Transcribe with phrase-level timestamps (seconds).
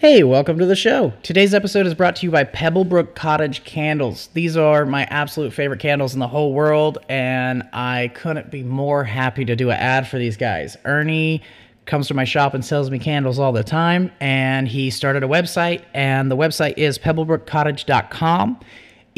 [0.00, 1.12] Hey, welcome to the show.
[1.22, 4.30] Today's episode is brought to you by Pebblebrook Cottage Candles.
[4.32, 9.04] These are my absolute favorite candles in the whole world, and I couldn't be more
[9.04, 10.74] happy to do an ad for these guys.
[10.86, 11.42] Ernie
[11.84, 15.28] comes to my shop and sells me candles all the time, and he started a
[15.28, 18.58] website, and the website is pebblebrookcottage.com.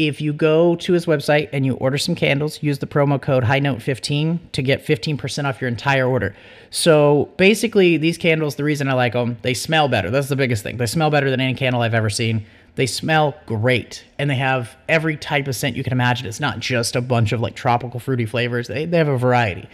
[0.09, 3.45] If you go to his website and you order some candles, use the promo code
[3.45, 6.35] HighNote15 to get 15% off your entire order.
[6.71, 10.11] So basically, these candles, the reason I like them, they smell better.
[10.11, 10.77] That's the biggest thing.
[10.77, 12.45] They smell better than any candle I've ever seen.
[12.75, 16.27] They smell great and they have every type of scent you can imagine.
[16.27, 19.69] It's not just a bunch of like tropical fruity flavors, they, they have a variety.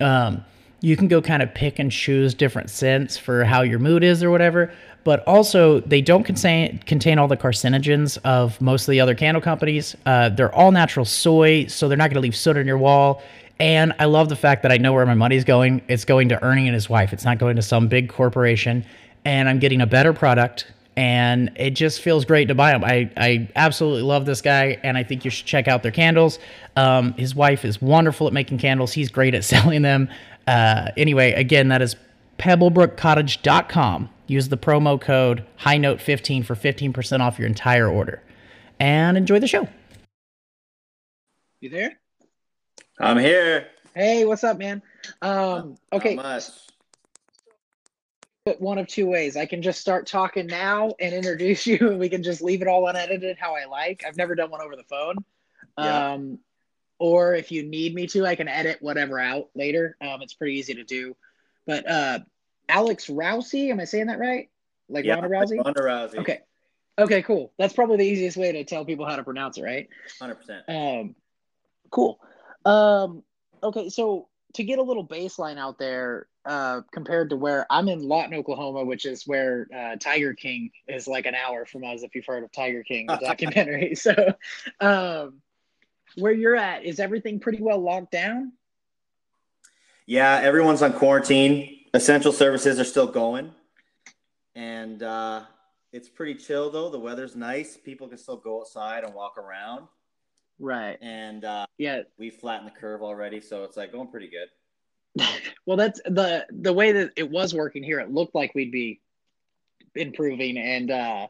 [0.00, 0.44] Um,
[0.80, 4.22] you can go kind of pick and choose different scents for how your mood is
[4.22, 4.72] or whatever
[5.08, 9.40] but also they don't contain contain all the carcinogens of most of the other candle
[9.40, 9.96] companies.
[10.04, 13.22] Uh, they're all natural soy, so they're not going to leave soot on your wall.
[13.58, 15.80] And I love the fact that I know where my money's going.
[15.88, 17.14] It's going to Ernie and his wife.
[17.14, 18.84] It's not going to some big corporation.
[19.24, 20.70] And I'm getting a better product.
[20.94, 22.84] And it just feels great to buy them.
[22.84, 26.40] I, I absolutely love this guy, and I think you should check out their candles.
[26.76, 28.92] Um, his wife is wonderful at making candles.
[28.92, 30.08] He's great at selling them.
[30.48, 31.94] Uh, anyway, again, that is
[32.38, 34.08] pebblebrookcottage.com.
[34.26, 38.22] Use the promo code HighNote15 for 15% off your entire order.
[38.80, 39.68] And enjoy the show.
[41.60, 41.98] You there?
[42.98, 43.66] I'm here.
[43.94, 44.80] Hey, what's up, man?
[45.20, 46.16] Um, okay.
[48.58, 49.36] One of two ways.
[49.36, 52.68] I can just start talking now and introduce you, and we can just leave it
[52.68, 54.02] all unedited how I like.
[54.06, 55.16] I've never done one over the phone.
[55.76, 56.12] Yeah.
[56.12, 56.38] Um,
[56.98, 59.96] or if you need me to, I can edit whatever out later.
[60.00, 61.16] Um, it's pretty easy to do.
[61.66, 62.18] But uh,
[62.68, 63.70] Alex Rousey.
[63.70, 64.48] Am I saying that right?
[64.88, 65.64] Like yeah, Ronda Rousey?
[65.64, 66.18] Ronda Rousey.
[66.18, 66.40] Okay.
[66.98, 67.52] Okay, cool.
[67.58, 69.88] That's probably the easiest way to tell people how to pronounce it, right?
[70.20, 70.68] 100%.
[70.68, 71.14] Um,
[71.90, 72.18] cool.
[72.64, 73.22] Um,
[73.62, 78.00] okay, so to get a little baseline out there, uh, compared to where I'm in
[78.00, 82.14] Lawton, Oklahoma, which is where uh, Tiger King is like an hour from us, if
[82.14, 83.94] you've heard of Tiger King, the documentary.
[83.94, 84.14] so,
[84.80, 85.34] um,
[86.16, 88.52] where you're at, is everything pretty well locked down?
[90.06, 93.52] Yeah, everyone's on quarantine essential services are still going,
[94.54, 95.42] and uh,
[95.92, 96.90] it's pretty chill though.
[96.90, 97.76] The weather's nice.
[97.76, 99.88] People can still go outside and walk around.
[100.58, 100.98] Right.
[101.00, 105.28] And uh, yeah, we flattened the curve already, so it's like going pretty good.
[105.66, 108.00] well, that's the the way that it was working here.
[108.00, 109.00] It looked like we'd be
[109.94, 111.26] improving, and uh,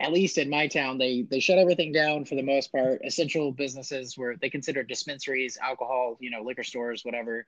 [0.00, 3.02] at least in my town, they they shut everything down for the most part.
[3.04, 7.46] Essential businesses were they considered dispensaries, alcohol, you know, liquor stores, whatever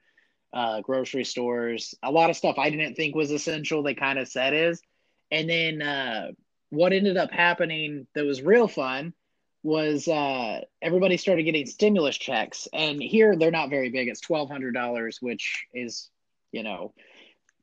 [0.53, 3.83] uh, grocery stores, a lot of stuff I didn't think was essential.
[3.83, 4.83] They kind of said is,
[5.31, 6.33] and then uh,
[6.69, 9.15] what ended up happening that was real fun
[9.63, 14.09] was uh, everybody started getting stimulus checks, and here they're not very big.
[14.09, 16.11] It's twelve hundred dollars, which is,
[16.51, 16.93] you know,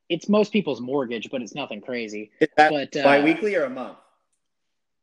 [0.10, 2.32] it's most people's mortgage, but it's nothing crazy.
[2.40, 3.98] Is that but uh, biweekly or a month?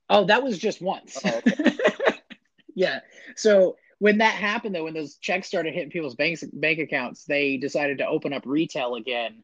[0.08, 1.18] Oh, that was just once.
[1.24, 1.76] Oh, okay.
[2.74, 3.00] yeah.
[3.34, 7.56] So when that happened though when those checks started hitting people's banks bank accounts they
[7.56, 9.42] decided to open up retail again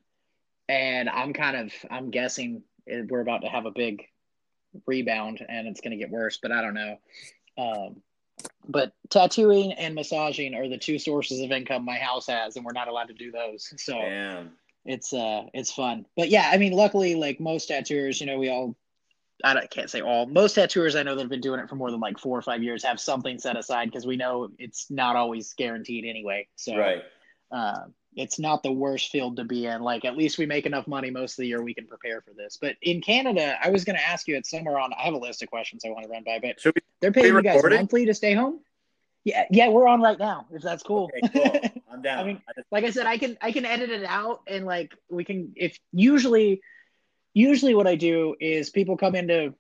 [0.69, 4.05] and i'm kind of i'm guessing we're about to have a big
[4.87, 6.97] rebound and it's going to get worse but i don't know
[7.59, 7.97] um,
[8.67, 12.73] but tattooing and massaging are the two sources of income my house has and we're
[12.73, 14.53] not allowed to do those so Damn.
[14.87, 18.49] it's uh it's fun but yeah i mean luckily like most tattooers you know we
[18.49, 18.75] all
[19.45, 20.27] I can't say all.
[20.27, 22.43] Most tattooers I know that have been doing it for more than like four or
[22.43, 26.47] five years have something set aside because we know it's not always guaranteed anyway.
[26.57, 27.03] So right.
[27.51, 29.83] Uh, it's not the worst field to be in.
[29.83, 32.33] Like at least we make enough money most of the year we can prepare for
[32.35, 32.59] this.
[32.61, 34.93] But in Canada, I was going to ask you it somewhere on.
[34.93, 37.35] I have a list of questions I want to run by, but we, they're paying
[37.35, 38.61] you guys monthly to stay home.
[39.25, 40.47] Yeah, yeah, we're on right now.
[40.53, 41.11] If that's cool.
[41.25, 41.83] Okay, cool.
[41.93, 42.19] I'm down.
[42.19, 45.25] I mean, like I said, I can I can edit it out and like we
[45.25, 46.61] can if usually
[47.35, 49.55] usually what I do is people come into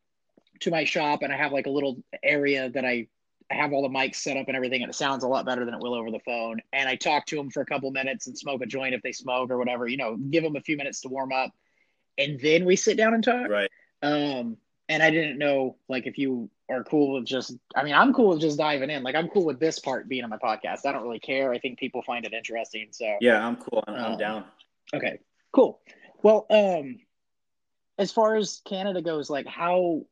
[0.61, 3.09] to my shop and I have like a little area that I,
[3.51, 5.65] I have all the mics set up and everything and it sounds a lot better
[5.65, 6.61] than it will over the phone.
[6.73, 9.13] And I talk to them for a couple minutes and smoke a joint if they
[9.13, 11.51] smoke or whatever, you know, give them a few minutes to warm up
[12.19, 13.49] and then we sit down and talk.
[13.49, 13.71] Right.
[14.03, 14.57] Um,
[14.89, 18.31] and I didn't know like if you are cool with just I mean I'm cool
[18.31, 19.03] with just diving in.
[19.03, 20.87] Like I'm cool with this part being on my podcast.
[20.87, 21.53] I don't really care.
[21.53, 22.89] I think people find it interesting.
[22.91, 23.83] So Yeah, I'm cool.
[23.87, 24.45] I'm, um, I'm down.
[24.95, 25.19] Okay.
[25.53, 25.81] Cool.
[26.23, 26.99] Well, um
[27.99, 30.03] as far as Canada goes, like how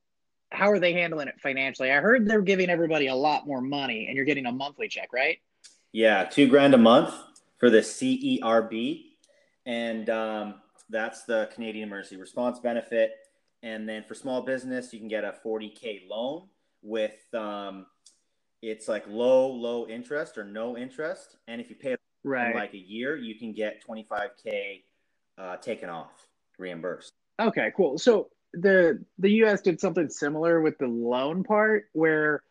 [0.53, 1.93] how are they handling it financially?
[1.93, 5.13] I heard they're giving everybody a lot more money, and you're getting a monthly check,
[5.13, 5.39] right?
[5.93, 7.15] Yeah, two grand a month
[7.59, 9.05] for the CERB,
[9.67, 10.55] and um,
[10.89, 13.13] that's the Canadian Emergency Response Benefit.
[13.63, 16.49] And then for small business, you can get a 40k loan
[16.83, 17.87] with um,
[18.63, 21.37] it's like low, low interest or no interest.
[21.47, 22.51] And if you pay right.
[22.51, 24.83] in like a year, you can get 25k
[25.39, 26.29] uh, taken off,
[26.59, 27.13] reimbursed.
[27.41, 27.99] Okay, cool.
[27.99, 29.63] So the the U.S.
[29.63, 32.43] did something similar with the loan part, where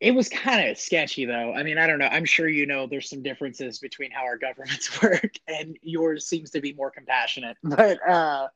[0.00, 1.52] it was kind of sketchy, though.
[1.52, 2.06] I mean, I don't know.
[2.06, 6.50] I'm sure you know there's some differences between how our governments work, and yours seems
[6.50, 7.56] to be more compassionate.
[7.62, 8.48] But uh,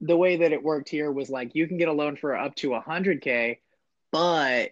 [0.00, 2.54] the way that it worked here was like you can get a loan for up
[2.56, 3.58] to 100k,
[4.12, 4.70] but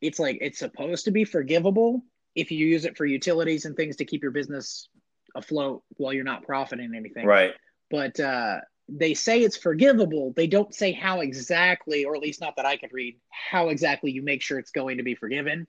[0.00, 2.02] it's like it's supposed to be forgivable
[2.34, 4.88] if you use it for utilities and things to keep your business
[5.34, 7.26] afloat while you're not profiting anything.
[7.26, 7.52] Right.
[7.90, 10.32] But uh, they say it's forgivable.
[10.34, 14.10] They don't say how exactly, or at least not that I could read, how exactly
[14.10, 15.66] you make sure it's going to be forgiven.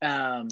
[0.00, 0.48] Um,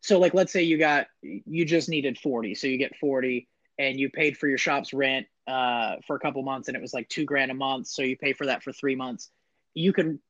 [0.00, 2.54] so, like, let's say you got, you just needed 40.
[2.54, 3.48] So you get 40
[3.78, 6.92] and you paid for your shop's rent uh, for a couple months and it was
[6.92, 7.86] like two grand a month.
[7.86, 9.30] So you pay for that for three months.
[9.74, 10.20] You can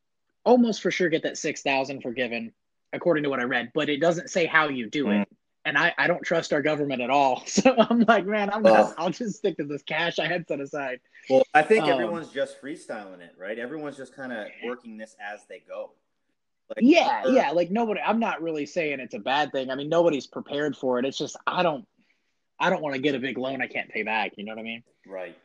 [0.44, 2.52] almost for sure get that 6,000 forgiven,
[2.92, 5.28] according to what I read, but it doesn't say how you do it.
[5.66, 7.42] And I, I don't trust our government at all.
[7.56, 10.60] So I'm like, man, I'm well, I'll just stick to this cash I had set
[10.60, 11.00] aside.
[11.28, 13.58] Well, I think um, everyone's just freestyling it, right?
[13.58, 15.90] Everyone's just kind of working this as they go.
[16.68, 17.50] Like, yeah, uh, yeah.
[17.50, 18.00] Like nobody.
[18.00, 19.70] I'm not really saying it's a bad thing.
[19.70, 21.04] I mean, nobody's prepared for it.
[21.04, 21.86] It's just I don't,
[22.60, 24.32] I don't want to get a big loan I can't pay back.
[24.36, 24.82] You know what I mean?
[25.06, 25.36] Right.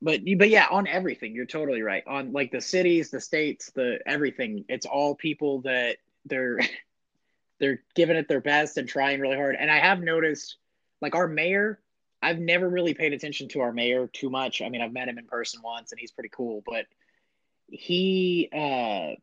[0.00, 2.04] But but yeah, on everything, you're totally right.
[2.06, 4.64] On like the cities, the states, the everything.
[4.68, 5.96] It's all people that
[6.26, 6.60] they're
[7.64, 9.56] they're giving it their best and trying really hard.
[9.58, 10.58] And I have noticed,
[11.00, 11.80] like our mayor,
[12.20, 14.60] I've never really paid attention to our mayor too much.
[14.60, 16.62] I mean, I've met him in person once, and he's pretty cool.
[16.66, 16.84] But
[17.68, 19.18] he uh,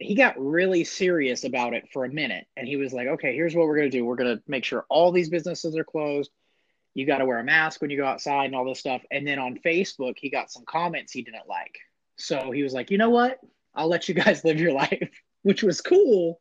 [0.00, 3.54] he got really serious about it for a minute, and he was like, "Okay, here's
[3.54, 4.04] what we're gonna do.
[4.04, 6.32] We're gonna make sure all these businesses are closed.
[6.94, 9.24] You got to wear a mask when you go outside and all this stuff." And
[9.24, 11.78] then on Facebook, he got some comments he didn't like,
[12.16, 13.38] so he was like, "You know what?
[13.72, 15.10] I'll let you guys live your life,"
[15.42, 16.40] which was cool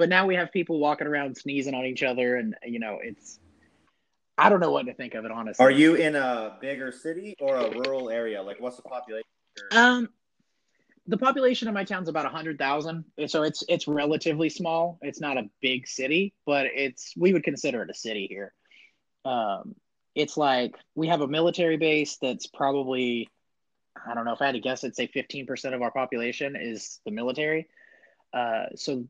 [0.00, 3.38] but now we have people walking around sneezing on each other, and you know, it's
[4.38, 5.62] I don't know what to think of it honestly.
[5.62, 8.42] Are you in a bigger city or a rural area?
[8.42, 9.28] Like, what's the population?
[9.72, 10.08] Um,
[11.06, 14.98] the population of my town's about a hundred thousand, so it's it's relatively small.
[15.02, 18.54] It's not a big city, but it's we would consider it a city here.
[19.26, 19.74] Um,
[20.14, 23.28] it's like we have a military base that's probably
[24.08, 26.56] I don't know if I had to guess, I'd say fifteen percent of our population
[26.58, 27.68] is the military.
[28.32, 29.06] Uh, so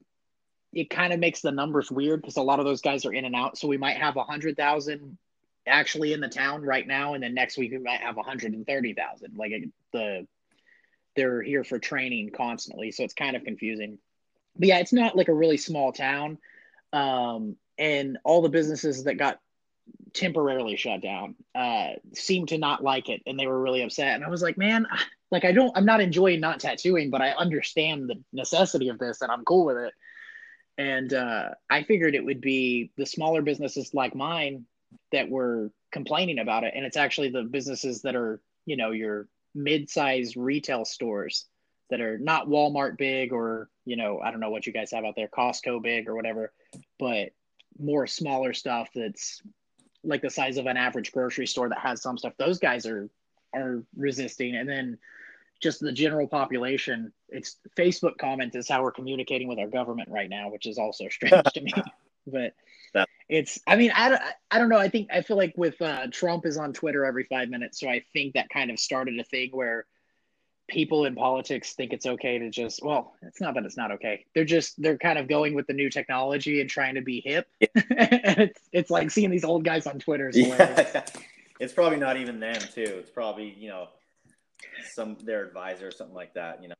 [0.73, 3.25] it kind of makes the numbers weird because a lot of those guys are in
[3.25, 3.59] and out.
[3.59, 5.19] So we might have a hundred thousand
[5.67, 8.53] actually in the town right now, and then next week we might have a hundred
[8.53, 9.37] and thirty thousand.
[9.37, 9.53] Like
[9.93, 10.27] the
[11.17, 13.99] they're here for training constantly, so it's kind of confusing.
[14.57, 16.39] But yeah, it's not like a really small town,
[16.93, 19.41] um, and all the businesses that got
[20.13, 24.15] temporarily shut down uh, seemed to not like it, and they were really upset.
[24.15, 24.87] And I was like, man,
[25.33, 29.21] like I don't, I'm not enjoying not tattooing, but I understand the necessity of this,
[29.21, 29.93] and I'm cool with it
[30.81, 34.65] and uh, I figured it would be the smaller businesses like mine
[35.12, 39.29] that were complaining about it, and it's actually the businesses that are you know your
[39.55, 41.44] mid-sized retail stores
[41.91, 45.05] that are not Walmart big or you know I don't know what you guys have
[45.05, 46.50] out there Costco big or whatever,
[46.99, 47.33] but
[47.79, 49.43] more smaller stuff that's
[50.03, 52.33] like the size of an average grocery store that has some stuff.
[52.38, 53.11] Those guys are
[53.55, 54.97] are resisting, and then
[55.61, 57.12] just the general population.
[57.32, 61.09] It's Facebook comments is how we're communicating with our government right now, which is also
[61.11, 61.73] strange to me.
[62.27, 62.53] But
[63.31, 64.79] it's, I mean, I don't, I don't know.
[64.79, 67.81] I think, I feel like with uh, Trump is on Twitter every five minutes.
[67.81, 69.87] So I think that kind of started a thing where
[70.69, 74.26] people in politics think it's okay to just, well, it's not that it's not okay.
[74.35, 77.49] They're just, they're kind of going with the new technology and trying to be hip.
[77.59, 77.69] Yeah.
[77.75, 80.31] and it's, it's like seeing these old guys on Twitter.
[80.33, 81.05] Yeah.
[81.59, 82.85] It's probably not even them too.
[82.85, 83.88] It's probably, you know,
[84.95, 86.75] some their advisor or something like that, you know.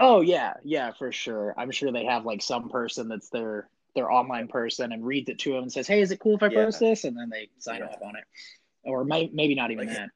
[0.00, 1.54] Oh yeah, yeah, for sure.
[1.56, 5.38] I'm sure they have like some person that's their their online person and reads it
[5.40, 6.64] to them and says, "Hey, is it cool if I yeah.
[6.64, 7.86] post this?" And then they sign yeah.
[7.86, 8.24] off on it,
[8.82, 10.10] or may, maybe not even like, that.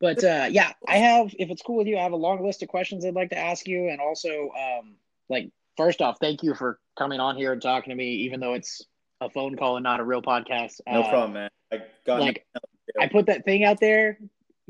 [0.00, 1.34] But uh, yeah, I have.
[1.38, 3.38] If it's cool with you, I have a long list of questions I'd like to
[3.38, 4.96] ask you, and also, um,
[5.28, 8.54] like, first off, thank you for coming on here and talking to me, even though
[8.54, 8.82] it's
[9.20, 10.80] a phone call and not a real podcast.
[10.86, 11.50] No uh, problem, man.
[11.72, 12.46] I got like
[12.98, 14.18] I put that thing out there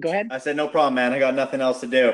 [0.01, 0.29] Go ahead.
[0.31, 1.13] I said, no problem, man.
[1.13, 2.13] I got nothing else to do.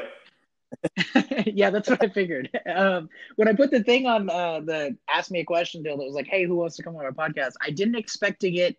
[1.46, 2.50] yeah, that's what I figured.
[2.72, 6.04] Um, when I put the thing on uh, the ask me a question deal that
[6.04, 7.52] was like, hey, who wants to come on our podcast?
[7.60, 8.76] I didn't expect to get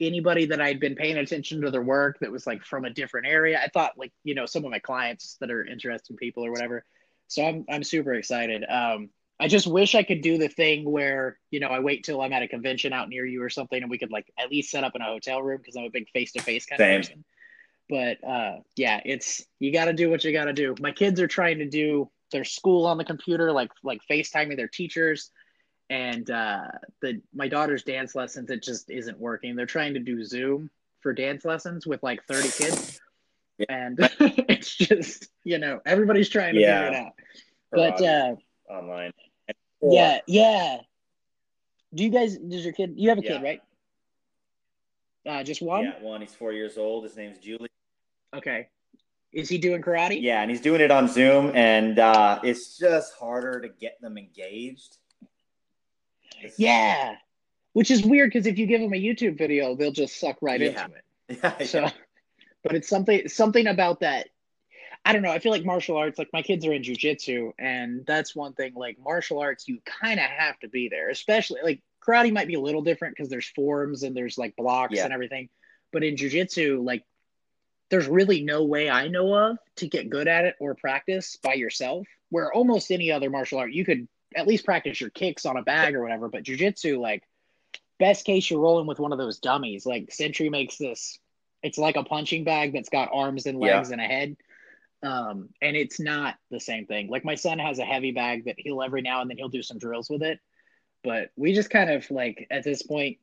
[0.00, 3.26] anybody that I'd been paying attention to their work that was like from a different
[3.26, 3.60] area.
[3.62, 6.84] I thought like, you know, some of my clients that are interesting people or whatever.
[7.28, 8.64] So I'm I'm super excited.
[8.68, 12.20] Um, I just wish I could do the thing where, you know, I wait till
[12.20, 14.70] I'm at a convention out near you or something and we could like at least
[14.70, 17.00] set up in a hotel room because I'm a big face to face kind Same.
[17.00, 17.24] of person
[17.88, 20.74] but uh, yeah, it's you got to do what you got to do.
[20.80, 24.68] My kids are trying to do their school on the computer, like like FaceTiming their
[24.68, 25.30] teachers,
[25.90, 26.62] and uh,
[27.00, 29.54] the my daughter's dance lessons it just isn't working.
[29.56, 33.00] They're trying to do Zoom for dance lessons with like thirty kids,
[33.58, 33.66] Yeah.
[33.68, 33.98] and
[34.48, 36.84] it's just you know everybody's trying to Yeah.
[36.84, 37.12] figure it out.
[37.70, 38.34] But uh,
[38.68, 39.12] online.
[39.82, 40.78] yeah, yeah.
[41.94, 42.36] Do you guys?
[42.36, 42.94] Does your kid?
[42.96, 43.34] You have a Yeah.
[43.38, 43.60] kid, right?
[45.26, 45.84] Uh, just one.
[45.84, 46.20] Yeah, one.
[46.20, 47.04] He's four years old.
[47.04, 47.68] His name's Julie.
[48.34, 48.68] Okay.
[49.32, 50.20] Is he doing karate?
[50.22, 54.16] Yeah, and he's doing it on Zoom, and uh, it's just harder to get them
[54.18, 54.96] engaged.
[56.38, 57.16] It's- Yeah.
[57.72, 60.60] Which is weird because if you give them a YouTube video, they'll just suck right
[60.60, 60.84] Yeah.
[60.86, 60.96] into
[61.28, 61.38] it.
[61.42, 61.88] yeah, So,
[62.62, 64.28] but it's something something about that.
[65.04, 65.30] I don't know.
[65.30, 68.72] I feel like martial arts, like my kids are in jujitsu, and that's one thing.
[68.74, 72.54] Like martial arts, you kind of have to be there, especially like karate might be
[72.54, 75.04] a little different because there's forms and there's like blocks Yeah.
[75.04, 75.48] and everything.
[75.92, 77.04] But in jujitsu, like
[77.90, 81.54] there's really no way I know of to get good at it or practice by
[81.54, 82.06] yourself.
[82.30, 85.62] Where almost any other martial art, you could at least practice your kicks on a
[85.62, 86.28] bag or whatever.
[86.28, 87.22] But jujitsu, like
[87.98, 89.86] best case, you're rolling with one of those dummies.
[89.86, 91.18] Like Century makes this.
[91.62, 94.36] It's like a punching bag that's got arms and legs and a head.
[95.02, 97.08] Um, and it's not the same thing.
[97.08, 99.62] Like my son has a heavy bag that he'll every now and then he'll do
[99.62, 100.40] some drills with it.
[101.06, 103.18] But we just kind of like at this point,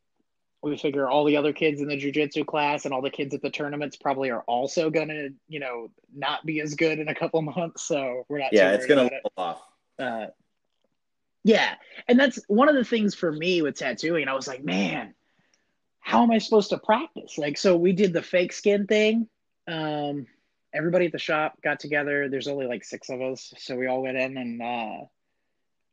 [0.64, 3.42] we figure all the other kids in the jujitsu class and all the kids at
[3.42, 7.42] the tournaments probably are also gonna, you know, not be as good in a couple
[7.58, 7.84] months.
[7.84, 8.54] So we're not.
[8.54, 9.22] yeah, it's gonna it.
[9.36, 9.62] off.
[10.00, 10.28] Uh,
[11.44, 11.76] yeah,
[12.08, 14.30] and that's one of the things for me with tattooing.
[14.30, 15.14] I was like, man,
[16.00, 17.38] how am I supposed to practice?
[17.38, 19.28] Like, so we did the fake skin thing.
[19.68, 20.26] Um,
[20.74, 22.30] everybody at the shop got together.
[22.30, 25.06] There's only like six of us, so we all went in and uh,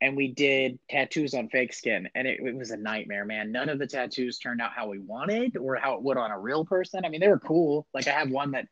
[0.00, 3.52] and we did tattoos on fake skin, and it, it was a nightmare, man.
[3.52, 6.38] None of the tattoos turned out how we wanted or how it would on a
[6.38, 7.04] real person.
[7.04, 7.86] I mean, they were cool.
[7.92, 8.66] Like I have one that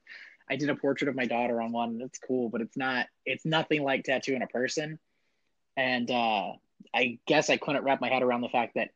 [0.50, 2.00] I did a portrait of my daughter on one.
[2.02, 3.06] It's cool, but it's not.
[3.26, 4.98] It's nothing like tattooing a person.
[5.76, 6.52] And uh,
[6.94, 8.90] I guess I couldn't wrap my head around the fact that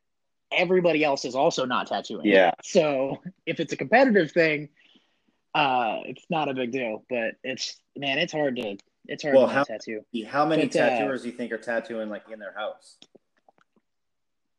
[0.51, 2.27] everybody else is also not tattooing.
[2.27, 2.53] Yeah.
[2.63, 4.71] So if it's a competitive thing,
[5.55, 7.05] uh, it's not a big deal.
[7.11, 10.05] But it's man, it's hard to it's hard Well, how- tattoo.
[10.27, 12.99] How many But, uh, tattooers do you think are tattooing like in their house?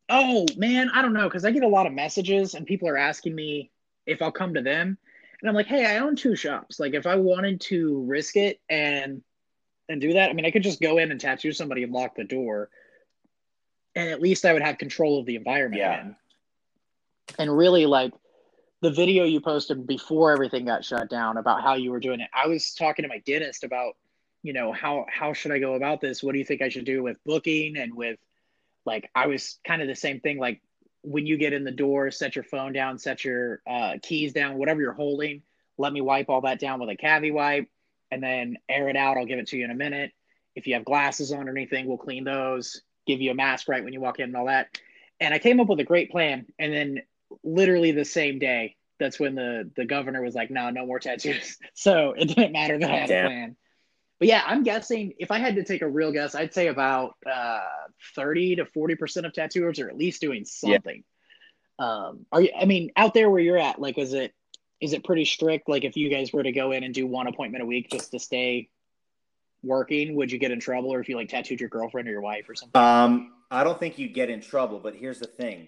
[0.09, 2.97] Oh man, I don't know because I get a lot of messages and people are
[2.97, 3.71] asking me
[4.05, 4.97] if I'll come to them,
[5.39, 6.79] and I'm like, hey, I own two shops.
[6.79, 9.21] Like, if I wanted to risk it and
[9.89, 12.15] and do that, I mean, I could just go in and tattoo somebody and lock
[12.15, 12.69] the door,
[13.95, 15.79] and at least I would have control of the environment.
[15.79, 16.12] Yeah.
[17.39, 18.13] And really, like
[18.81, 22.29] the video you posted before everything got shut down about how you were doing it,
[22.33, 23.95] I was talking to my dentist about,
[24.43, 26.21] you know, how how should I go about this?
[26.21, 28.19] What do you think I should do with booking and with
[28.85, 30.38] like I was kind of the same thing.
[30.38, 30.62] Like
[31.01, 34.57] when you get in the door, set your phone down, set your uh, keys down,
[34.57, 35.41] whatever you're holding.
[35.77, 37.67] Let me wipe all that down with a cavi wipe,
[38.12, 39.17] and then air it out.
[39.17, 40.12] I'll give it to you in a minute.
[40.55, 42.81] If you have glasses on or anything, we'll clean those.
[43.07, 44.77] Give you a mask right when you walk in and all that.
[45.19, 46.45] And I came up with a great plan.
[46.59, 47.01] And then
[47.43, 51.57] literally the same day, that's when the the governor was like, "No, no more tattoos."
[51.73, 53.25] So it didn't matter that I had Damn.
[53.25, 53.55] a plan.
[54.24, 57.18] But yeah, I'm guessing if I had to take a real guess, I'd say about
[57.30, 57.60] uh,
[58.15, 60.75] 30 to 40 percent of tattooers are at least doing Yeah.
[60.77, 61.03] something.
[61.77, 62.51] Um, are you?
[62.58, 64.34] I mean, out there where you're at, like, is it
[64.80, 65.68] is it pretty strict?
[65.68, 68.12] Like, if you guys were to go in and do one appointment a week just
[68.12, 68.70] to stay
[69.62, 72.22] working, would you get in trouble, or if you like tattooed your girlfriend or your
[72.22, 72.82] wife or something?
[72.82, 75.68] Um, I don't think you'd get in trouble, but here's the thing: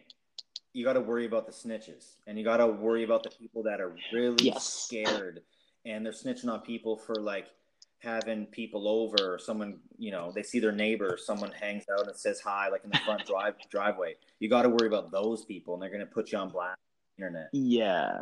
[0.72, 3.64] you got to worry about the snitches, and you got to worry about the people
[3.64, 4.86] that are really Yes.
[4.88, 5.42] scared,
[5.84, 7.48] and they're snitching on people for like
[8.06, 12.16] having people over, or someone you know they see their neighbor, someone hangs out and
[12.16, 14.16] says hi, like in the front drive driveway.
[14.40, 16.78] You got to worry about those people, and they're gonna put you on blast
[17.20, 17.50] on internet.
[17.52, 18.22] Yeah.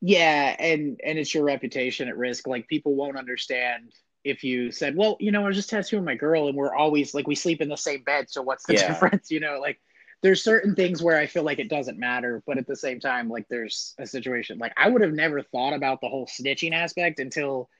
[0.00, 2.46] Yeah, and and it's your reputation at risk.
[2.46, 3.92] Like people won't understand
[4.24, 7.14] if you said, "Well, you know, I was just tattooing my girl and we're always
[7.14, 8.88] like we sleep in the same bed, so what's the Yeah.
[8.88, 9.80] difference?" You know, like
[10.22, 13.28] there's certain things where I feel like it doesn't matter, but at the same time
[13.28, 17.20] like there's a situation like I would have never thought about the whole snitching aspect
[17.20, 17.70] until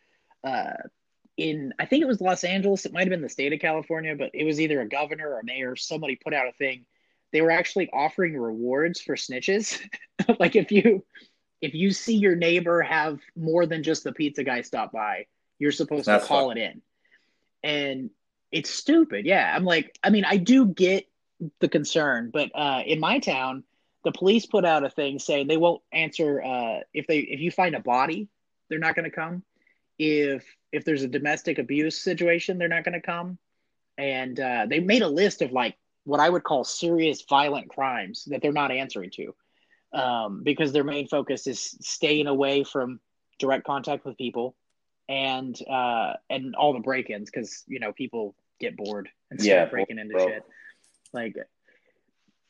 [0.44, 0.74] uh
[1.38, 4.14] in I think it was Los Angeles, it might have been the state of California,
[4.16, 6.84] but it was either a governor or a mayor, somebody put out a thing.
[7.32, 9.80] They were actually offering rewards for snitches.
[10.40, 11.04] like if you
[11.62, 15.26] if you see your neighbor have more than just the pizza guy stop by,
[15.58, 16.58] you're supposed That's to call fucked.
[16.58, 16.82] it in.
[17.62, 18.10] And
[18.50, 19.24] it's stupid.
[19.24, 19.52] Yeah.
[19.54, 21.06] I'm like, I mean, I do get
[21.60, 23.64] the concern, but uh, in my town,
[24.04, 27.50] the police put out a thing saying they won't answer uh, if they if you
[27.50, 28.28] find a body,
[28.68, 29.42] they're not going to come.
[29.98, 33.38] If if there's a domestic abuse situation, they're not going to come.
[33.96, 38.24] And uh, they made a list of like what I would call serious violent crimes
[38.26, 39.34] that they're not answering to
[39.92, 43.00] um, because their main focus is staying away from
[43.38, 44.54] direct contact with people
[45.08, 49.64] and uh, and all the break-ins because you know people get bored and start Yeah,
[49.66, 50.26] breaking into bro.
[50.26, 50.42] shit.
[51.12, 51.36] Like,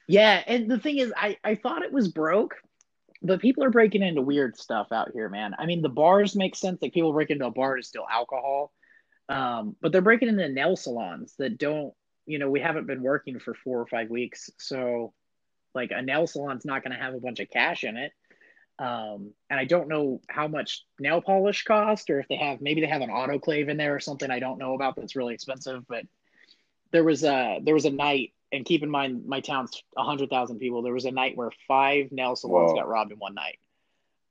[0.07, 2.57] yeah, and the thing is, I I thought it was broke
[3.23, 5.55] but people are breaking into weird stuff out here, man.
[5.59, 6.81] I mean, the bars make sense.
[6.81, 8.73] Like people break into a bar to steal alcohol,
[9.29, 11.93] um, but they're breaking into nail salons that don't.
[12.27, 15.15] You know, we haven't been working for four or five weeks, so
[15.75, 18.13] like a nail salon's not going to have a bunch of cash in it.
[18.79, 22.81] Um, and I don't know how much nail polish cost, or if they have maybe
[22.81, 24.31] they have an autoclave in there or something.
[24.31, 26.05] I don't know about that's really expensive, but
[26.93, 30.83] there was a there was a night and keep in mind my town's 100,000 people.
[30.83, 32.77] There was a night where five nail salons Whoa.
[32.79, 33.59] got robbed in one night.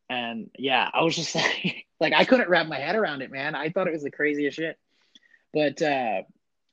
[0.09, 3.55] And yeah, I was just like like I couldn't wrap my head around it, man.
[3.55, 4.77] I thought it was the craziest shit.
[5.53, 6.24] But uh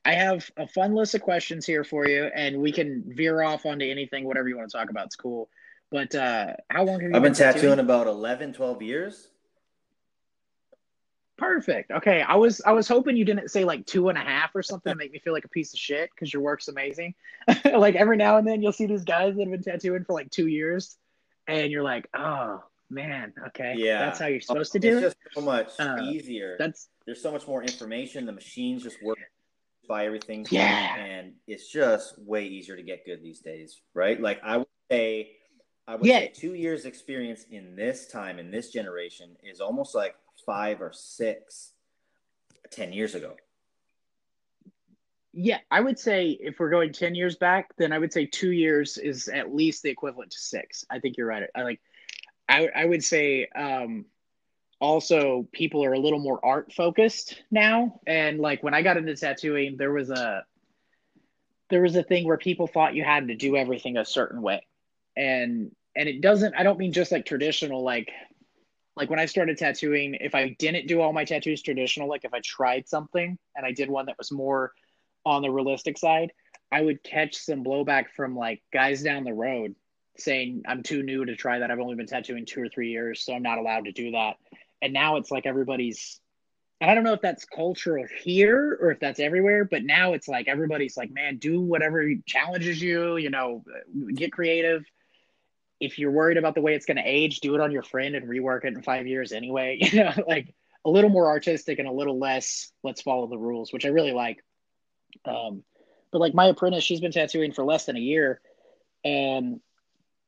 [0.07, 3.65] I have a fun list of questions here for you and we can veer off
[3.65, 5.07] onto anything whatever you want to talk about.
[5.07, 5.49] It's cool.
[5.91, 7.63] But uh how long have you I've been, been tattooing?
[7.63, 9.29] tattooing about 11 12 years.
[11.37, 11.91] Perfect.
[11.91, 14.63] Okay, I was I was hoping you didn't say like two and a half or
[14.63, 17.15] something to make me feel like a piece of shit because your work's amazing.
[17.65, 20.31] like every now and then you'll see these guys that have been tattooing for like
[20.31, 20.97] two years,
[21.49, 25.07] and you're like, oh man, okay, yeah, that's how you're supposed to do it's it.
[25.07, 26.55] It's just so much uh, easier.
[26.57, 28.27] That's there's so much more information.
[28.27, 29.19] The machines just work
[29.89, 30.47] by everything.
[30.51, 34.21] Yeah, and it's just way easier to get good these days, right?
[34.21, 35.33] Like I would say,
[35.89, 36.21] I would yeah.
[36.21, 40.15] say two years experience in this time in this generation is almost like
[40.47, 41.73] five or six
[42.71, 43.37] 10 years ago.
[45.33, 48.53] Yeah, I would say if we're going 10 years back, then I would say two
[48.53, 50.85] years is at least the equivalent to six.
[50.89, 51.45] I think you're right.
[51.55, 51.81] I like,
[52.49, 54.05] I, I would say, um,
[54.81, 58.01] also people are a little more art focused now.
[58.07, 60.45] And like when I got into tattooing, there was a,
[61.71, 64.65] there was a thing where people thought you had to do everything a certain way.
[65.17, 68.11] And, and it doesn't, I don't mean just like traditional, like
[68.97, 72.33] like when I started tattooing, if I didn't do all my tattoos traditional, like if
[72.33, 74.73] I tried something and I did one that was more
[75.27, 76.33] on the realistic side,
[76.71, 79.75] I would catch some blowback from like guys down the road
[80.17, 81.71] saying I'm too new to try that.
[81.71, 84.37] I've only been tattooing two or three years, so I'm not allowed to do that.
[84.81, 86.21] And now it's like everybody's
[86.81, 90.29] and I don't know if that's cultural here or if that's everywhere, but now it's
[90.29, 93.65] like everybody's like, man, do whatever challenges you, you know,
[94.15, 94.85] get creative
[95.81, 98.15] if you're worried about the way it's going to age, do it on your friend
[98.15, 99.79] and rework it in five years anyway.
[99.81, 103.73] You know, like a little more artistic and a little less let's follow the rules,
[103.73, 104.45] which I really like.
[105.25, 105.63] Um,
[106.11, 108.41] but like my apprentice, she's been tattooing for less than a year,
[109.05, 109.61] and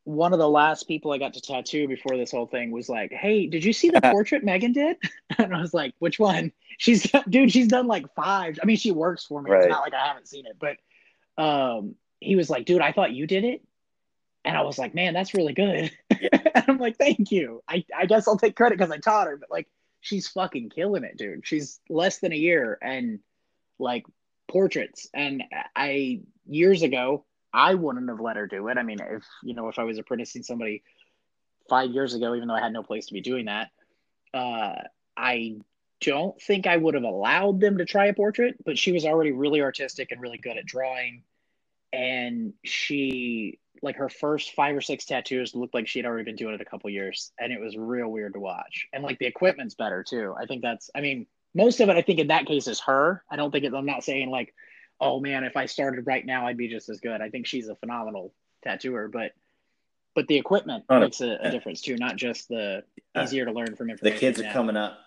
[0.04, 3.12] one of the last people I got to tattoo before this whole thing was like,
[3.12, 4.96] "Hey, did you see the portrait Megan did?"
[5.38, 8.58] and I was like, "Which one?" She's dude, she's done like five.
[8.62, 9.50] I mean, she works for me.
[9.50, 9.62] Right.
[9.62, 10.76] It's not like I haven't seen it, but
[11.42, 13.62] um, he was like, "Dude, I thought you did it."
[14.46, 15.90] And I was like, man, that's really good.
[16.56, 17.62] And I'm like, thank you.
[17.68, 19.68] I, I guess I'll take credit because I taught her, but like,
[20.00, 21.46] she's fucking killing it, dude.
[21.46, 23.20] She's less than a year and
[23.78, 24.06] like
[24.48, 25.06] portraits.
[25.12, 25.44] And
[25.76, 28.78] I, years ago, I wouldn't have let her do it.
[28.78, 30.82] I mean, if, you know, if I was apprenticing somebody
[31.68, 33.68] five years ago, even though I had no place to be doing that,
[34.32, 34.76] uh,
[35.16, 35.56] I
[36.00, 39.32] don't think I would have allowed them to try a portrait, but she was already
[39.32, 41.22] really artistic and really good at drawing.
[41.96, 46.54] And she like her first five or six tattoos looked like she'd already been doing
[46.54, 48.86] it a couple years and it was real weird to watch.
[48.92, 50.34] And like the equipment's better too.
[50.38, 53.22] I think that's i mean most of it i think in that case is her.
[53.30, 54.54] I don't think it, i'm not saying like
[55.00, 57.20] oh man if i started right now i'd be just as good.
[57.20, 58.32] I think she's a phenomenal
[58.62, 59.32] tattooer but
[60.14, 62.82] but the equipment oh, makes a, a, difference too not just the
[63.14, 64.50] uh, easier to learn from information the kids now.
[64.50, 64.98] are coming up.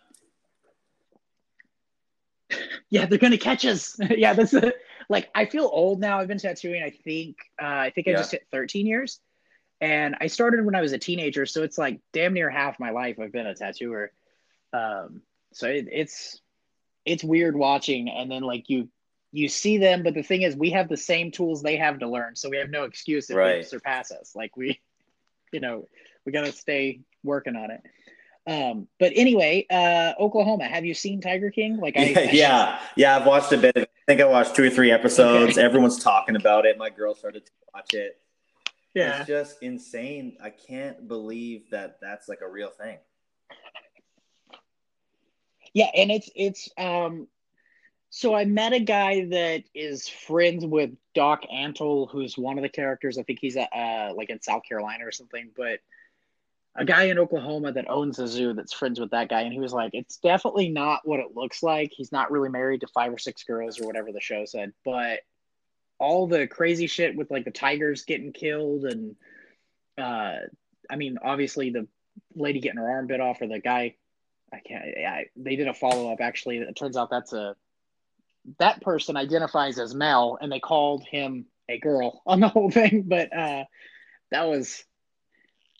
[2.92, 4.00] Yeah they're gonna catch us.
[4.10, 4.74] Yeah that's a,
[5.10, 6.20] like I feel old now.
[6.20, 6.84] I've been tattooing.
[6.84, 8.18] I think uh, I think I yeah.
[8.18, 9.20] just hit 13 years,
[9.82, 11.46] and I started when I was a teenager.
[11.46, 14.12] So it's like damn near half my life I've been a tattooer.
[14.72, 16.40] Um, so it, it's
[17.06, 18.90] it's weird watching, and then like you
[19.32, 22.08] you see them, but the thing is, we have the same tools they have to
[22.08, 23.58] learn, so we have no excuse if right.
[23.58, 24.36] they surpass us.
[24.36, 24.80] Like we,
[25.52, 25.88] you know,
[26.26, 27.82] we got to stay working on it.
[28.48, 31.78] Um, but anyway, uh, Oklahoma, have you seen Tiger King?
[31.78, 33.78] Like, I, yeah, yeah, yeah, I've watched a bit.
[33.78, 35.58] I think I watched two or three episodes.
[35.58, 35.62] Okay.
[35.62, 36.78] Everyone's talking about it.
[36.78, 38.20] My girl started to watch it.
[38.96, 40.38] Yeah, it's just insane.
[40.44, 42.98] I can't believe that that's like a real thing.
[45.74, 47.28] Yeah, and it's it's um.
[48.12, 52.70] So I met a guy that is friends with Doc Antle, who's one of the
[52.70, 53.20] characters.
[53.20, 55.80] I think he's uh, like in South Carolina or something, but
[56.80, 59.60] a guy in Oklahoma that owns a zoo that's friends with that guy, and he
[59.60, 61.92] was like, "It's definitely not what it looks like.
[61.92, 65.20] He's not really married to five or six girls or whatever the show said, but
[66.00, 69.18] all the crazy shit with like the tigers getting killed and,
[69.98, 70.38] uh,
[70.90, 71.88] I mean, obviously the
[72.34, 73.96] lady getting her arm bit off or the guy,
[74.54, 74.86] I can't.
[74.86, 76.60] I, they did a follow up actually.
[76.60, 77.58] It turns out that's a
[78.58, 83.04] that person identifies as Mel, and they called him a girl on the whole thing,
[83.06, 83.66] but uh,
[84.32, 84.86] that was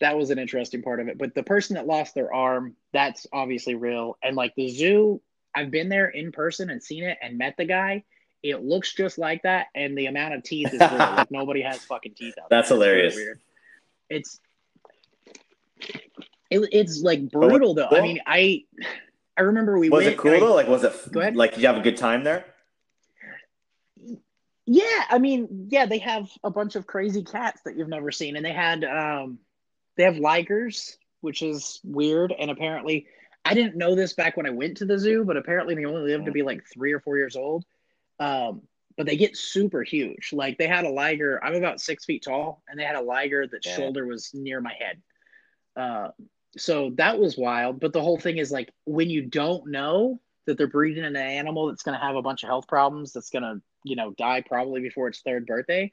[0.00, 1.18] that was an interesting part of it.
[1.18, 4.16] But the person that lost their arm, that's obviously real.
[4.22, 5.20] And like the zoo,
[5.54, 8.04] I've been there in person and seen it and met the guy.
[8.42, 10.90] It looks just like that, and the amount of teeth is real.
[10.96, 12.48] like nobody has fucking teeth out.
[12.48, 13.14] That's really hilarious.
[13.14, 13.40] weird.
[14.08, 14.40] It's
[16.50, 17.88] it, it's like brutal though.
[17.90, 18.64] I mean, I
[19.36, 20.14] I remember we Was went.
[20.14, 20.54] it cool I- though?
[20.54, 21.36] Like, was it Go ahead.
[21.36, 21.52] like?
[21.54, 22.46] Did you have a good time there?
[24.66, 28.36] Yeah, I mean, yeah, they have a bunch of crazy cats that you've never seen,
[28.36, 29.38] and they had um,
[29.96, 33.06] they have ligers, which is weird, and apparently,
[33.44, 36.10] I didn't know this back when I went to the zoo, but apparently they only
[36.10, 37.64] live to be like three or four years old.
[38.18, 38.62] Um,
[38.96, 40.30] but they get super huge.
[40.32, 41.42] Like they had a liger.
[41.42, 43.76] I'm about six feet tall, and they had a liger that Yeah.
[43.76, 45.02] shoulder was near my head.
[45.74, 46.10] Uh,
[46.56, 47.80] so that was wild.
[47.80, 51.68] But the whole thing is like when you don't know that they're breeding an animal
[51.68, 54.42] that's going to have a bunch of health problems, that's going to you know die
[54.46, 55.90] probably before its third birthday,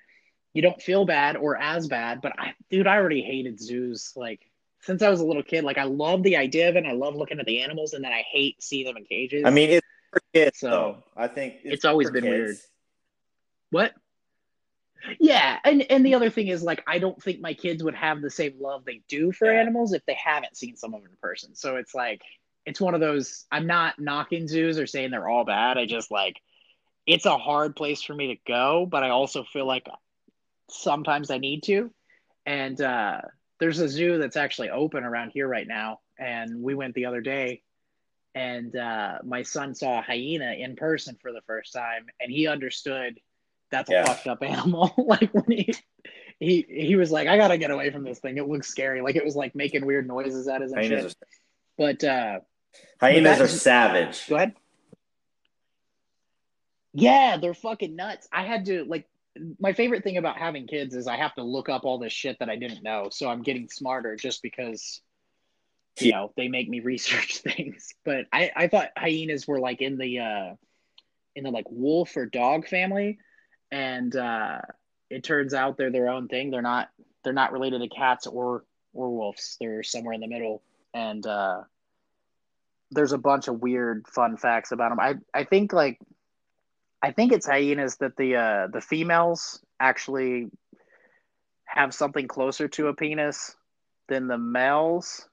[0.58, 2.20] you don't feel bad or as bad.
[2.20, 4.14] But I, dude, I already hated zoos.
[4.16, 4.42] Like
[4.82, 6.84] since I was a little kid, like I love the idea of it.
[6.84, 9.44] I love looking at the animals, and then I hate seeing them in cages.
[9.46, 10.58] I mean, it's for kids.
[10.58, 11.04] So, though.
[11.16, 12.32] I think it's always been kids.
[12.34, 12.56] weird.
[13.70, 13.94] What?
[15.20, 18.24] Yeah, and and the other thing is like I don't think my kids would have
[18.24, 19.60] the same love they do for Yeah.
[19.60, 21.54] animals if they haven't seen some of them in person.
[21.54, 22.24] So it's like
[22.66, 25.78] it's one of those I'm not knocking zoos or saying they're all bad.
[25.78, 26.42] I just like
[27.06, 29.88] it's a hard place for me to go, but I also feel like
[30.70, 31.92] sometimes I need to.
[32.46, 33.22] And uh
[33.60, 36.00] there's a zoo that's actually open around here right now.
[36.20, 37.62] And we went the other day
[38.38, 42.48] and uh, my son saw a hyena in person for the first time and he
[42.48, 43.20] understood
[43.72, 44.94] that's a fucked up animal.
[44.98, 45.74] Like when he
[46.40, 48.38] he he was like i gotta get away from this thing.
[48.38, 49.02] It looks scary.
[49.02, 51.18] Like it was like making weird noises at us and Hyenas, shit.
[51.22, 51.28] are,
[51.78, 52.40] but uh
[53.02, 54.28] hyenas are savage.
[54.28, 54.54] go ahead.
[56.94, 58.28] Yeah they're fucking nuts.
[58.32, 59.08] I had to like
[59.60, 62.38] my favorite thing about having kids is i have to look up all this shit
[62.40, 63.10] that i didn't know.
[63.12, 65.02] So i'm getting smarter just because
[66.00, 67.94] you know they make me research things.
[68.04, 70.56] But i i thought hyenas were like in the uh
[71.36, 73.20] in the like wolf or dog family.
[73.72, 74.62] And uh
[75.10, 76.52] it turns out they're their own thing.
[76.52, 76.90] They're not
[77.24, 79.58] they're not related to cats or or wolves.
[79.60, 80.62] They're somewhere in the middle.
[80.94, 81.62] And uh
[82.92, 86.00] there's a bunch of weird fun facts about them i i think like
[87.02, 90.50] i think it's hyenas that the uh the females actually
[91.66, 93.56] have something closer to a penis
[94.08, 95.28] than the males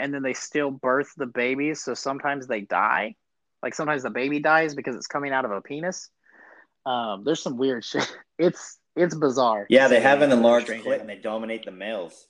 [0.00, 3.14] and then they still birth the babies so sometimes they die.
[3.62, 6.10] Like sometimes the baby dies because it's coming out of a penis.
[6.86, 8.10] Um there's some weird shit.
[8.38, 9.66] It's it's bizarre.
[9.68, 12.28] Yeah, they have an enlarged clit and they dominate the males.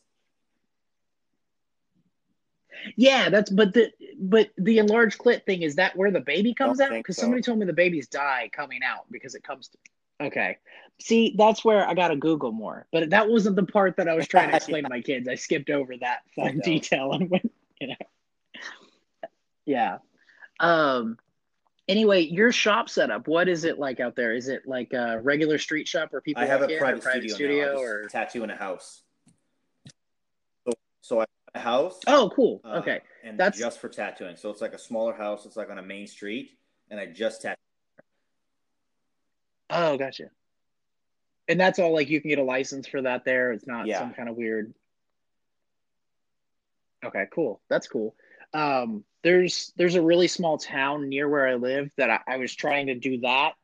[2.96, 6.80] Yeah that's but the but the enlarged clit thing is that where the baby comes
[6.80, 6.90] out?
[6.90, 7.22] because so.
[7.22, 9.78] somebody told me the babies die coming out because it comes to
[10.26, 10.58] okay.
[11.00, 14.28] See that's where i gotta google more but that wasn't the part that i was
[14.28, 15.28] trying to explain to my kids.
[15.28, 17.94] I skipped over that fun detail and went you know.
[19.66, 19.98] Yeah.
[20.60, 21.18] Um
[21.88, 24.34] anyway your shop setup what is it like out there?
[24.34, 27.74] Is it like a regular street shop where people I have a private, private studio,
[27.74, 27.80] now.
[27.80, 28.04] Or?
[28.04, 29.02] tattoo in a house.
[30.66, 31.24] So, so I
[31.61, 32.01] house.
[32.07, 34.37] oh cool uh, okay and That's- just for tattooing.
[34.37, 35.47] So it's like a smaller house.
[35.47, 36.51] It's like on a main street,
[36.90, 37.57] and I just tattoo.
[39.71, 40.25] Oh, gotcha.
[41.49, 43.53] And that's all like you can get a license for that there.
[43.53, 43.99] It's not Yeah.
[43.99, 44.75] some kind of weird.
[47.05, 47.61] Okay, cool.
[47.69, 48.14] That's cool.
[48.53, 52.55] Um, there's there's a really small town near where I live that I, I was
[52.55, 53.55] trying to do that,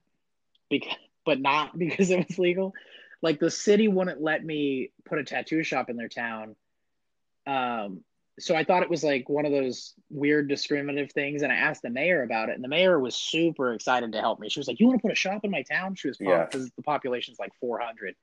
[0.68, 2.74] because but not because it was legal.
[3.22, 6.56] Like the city wouldn't let me put a tattoo shop in their town.
[7.46, 8.04] Um,
[8.38, 11.82] so I thought it was like one of those weird discriminative things, and I asked
[11.82, 14.48] the mayor about it, and the mayor was super excited to help me.
[14.48, 16.52] She was like, "You want to put a shop in my town?" She was pumped
[16.52, 18.14] because the population's like 400,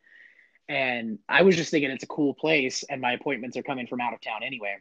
[0.67, 4.01] and I was just thinking it's a cool place, and my appointments are coming from
[4.01, 4.77] out of town anyway.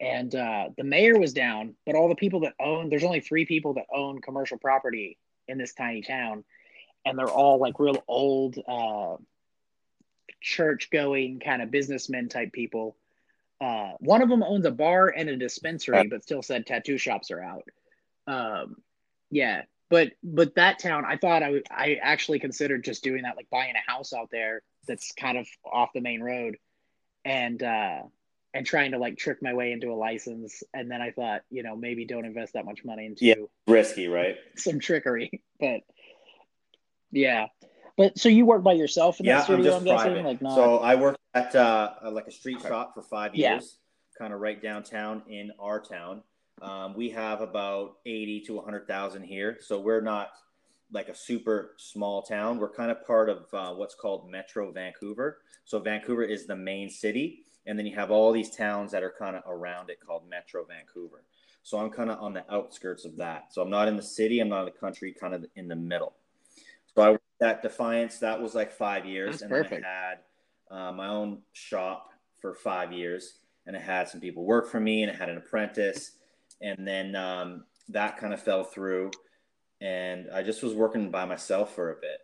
[0.00, 3.44] And uh, the mayor was down, but all the people that own there's only three
[3.44, 6.44] people that own commercial property in this tiny town,
[7.04, 9.16] and they're all like real old, uh,
[10.40, 12.96] church going kind of businessmen type people.
[13.62, 17.30] Uh, one of them owns a bar and a dispensary, but still said tattoo shops
[17.30, 17.64] are out.
[18.26, 18.76] Um,
[19.30, 21.66] yeah, but but that town, I thought I would.
[21.70, 25.46] I actually considered just doing that, like buying a house out there that's kind of
[25.64, 26.56] off the main road,
[27.24, 28.00] and uh,
[28.54, 30.62] and trying to like trick my way into a license.
[30.74, 33.34] And then I thought, you know, maybe don't invest that much money into Yeah.
[33.66, 34.36] Risky, right?
[34.56, 35.42] some trickery.
[35.60, 35.82] But
[37.12, 37.46] yeah,
[37.96, 40.24] but so you work by yourself in Yeah, that I'm just I'm guessing, private.
[40.24, 40.54] like not.
[40.54, 43.54] So I worked at uh, like a street shop for five Yeah.
[43.54, 43.78] years,
[44.18, 46.22] kind of right downtown in our town.
[46.60, 50.30] Um, we have about eighty to hundred thousand here, so we're not
[50.92, 52.58] like a super small town.
[52.58, 55.38] We're kind of part of uh, what's called Metro Vancouver.
[55.64, 59.14] So Vancouver is the main city, and then you have all these towns that are
[59.18, 61.24] kind of around it called Metro Vancouver.
[61.62, 63.52] So I'm kind of on the outskirts of that.
[63.54, 65.76] So I'm not in the city, I'm not in the country, kind of in the
[65.76, 66.12] middle.
[66.94, 68.18] So I worked at Defiance.
[68.18, 69.82] That was like five years, That's and perfect.
[69.82, 70.18] then I had
[70.70, 73.34] uh, my own shop for five years,
[73.66, 76.12] and I had some people work for me, and I had an apprentice,
[76.60, 79.10] and then um, that kind of fell through,
[79.80, 82.18] and I just was working by myself for a bit,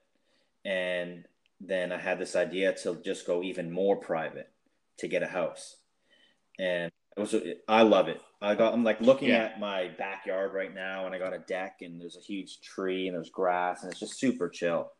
[0.64, 1.24] and
[1.60, 4.50] then I had this idea to just go even more private
[4.98, 5.76] to get a house,
[6.58, 7.34] and it was
[7.66, 8.20] I love it.
[8.40, 9.44] I got I'm like looking Yeah.
[9.44, 13.08] at my backyard right now, and I got a deck, and there's a huge tree,
[13.08, 14.92] and there's grass, and it's just super chill.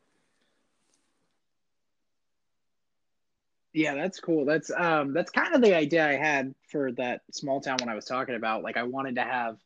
[3.75, 4.45] Yeah, that's cool.
[4.45, 7.95] That's um that's kind of the idea I had for that small town when I
[7.95, 8.63] was talking about.
[8.63, 9.59] Like I wanted to have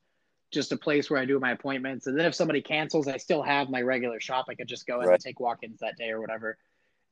[0.51, 3.43] just a place where I do my appointments and then if somebody cancels, I still
[3.43, 4.47] have my regular shop.
[4.49, 5.15] I could just go in Right.
[5.15, 6.59] and take walk-ins that day or whatever.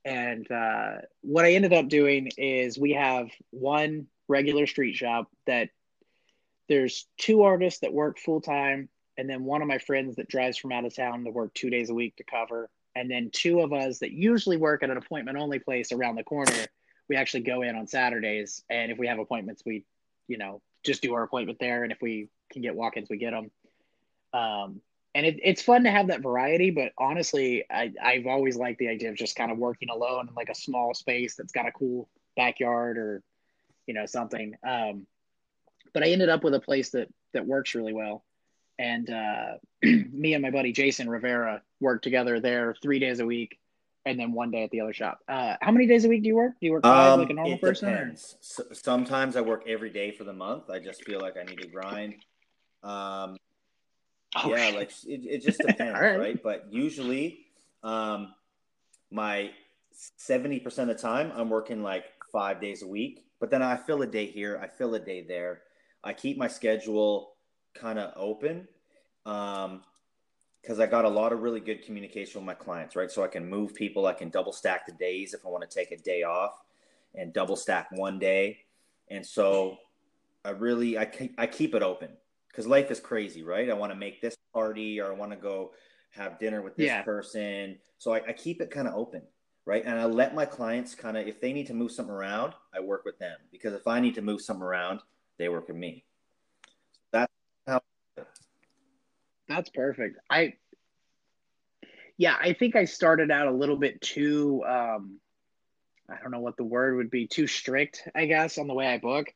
[0.05, 5.71] And uh what I ended up doing is we have one regular street shop that
[6.69, 10.57] there's two artists that work full time and then one of my friends that drives
[10.57, 13.61] from out of town to work 2 days a week to cover and then two
[13.61, 16.67] of us that usually work at an appointment only place around the corner
[17.11, 19.85] we actually go in on Saturdays, and if we have appointments, we,
[20.29, 23.33] you know, just do our appointment there, and if we can get walk-ins, we get
[23.33, 23.51] them.
[24.33, 24.81] Um,
[25.17, 28.87] and it, it's fun to have that variety, but honestly, I, I've always liked the
[28.87, 31.73] idea of just kind of working alone in like a small space that's got a
[31.73, 33.25] cool backyard or,
[33.89, 34.55] you know, something.
[34.65, 35.09] Um,
[35.93, 38.23] but I ended up with a place that that works really well,
[38.79, 43.59] and uh, me and my buddy Jason Rivera work together there three days a week
[44.07, 45.21] and then one day at the other shop.
[45.29, 46.53] Uh, how many days a week do you work?
[46.61, 47.89] Do you work five like a normal Um, it person?
[47.89, 48.37] or- depends.
[48.41, 50.71] S sometimes I work every day for the month.
[50.71, 52.15] I just feel like I need to grind.
[52.83, 53.37] Um,
[54.37, 54.75] Oh, yeah, shit.
[54.77, 56.17] like it, it just depends, right.
[56.19, 56.43] right.
[56.43, 57.47] But usually,
[57.83, 58.33] um,
[59.11, 59.51] my
[59.93, 63.25] seventy percent of the time, I'm working like five days a week.
[63.41, 65.63] But then I fill a day here, I fill a day there.
[66.05, 67.33] I keep my schedule
[67.75, 68.69] kind of open.
[69.27, 69.83] Um,
[70.63, 73.11] because I got a lot of really good communication with my clients, right?
[73.11, 75.75] So I can move people, I can double stack the days if I want to
[75.75, 76.61] take a day off
[77.15, 78.59] and double stack one day.
[79.09, 79.79] And so
[80.45, 82.11] I really I keep, I keep it open
[82.49, 83.71] because life is crazy, right?
[83.71, 85.73] I want to make this party or I want to go
[86.11, 87.03] have dinner with this Yeah.
[87.03, 87.79] person.
[87.99, 89.23] So I, I keep it kind of open,
[89.65, 89.83] right?
[89.85, 92.81] And I let my clients kind of if they need to move something around, I
[92.81, 95.01] work with them because if I need to move something around,
[95.39, 96.05] they work with me.
[97.13, 97.33] That's
[97.67, 97.81] how
[99.51, 100.17] That's perfect.
[100.31, 100.55] I
[102.17, 105.19] yeah, I think I started out a little bit too um
[106.09, 108.87] I don't know what the word would be, too strict, I guess, on the way
[108.87, 109.27] I book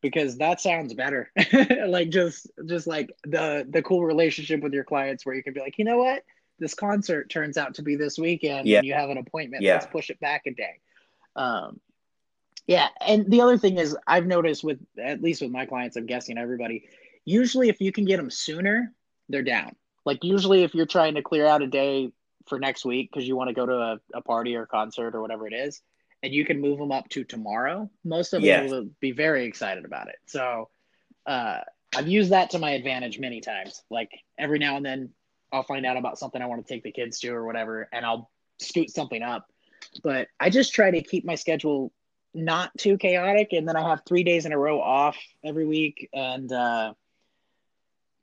[0.00, 1.30] because that sounds better.
[1.86, 5.60] like just just like the the cool relationship with your clients where you can be
[5.60, 6.22] like, "You know what?
[6.58, 8.78] This concert turns out to be this weekend Yeah.
[8.78, 9.62] and you have an appointment.
[9.62, 9.74] Yeah.
[9.74, 10.78] Let's push it back a day."
[11.36, 11.80] Um
[12.66, 16.06] yeah, and the other thing is I've noticed with at least with my clients, I'm
[16.06, 16.88] guessing everybody,
[17.24, 18.92] usually if you can get them sooner,
[19.28, 19.74] they're down.
[20.04, 22.12] Like usually if you're trying to clear out a day
[22.46, 25.22] for next week because you want to go to a, a party or concert or
[25.22, 25.80] whatever it is,
[26.22, 29.84] and you can move them up to tomorrow, most of them will be very excited
[29.84, 30.16] about it.
[30.26, 30.68] So
[31.26, 31.60] uh,
[31.94, 33.82] I've used that to my advantage many times.
[33.90, 35.10] Like every now and then
[35.52, 38.04] I'll find out about something I want to take the kids to or whatever, and
[38.04, 39.46] I'll scoot something up.
[40.02, 41.92] But I just try to keep my schedule
[42.34, 46.08] not too chaotic, and then I have three days in a row off every week,
[46.12, 46.94] and uh,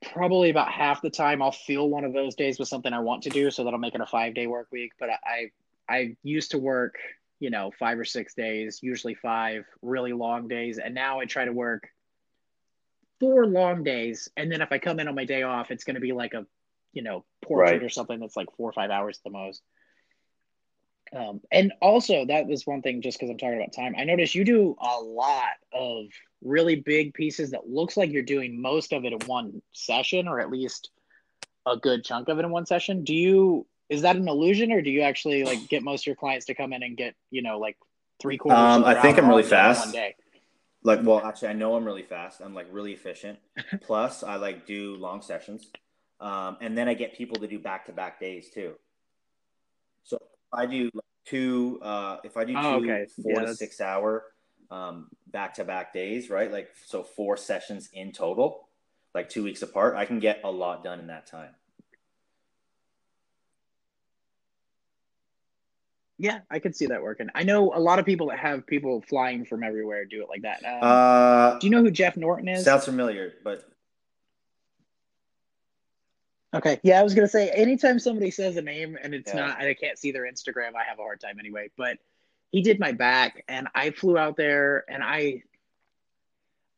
[0.02, 3.22] probably about half the time I'll fill one of those days with something I want
[3.24, 4.92] to do, so that'll make it a five day work week.
[4.98, 5.50] But I
[5.88, 6.96] I used to work,
[7.40, 11.44] you know, five or six days, usually five really long days, and now I try
[11.44, 11.88] to work
[13.20, 15.94] four long days, and then if I come in on my day off, it's going
[15.94, 16.44] to be like a,
[16.92, 17.82] you know, portrait Right.
[17.82, 19.62] or something that's like four or five hours at the most.
[21.14, 23.94] Um, and also that was one thing just because I'm talking about time.
[23.98, 26.06] I noticed you do a lot of
[26.42, 30.40] really big pieces that looks like you're doing most of it in one session, or
[30.40, 30.90] at least
[31.66, 33.04] a good chunk of it in one session.
[33.04, 36.16] Do you is that an illusion, or do you actually like get most of your
[36.16, 37.76] clients to come in and get you know like
[38.20, 38.58] three quarters?
[38.58, 39.86] Um, I think I'm really all done in fast.
[39.86, 40.14] One day.
[40.82, 43.38] like well actually i know i'm really fast i'm like really efficient
[43.82, 45.70] plus i like do long sessions
[46.20, 48.74] um, and then i get people to do back-to-back days too
[50.02, 50.18] so
[50.52, 50.90] i do
[51.24, 53.06] two uh, if i do two Oh, okay.
[53.22, 54.24] four Yeah, to that's- six hour
[54.70, 58.68] um, back-to-back days right like so four sessions in total
[59.14, 61.50] like two weeks apart i can get a lot done in that time
[66.18, 67.30] Yeah, I could see that working.
[67.34, 70.42] I know a lot of people that have people flying from everywhere do it like
[70.42, 70.62] that.
[70.64, 72.64] Um, uh, do you know who Jeff Norton is?
[72.64, 73.64] sounds familiar but
[76.54, 76.80] Okay.
[76.82, 79.46] Yeah, I was gonna say anytime somebody says a name and it's Yeah.
[79.46, 81.70] not and I can't see their Instagram, I have a hard time anyway.
[81.76, 81.98] But
[82.50, 85.42] he did my back, and I flew out there, and I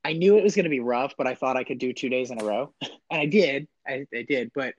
[0.05, 2.11] I knew it was going to be rough, but I thought I could do two
[2.11, 2.75] days in a row,
[3.11, 3.67] and I did.
[3.87, 4.75] I, I did, but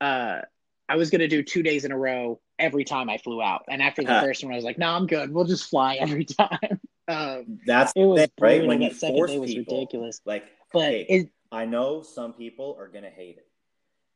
[0.00, 0.40] uh,
[0.88, 3.64] I was going to do two days in a row every time I flew out.
[3.68, 5.32] And after the uh, first one, I was like, "No, nah, I'm good.
[5.32, 9.26] We'll just fly every time." Um, That's it was thing, right when you that second
[9.26, 10.20] day was people, ridiculous.
[10.24, 13.46] Like, but hey, it, I know some people are going to hate it,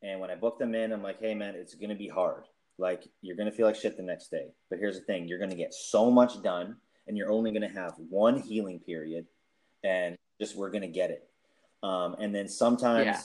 [0.03, 2.45] and when I book them in, I'm like, "Hey, man, it's going to be hard.
[2.77, 4.47] Like, you're going to feel like shit the next day.
[4.69, 7.67] But here's the thing: you're going to get so much done, and you're only going
[7.67, 9.25] to have one healing period,
[9.83, 11.27] and just we're going to get it.
[11.83, 13.21] Um, and then sometimes, yeah.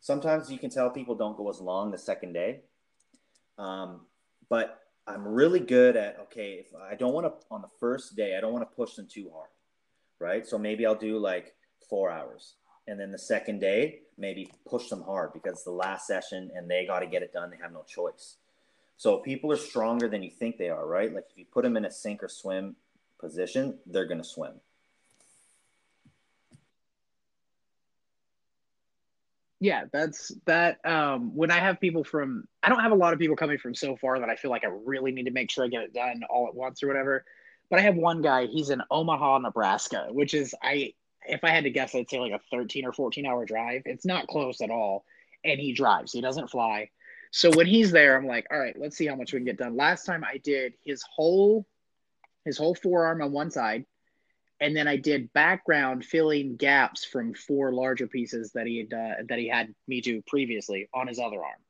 [0.00, 2.60] sometimes you can tell people don't go as long the second day.
[3.58, 4.02] Um,
[4.48, 8.36] but I'm really good at okay, if I don't want to on the first day,
[8.36, 9.50] I don't want to push them too hard,
[10.18, 10.46] right?
[10.46, 11.54] So maybe I'll do like
[11.88, 12.54] four hours,
[12.88, 16.70] and then the second day maybe push them hard because it's the last session and
[16.70, 17.50] they got to get it done.
[17.50, 18.36] They have no choice.
[18.96, 21.12] So people are stronger than you think they are, right?
[21.12, 22.76] Like if you put them in a sink or swim
[23.20, 24.60] position, they're going to swim.
[29.60, 33.18] yeah that's that um when i have people from i don't have a lot of
[33.18, 35.64] people coming from so far that i feel like i really need to make sure
[35.64, 37.24] i get it done all at once or whatever
[37.70, 40.92] but i have one guy he's in omaha nebraska which is i
[41.28, 43.82] if i had to guess i'd say like a 13 or 14 hour drive.
[43.84, 45.04] It's not close at all.
[45.44, 46.12] And he drives.
[46.12, 46.90] He doesn't fly.
[47.30, 49.58] So when he's there i'm like all right let's see how much we can get
[49.58, 49.76] done.
[49.76, 51.66] Last time i did his whole
[52.44, 53.84] his whole forearm on one side
[54.60, 59.14] and then I did background filling gaps from four larger pieces that he had uh,
[59.28, 61.60] that he had me do previously on his other arm.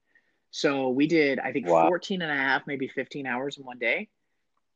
[0.50, 1.88] So we did I think wow.
[1.88, 4.08] 14 and a half maybe 15 hours in one day.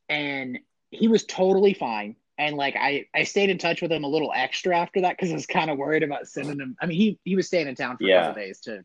[0.09, 0.59] And
[0.91, 4.33] he was totally fine and like I I stayed in touch with him a little
[4.35, 7.19] extra after that cuz I was kind of worried about sending him I mean he
[7.25, 8.23] he was staying in town for yeah.
[8.23, 8.85] a couple days to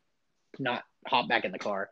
[0.59, 1.89] not hop back in the car.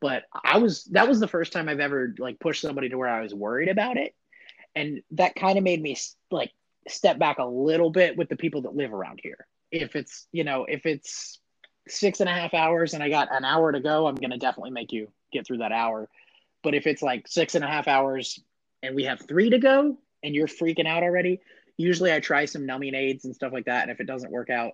[0.00, 3.08] But I was that was the first time I've ever like pushed somebody to where
[3.08, 4.14] I was worried about it
[4.76, 5.96] and that kind of made me
[6.30, 6.52] like
[6.86, 9.46] step back a little bit with the people that live around here.
[9.72, 11.40] If it's, you know, if it's
[11.88, 14.38] six and a half hours and I got an hour to go, I'm going to
[14.38, 16.08] definitely make you get through that hour.
[16.62, 18.38] But if it's like six and a half hours
[18.82, 21.40] and we have three to go and you're freaking out already,
[21.76, 23.82] usually I try some numbing aids and stuff like that.
[23.82, 24.72] And if it doesn't work out,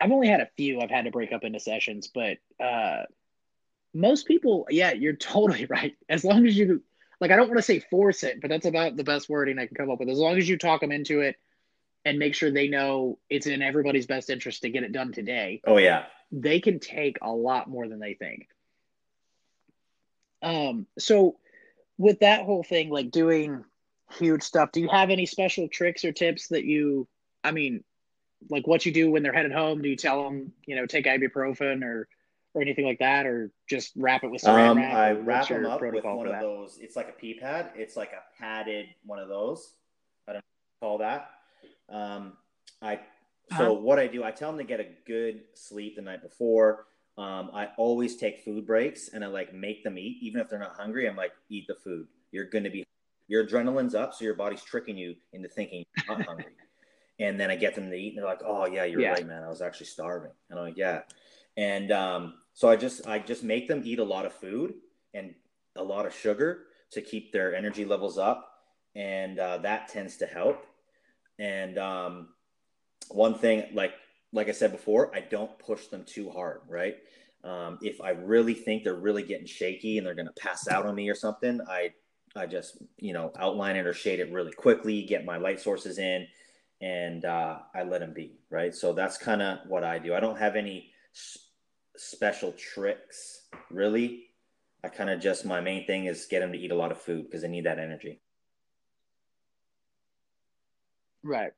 [0.00, 3.04] I've only had a few I've had to break up into sessions, but uh,
[3.94, 5.96] most people, yeah, you're totally right.
[6.08, 6.82] As long as you
[7.20, 9.66] like I don't want to say force it, but that's about the best wording I
[9.66, 10.10] can come up with.
[10.10, 11.36] As long as you talk them into it
[12.04, 15.62] and make sure they know it's in everybody's best interest to get it done today.
[15.66, 16.04] Oh yeah.
[16.32, 18.48] They can take a lot more than they think.
[20.42, 21.38] Um so
[21.96, 23.64] with that whole thing like doing
[24.12, 27.08] huge stuff, do you have any special tricks or tips that you
[27.42, 27.84] I mean
[28.50, 29.82] like what you do when they're headed home?
[29.82, 32.08] Do you tell them, you know, take ibuprofen or
[32.54, 34.94] or anything like that, or just wrap it with saran um, wrap?
[34.94, 36.78] I wrap them up with one of those.
[36.80, 37.70] It's like a pee pad.
[37.74, 39.72] It's like a padded one of those.
[40.28, 40.44] I don't
[40.80, 41.30] call that.
[41.88, 42.34] Um,
[42.80, 43.00] I
[43.50, 43.74] so uh-huh.
[43.74, 46.86] what I do, I tell them to get a good sleep the night before.
[47.16, 50.58] Um, I always take food breaks and I like make them eat, even if they're
[50.58, 51.08] not hungry.
[51.08, 52.06] I'm like, eat the food.
[52.32, 52.84] You're going to be,
[53.28, 56.52] your adrenaline's up, so your body's tricking you into thinking you're not hungry.
[57.18, 59.12] And then I get them to eat, and they're like, "Oh yeah, you're yeah.
[59.12, 59.44] right, man.
[59.44, 61.02] I was actually starving." And I'm like, "Yeah."
[61.56, 64.74] And um, so I just I just make them eat a lot of food
[65.14, 65.34] and
[65.76, 68.50] a lot of sugar to keep their energy levels up,
[68.96, 70.66] and uh, that tends to help.
[71.38, 72.28] And um,
[73.10, 73.94] one thing, like
[74.32, 76.96] like I said before, I don't push them too hard, right?
[77.44, 80.86] Um, if I really think they're really getting shaky and they're going to pass out
[80.86, 81.92] on me or something, I
[82.36, 85.98] I just you know outline it or shade it really quickly, get my light sources
[85.98, 86.26] in,
[86.80, 88.74] and uh, I let them be right.
[88.74, 90.14] So that's kind of what I do.
[90.14, 90.90] I don't have any
[91.96, 94.26] special tricks, really.
[94.82, 97.00] I kind of just my main thing is get them to eat a lot of
[97.00, 98.20] food because they need that energy.
[101.22, 101.52] Right.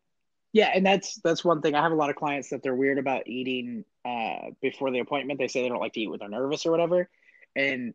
[0.52, 1.74] Yeah, and that's that's one thing.
[1.74, 5.38] I have a lot of clients that they're weird about eating uh, before the appointment.
[5.38, 7.10] They say they don't like to eat when they're nervous or whatever.
[7.56, 7.94] And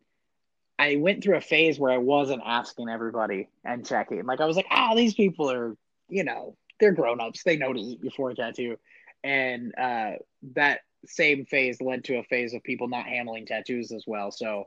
[0.82, 4.24] I went through a phase where I wasn't asking everybody and checking.
[4.26, 5.76] Like I was like, ah, oh, these people are,
[6.08, 7.44] you know, they're grown ups.
[7.44, 8.76] They know to eat before a tattoo.
[9.22, 10.14] And uh,
[10.54, 14.32] that same phase led to a phase of people not handling tattoos as well.
[14.32, 14.64] So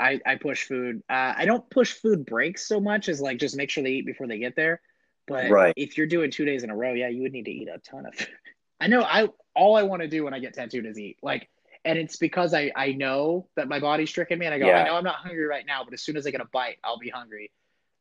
[0.00, 1.04] I, I push food.
[1.08, 4.06] Uh, I don't push food breaks so much as like just make sure they eat
[4.06, 4.80] before they get there.
[5.28, 5.74] But right.
[5.76, 7.78] if you're doing two days in a row, yeah, you would need to eat a
[7.78, 8.14] ton of.
[8.80, 9.02] I know.
[9.02, 11.18] I all I want to do when I get tattooed is eat.
[11.22, 11.48] Like,
[11.88, 14.82] and it's because I I know that my body's tricking me, and I go, yeah.
[14.82, 16.76] I know I'm not hungry right now, but as soon as I get a bite,
[16.84, 17.50] I'll be hungry.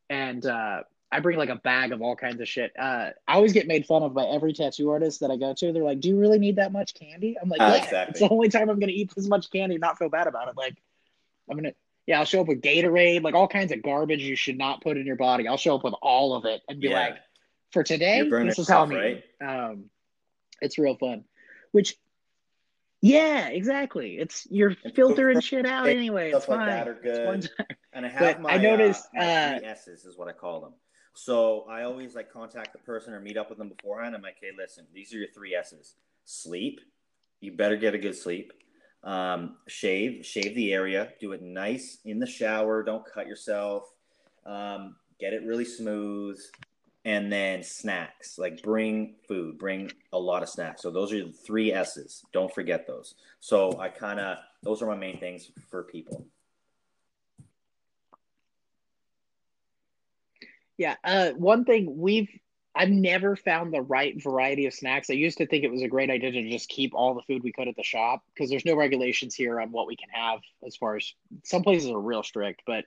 [0.09, 2.73] And uh, I bring like a bag of all kinds of shit.
[2.77, 5.71] Uh, I always get made fun of by every tattoo artist that I go to.
[5.71, 8.11] They're like, "Do you really need that much candy?" I'm like, uh, "Yeah, exactly.
[8.11, 10.57] it's the only time I'm gonna eat this much candy, not feel bad about it."
[10.57, 10.75] Like,
[11.49, 11.73] I'm gonna
[12.07, 14.97] Yeah, I'll show up with Gatorade, like all kinds of garbage you should not put
[14.97, 15.47] in your body.
[15.47, 16.99] I'll show up with all of it and be Yeah.
[16.99, 17.17] like,
[17.71, 19.21] for today, this is how I'm eating.
[19.41, 19.89] Um,
[20.61, 21.25] it's real fun.
[21.73, 21.95] Which,
[23.01, 24.17] yeah, exactly.
[24.17, 26.31] It's you're filtering shit out stuff anyway.
[26.31, 26.67] It's like fine.
[26.67, 27.49] that are good.
[27.93, 30.73] And I But have my I noticed, uh, uh, S's is what I call them.
[31.13, 34.13] So I always like contact the person or meet up with them beforehand.
[34.15, 35.95] I'm like, hey, listen, these are your three S's.
[36.25, 36.79] Sleep.
[37.39, 38.53] You better get a good sleep.
[39.03, 41.13] Um, shave, shave the area.
[41.19, 42.83] Do it nice in the shower.
[42.83, 43.83] Don't cut yourself.
[44.45, 46.39] Um, get it really smooth.
[47.07, 48.37] And then snacks.
[48.37, 49.57] Like bring food.
[49.57, 50.81] Bring a lot of snacks.
[50.81, 52.21] So those are the three S's.
[52.33, 53.15] Don't forget those.
[53.39, 56.27] So I kind of those are my main things for people.
[60.77, 60.95] Yeah.
[61.01, 62.29] Uh, one thing we've
[62.75, 65.09] I've never found the right variety of snacks.
[65.09, 67.41] I used to think it was a great idea to just keep all the food
[67.41, 70.39] we could at the shop because there's no regulations here on what we can have
[70.65, 72.83] as far as some places are real strict, but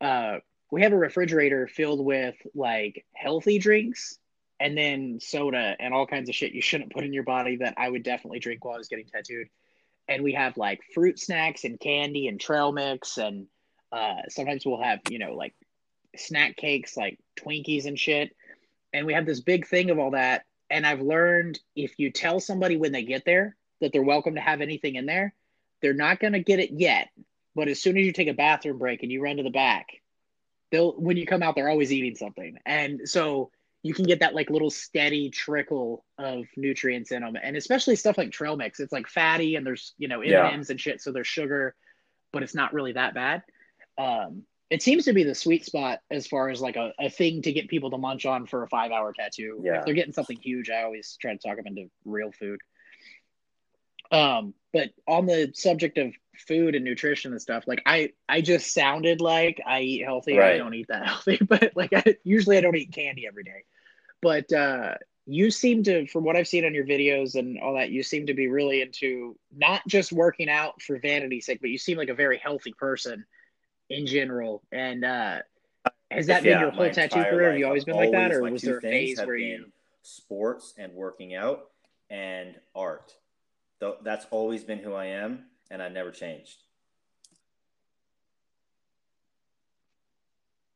[0.00, 0.38] uh,
[0.70, 4.18] we have a refrigerator filled with like healthy drinks
[4.58, 7.74] and then soda and all kinds of shit you shouldn't put in your body that
[7.76, 9.48] I would definitely drink while I was getting tattooed.
[10.08, 13.46] And we have like fruit snacks and candy and trail mix and
[13.92, 15.54] uh, sometimes we'll have you know like
[16.16, 18.34] snack cakes like Twinkies and shit.
[18.92, 20.44] And we have this big thing of all that.
[20.68, 24.40] And I've learned if you tell somebody when they get there that they're welcome to
[24.40, 25.34] have anything in there,
[25.80, 27.08] they're not going to get it yet.
[27.54, 29.99] But as soon as you take a bathroom break and you run to the back,
[30.70, 32.58] they'll, when you come out, they're always eating something.
[32.66, 33.50] And so
[33.82, 37.36] you can get that like little steady trickle of nutrients in them.
[37.42, 40.48] And especially stuff like trail mix, it's like fatty and there's, you know, Yeah.
[40.48, 41.00] M&Ms and shit.
[41.00, 41.74] So there's sugar,
[42.32, 43.42] but it's not really that bad.
[43.96, 47.42] Um, it seems to be the sweet spot as far as like a, a thing
[47.42, 49.60] to get people to munch on for a five hour tattoo.
[49.64, 49.78] Yeah.
[49.78, 52.60] If they're getting something huge, I always try to talk them into real food.
[54.12, 56.12] Um, but on the subject of
[56.46, 60.40] food and nutrition and stuff, like I, I just sounded like I eat healthy.
[60.40, 63.64] I don't eat that healthy, but like I, usually I don't eat candy every day.
[64.22, 64.94] But uh,
[65.26, 68.26] you seem to, from what I've seen on your videos and all that, you seem
[68.26, 72.08] to be really into not just working out for vanity's sake, but you seem like
[72.08, 73.24] a very healthy person
[73.88, 74.62] in general.
[74.72, 75.38] And uh,
[76.10, 77.50] has that been your whole tattoo career?
[77.50, 79.72] Have you always been like that, or was there a phase where been you?
[80.02, 81.70] sports and working out
[82.08, 83.14] and art.
[83.78, 86.62] Though that's always been who I am, and I never changed.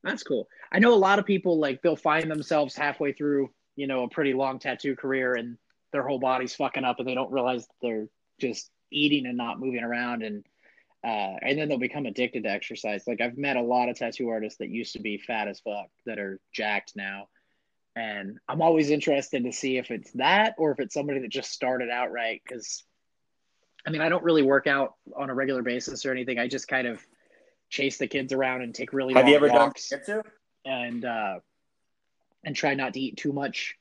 [0.02, 0.48] That's cool.
[0.70, 4.08] I know a lot of people like they'll find themselves halfway through, you know, a
[4.08, 5.56] pretty long tattoo career and
[5.92, 8.06] their whole body's fucking up and they don't realize they're
[8.38, 10.44] just eating and not moving around and
[11.04, 13.04] uh, and then they'll become addicted to exercise.
[13.06, 15.88] Like I've met a lot of tattoo artists that used to be fat as fuck
[16.06, 17.28] that are jacked now.
[17.94, 21.52] And I'm always interested to see if it's that or if it's somebody that just
[21.52, 22.40] started out right.
[22.50, 22.84] Cause
[23.86, 26.38] I mean, I don't really work out on a regular basis or anything.
[26.38, 27.04] I just kind of
[27.68, 30.22] chase the kids around and take really Have long you ever done walks jiu-jitsu?
[30.64, 31.40] and uh
[32.44, 33.76] and try not to eat too much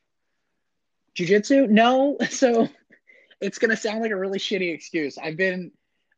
[1.16, 2.68] jujitsu no so
[3.40, 5.70] it's gonna sound like a really shitty excuse i've been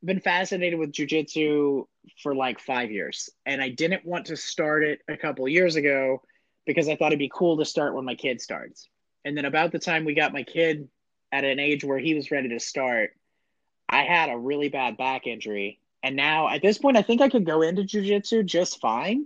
[0.03, 1.85] been fascinated with jujitsu
[2.21, 6.21] for like five years and i didn't want to start it a couple years ago
[6.65, 8.89] because i thought it'd be cool to start when my kid starts
[9.23, 10.87] and then about the time we got my kid
[11.31, 13.11] at an age where he was ready to start
[13.89, 17.29] i had a really bad back injury and now at this point i think i
[17.29, 19.25] could go into jujitsu just fine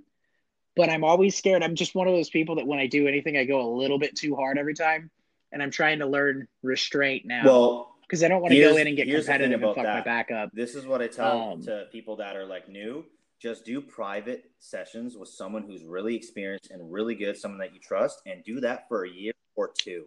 [0.73, 1.63] but I'm always scared.
[1.63, 3.99] I'm just one of those people that when I do anything, I go a little
[3.99, 5.11] bit too hard every time,
[5.51, 8.87] and I'm trying to learn restraint now Well, because I don't want to go in
[8.87, 10.05] and get competitive and fuck my that.
[10.05, 10.49] back up.
[10.53, 13.03] this is what I tell Um, to people that are like new.
[13.37, 17.81] Just do private sessions with someone who's really experienced and really good, someone that you
[17.81, 20.05] trust, and do that for a year or two.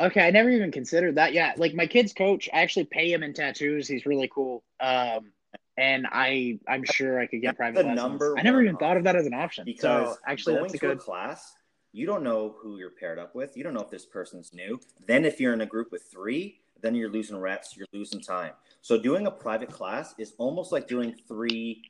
[0.00, 1.32] Okay, I never even considered that.
[1.32, 3.88] Yeah, like my kid's coach, I actually pay him in tattoos.
[3.88, 4.62] He's really cool.
[4.80, 5.32] Um,
[5.76, 7.96] and I I'm sure I could get private the lessons.
[7.96, 9.64] number I never even thought of that as an option.
[9.64, 10.98] Because so actually, going that's a to a good.
[10.98, 11.54] class,
[11.92, 13.56] you don't know who you're paired up with.
[13.56, 14.80] You don't know if this person's new.
[15.06, 18.52] Then if you're in a group with three, then you're losing reps, you're losing time.
[18.82, 21.82] So doing a private class is almost like doing three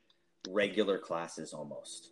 [0.49, 2.11] regular classes almost.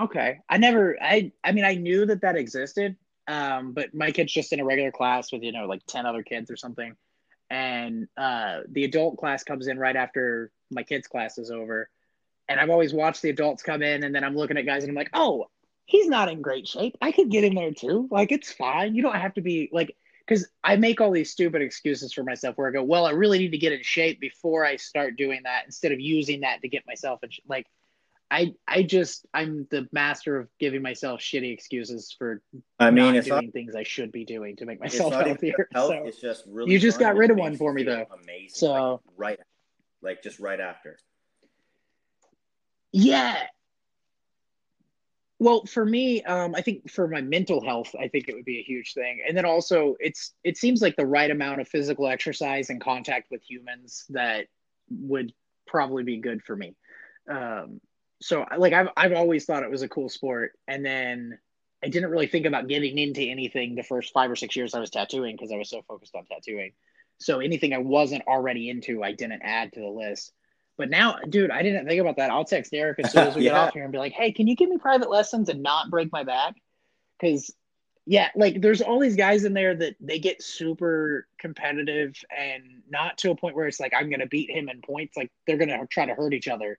[0.00, 0.96] Okay, I never.
[1.00, 2.96] I I mean, I knew that that existed.
[3.26, 6.22] Um, but my kid's just in a regular class with you know like ten other
[6.22, 6.94] kids or something,
[7.48, 11.88] and uh, the adult class comes in right after my kids' class is over,
[12.48, 14.90] and I've always watched the adults come in, and then I'm looking at guys and
[14.90, 15.46] I'm like, oh,
[15.86, 16.96] he's not in great shape.
[17.00, 18.08] I could get in there too.
[18.10, 18.94] Like it's fine.
[18.94, 22.56] You don't have to be like because I make all these stupid excuses for myself
[22.56, 25.42] where I go, well, I really need to get in shape before I start doing
[25.44, 27.40] that instead of using that to get myself in sh-.
[27.46, 27.66] like
[28.30, 32.42] I I just I'm the master of giving myself shitty excuses for
[32.78, 35.68] I mean, not it's doing not, things I should be doing to make myself healthier.
[35.72, 35.88] health.
[35.88, 36.72] So It's just really.
[36.72, 38.06] You just got rid of one for me, though.
[38.22, 38.48] Amazing.
[38.50, 39.40] So- like, right,
[40.02, 40.98] like just right after.
[42.92, 43.46] yeah.
[45.40, 48.60] Well, for me, um, I think for my mental health, I think it would be
[48.60, 49.20] a huge thing.
[49.26, 53.30] And then also, it's it seems like the right amount of physical exercise and contact
[53.30, 54.46] with humans that
[54.88, 55.32] would
[55.66, 56.74] probably be good for me.
[57.28, 57.80] Um,
[58.24, 61.38] so, like, I've I've always thought it was a cool sport, and then
[61.82, 64.80] I didn't really think about getting into anything the first five or six years I
[64.80, 66.72] was tattooing because I was so focused on tattooing.
[67.18, 70.32] So anything I wasn't already into, I didn't add to the list.
[70.78, 72.30] But now, dude, I didn't think about that.
[72.30, 74.46] I'll text Derek as soon as we get off here and be like, "Hey, can
[74.46, 76.54] you give me private lessons and not break my back?"
[77.20, 77.54] Because,
[78.06, 83.18] yeah, like there's all these guys in there that they get super competitive and not
[83.18, 85.14] to a point where it's like I'm gonna beat him in points.
[85.14, 86.78] Like they're gonna try to hurt each other.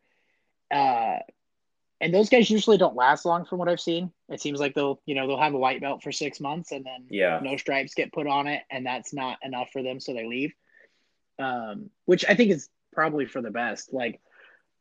[0.71, 1.17] Uh,
[2.01, 4.11] and those guys usually don't last long, from what I've seen.
[4.29, 6.85] It seems like they'll, you know, they'll have a white belt for six months and
[6.85, 7.39] then Yeah.
[7.41, 10.53] no stripes get put on it, and that's not enough for them, so they leave.
[11.39, 13.93] Um, which I think is probably for the best.
[13.93, 14.21] Like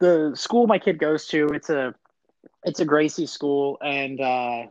[0.01, 1.95] the school my kid goes to, it's a
[2.65, 4.67] it's a Gracie school, and uh,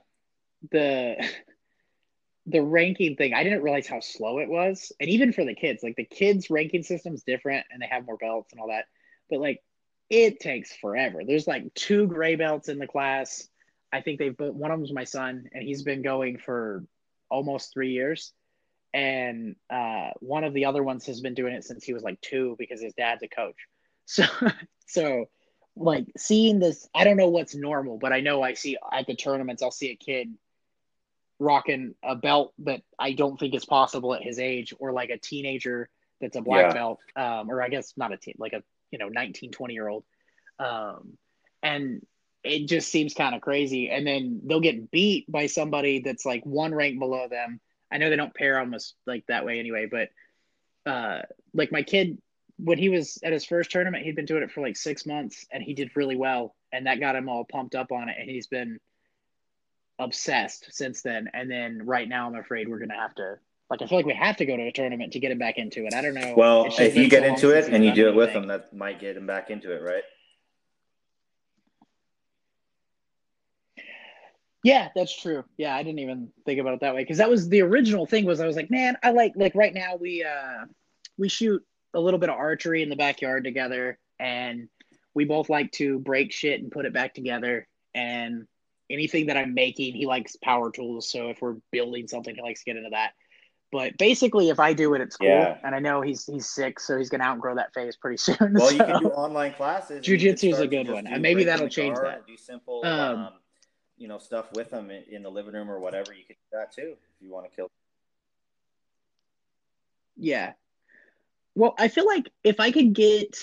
[0.72, 1.16] the
[2.46, 5.82] the ranking thing, I didn't realize how slow it was, and even for the kids,
[5.82, 8.86] like the kids' ranking system's different, and they have more belts and all that,
[9.30, 9.62] but like
[10.14, 11.22] it takes forever.
[11.26, 13.48] There's like two gray belts in the class.
[13.92, 16.86] I think they've both one of them's my son, and he's been going for
[17.30, 18.32] almost three years.
[18.94, 22.22] And uh, one of the other ones has been doing it since he was like
[22.22, 23.58] two because his dad's a coach.
[24.06, 24.26] So,
[24.86, 25.26] so
[25.78, 29.16] like seeing this, I don't know what's normal, but I know I see at the
[29.16, 30.28] tournaments, I'll see a kid
[31.40, 35.18] rocking a belt that I don't think is possible at his age, or like a
[35.18, 35.90] teenager
[36.20, 36.74] that's a black Yeah.
[36.74, 38.62] belt, um, or I guess not a teen, like a
[38.94, 40.06] you know 19, 20 year old,
[40.60, 41.18] um,
[41.62, 42.06] and
[42.44, 43.90] it just seems kind of crazy.
[43.90, 47.60] And then they'll get beat by somebody that's like one rank below them.
[47.92, 50.10] I know they don't pair almost like that way anyway, but
[50.86, 51.22] uh,
[51.54, 52.18] like my kid
[52.58, 55.46] when he was at his first tournament, he'd been doing it for like six months
[55.52, 56.56] and he did really well.
[56.72, 58.16] And that got him all pumped up on it.
[58.20, 58.80] And he's been
[60.00, 61.30] obsessed since then.
[61.34, 63.36] And then right now, I'm afraid we're to have to,
[63.74, 65.58] like, I feel like we have to go to a tournament to get him back
[65.58, 65.94] into it.
[65.94, 66.36] I don't know.
[66.38, 68.48] Well, if you get into it and you do it with anything.
[68.48, 70.04] them, that might get him back into it, right?
[74.64, 75.44] Yeah, that's true.
[75.58, 78.26] Yeah, I didn't even think about it that way because that was the original thing.
[78.26, 80.66] Was I was like, man, I like like right now we uh
[81.18, 81.62] we shoot
[81.94, 84.70] a little bit of archery in the backyard together, and
[85.14, 87.68] we both like to break shit and put it back together.
[87.94, 88.48] And
[88.90, 91.10] anything that I'm making, he likes power tools.
[91.10, 93.12] So if we're building something, he likes to get into that.
[93.74, 95.28] But basically, if I do it, it's cool.
[95.28, 95.58] Yeah.
[95.64, 98.54] And I know he's he's six, so he's gonna outgrow that phase pretty soon.
[98.54, 100.06] Well, you can do online classes.
[100.06, 102.26] Jiu-jitsu is a good one, and maybe that'll change that.
[102.28, 103.30] Do simple, Um, um,
[103.98, 106.14] you know, stuff with them in, in the living room or whatever.
[106.14, 107.72] You could do that too if you want to kill.
[110.16, 110.54] Yeah.
[111.56, 113.36] Well, I feel like if I could get,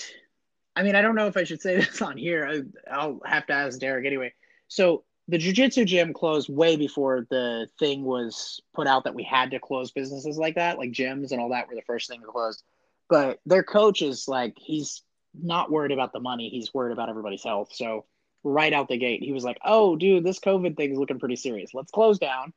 [0.75, 2.47] I mean, I don't know if I should say this on here.
[2.89, 4.33] I, I'll have to ask Derek anyway.
[4.69, 9.51] So the jujitsu gym closed way before the thing was put out that we had
[9.51, 12.27] to close businesses like that, like gyms and all that were the first thing to
[12.27, 12.61] close.
[13.09, 15.03] But their coach is like, he's
[15.33, 16.49] not worried about the money.
[16.49, 17.69] He's worried about everybody's health.
[17.71, 18.03] So
[18.43, 21.37] right out the gate, he was like, "Oh, dude, this COVID thing is looking pretty
[21.37, 21.73] serious.
[21.73, 22.51] Let's close down."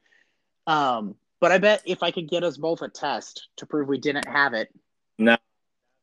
[0.67, 3.99] Um, but I bet if I could get us both a test to prove we
[3.99, 4.69] didn't have it.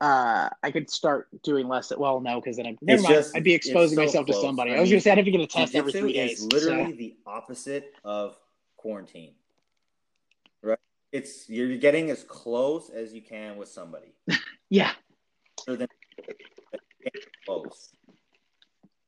[0.01, 1.93] Uh, I could start doing less.
[1.95, 3.15] Well, no, because then I'd, never mind.
[3.15, 4.71] just- I'd be exposing so myself to somebody.
[4.71, 6.41] I I, was gonna say I'd have to get a test every three days.
[6.41, 8.35] literally so- the opposite of
[8.77, 9.35] quarantine.
[10.63, 10.79] Right?
[11.11, 14.15] It's you're getting as close as you can with somebody.
[14.69, 14.91] yeah,
[15.67, 15.87] Other than
[17.45, 17.89] close.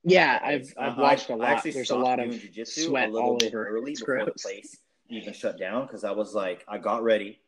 [0.03, 0.39] yeah.
[0.43, 1.63] I've I've I- watched I a lot.
[1.63, 3.65] There's a lot of sweat a all over.
[3.67, 4.77] early It's before the place
[5.09, 7.39] even shut down because I was like I got ready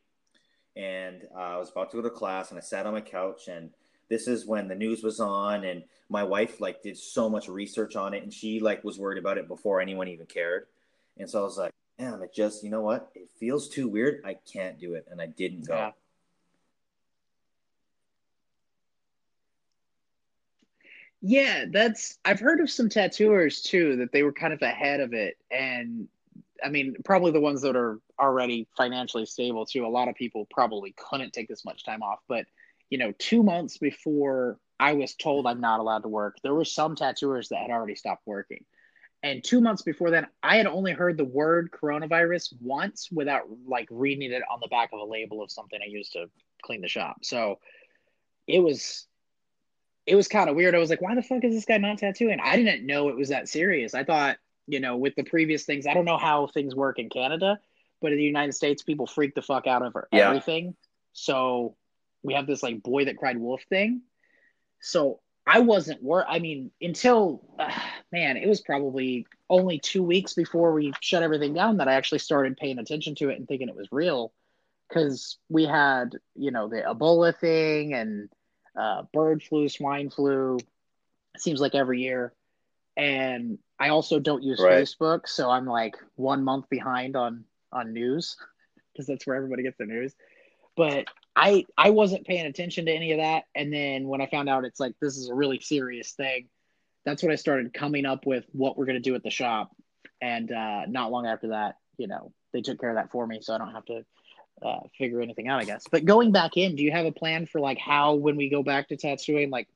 [0.75, 3.47] and uh, I was about to go to class and I sat on my couch
[3.47, 3.69] and
[4.09, 7.95] this is when the news was on and my wife like did so much research
[7.95, 10.67] on it and she like was worried about it before anyone even cared.
[11.17, 13.09] And so I was like damn it just you know what?
[13.15, 14.21] It feels too weird.
[14.25, 15.07] I can't do it.
[15.09, 15.75] And I didn't go.
[15.75, 15.91] Yeah.
[21.27, 25.13] Yeah, that's I've heard of some tattooers too that they were kind of ahead of
[25.13, 26.07] it and
[26.63, 29.85] I mean probably the ones that are already financially stable too.
[29.85, 32.45] A lot of people probably couldn't take this much time off, but
[32.89, 36.65] you know, 2 months before I was told I'm not allowed to work, there were
[36.65, 38.63] some tattooers that had already stopped working.
[39.23, 43.87] And 2 months before then, I had only heard the word coronavirus once without like
[43.89, 46.29] reading it on the back of a label of something I used to
[46.61, 47.23] clean the shop.
[47.23, 47.59] So
[48.47, 49.07] it was
[50.05, 50.75] it was kind of weird.
[50.75, 52.39] I was like, why the fuck is this guy not tattooing?
[52.39, 53.95] I didn't know it was that serious.
[53.95, 54.37] I thought,
[54.67, 57.59] you know, with the previous things, I don't know how things work in Canada,
[58.01, 60.27] but in the United States, people freak the fuck out over Yeah.
[60.27, 60.75] everything.
[61.13, 61.75] So
[62.23, 64.01] we have this like boy that cried wolf thing.
[64.81, 67.71] So I wasn't wor I mean, until uh,
[68.11, 72.19] man, it was probably only two weeks before we shut everything down that I actually
[72.19, 74.33] started paying attention to it and thinking it was real.
[74.89, 78.29] Because we had, you know, the Ebola thing and
[78.79, 80.57] uh, bird flu, swine flu.
[81.35, 82.33] It seems like every year.
[82.95, 84.83] And I also don't use Right.
[84.83, 88.37] Facebook, so I'm like one month behind on on news
[88.93, 90.13] because that's where everybody gets their news.
[90.77, 91.05] But
[91.35, 94.65] I I wasn't paying attention to any of that, and then when I found out
[94.65, 96.47] it's like this is a really serious thing,
[97.05, 99.75] that's when I started coming up with what we're gonna do at the shop.
[100.21, 103.39] And uh, not long after that, you know, they took care of that for me,
[103.41, 104.05] so I don't have to
[104.63, 105.83] uh, figure anything out, I guess.
[105.91, 108.63] But going back in, do you have a plan for like how when we go
[108.63, 109.67] back to tattooing, like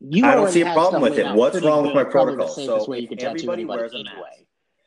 [0.00, 1.34] you I don't see a problem with it.
[1.34, 2.48] What's wrong with my protocol?
[2.48, 4.14] So way you if can tattoo everybody wears a anyway.
[4.16, 4.42] mask,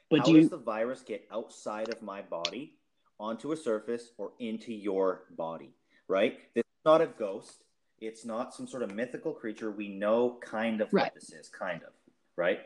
[0.10, 2.76] But How do you does the virus get outside of my body
[3.20, 5.72] onto a surface or into your body?
[6.08, 6.40] Right?
[6.54, 7.64] This is not a ghost.
[8.00, 9.72] It's not some sort of mythical creature.
[9.72, 11.06] We know kind of Right.
[11.06, 11.90] what this is, kind of.
[12.36, 12.60] Right?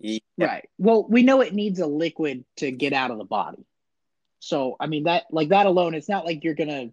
[0.00, 0.18] Yeah.
[0.38, 0.68] Right.
[0.78, 3.64] Well, we know it needs a liquid to get out of the body.
[4.38, 6.90] So, I mean, that, like that alone, it's not like you're going to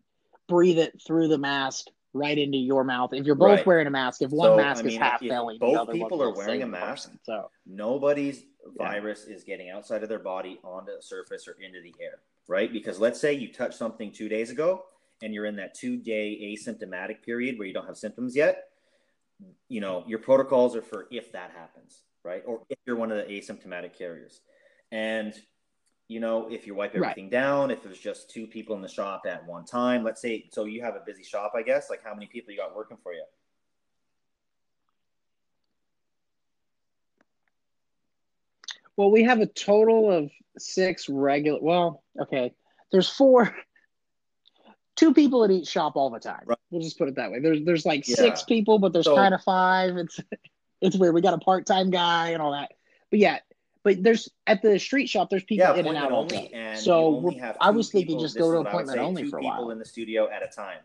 [0.47, 3.13] breathe it through the mask right into your mouth.
[3.13, 3.65] If you're both Right.
[3.65, 5.81] wearing a mask, if one So, mask I is mean, half if filling, both the
[5.81, 7.19] other people are wearing a mask, person.
[7.23, 8.73] So, Nobody's Yeah.
[8.75, 12.71] virus is getting outside of their body onto the surface or into the air, right?
[12.71, 14.85] Because let's say you touched something two days ago
[15.21, 18.69] and you're in that two day asymptomatic period where you don't have symptoms yet.
[19.67, 22.43] You know, your protocols are for if that happens, right?
[22.45, 24.41] Or if you're one of the asymptomatic carriers.
[24.91, 25.33] And,
[26.07, 27.03] you know, if you wipe Right.
[27.11, 30.47] everything down, if there's just two people in the shop at one time, let's say,
[30.51, 32.97] so you have a busy shop, I guess, like how many people you got working
[33.03, 33.23] for you?
[38.95, 41.59] well, we have a total of six regular.
[41.61, 42.53] Well, okay.
[42.91, 43.55] There's four,
[44.95, 46.41] two people at each shop all the time.
[46.45, 46.57] Right.
[46.71, 47.39] We'll just put it that way.
[47.39, 48.15] There's, there's like Yeah.
[48.15, 49.97] six people, but there's So- kind of five.
[49.97, 50.19] It's,
[50.81, 51.13] it's weird.
[51.13, 52.71] We got a part time guy and all that.
[53.11, 53.39] But yeah,
[53.87, 56.99] but there's at the street shop, there's people yeah, in and out only, and so
[56.99, 59.23] you only we're- have I was thinking just go to what I would appointment only
[59.23, 59.69] two for a people while.
[59.71, 60.79] in the studio at a time,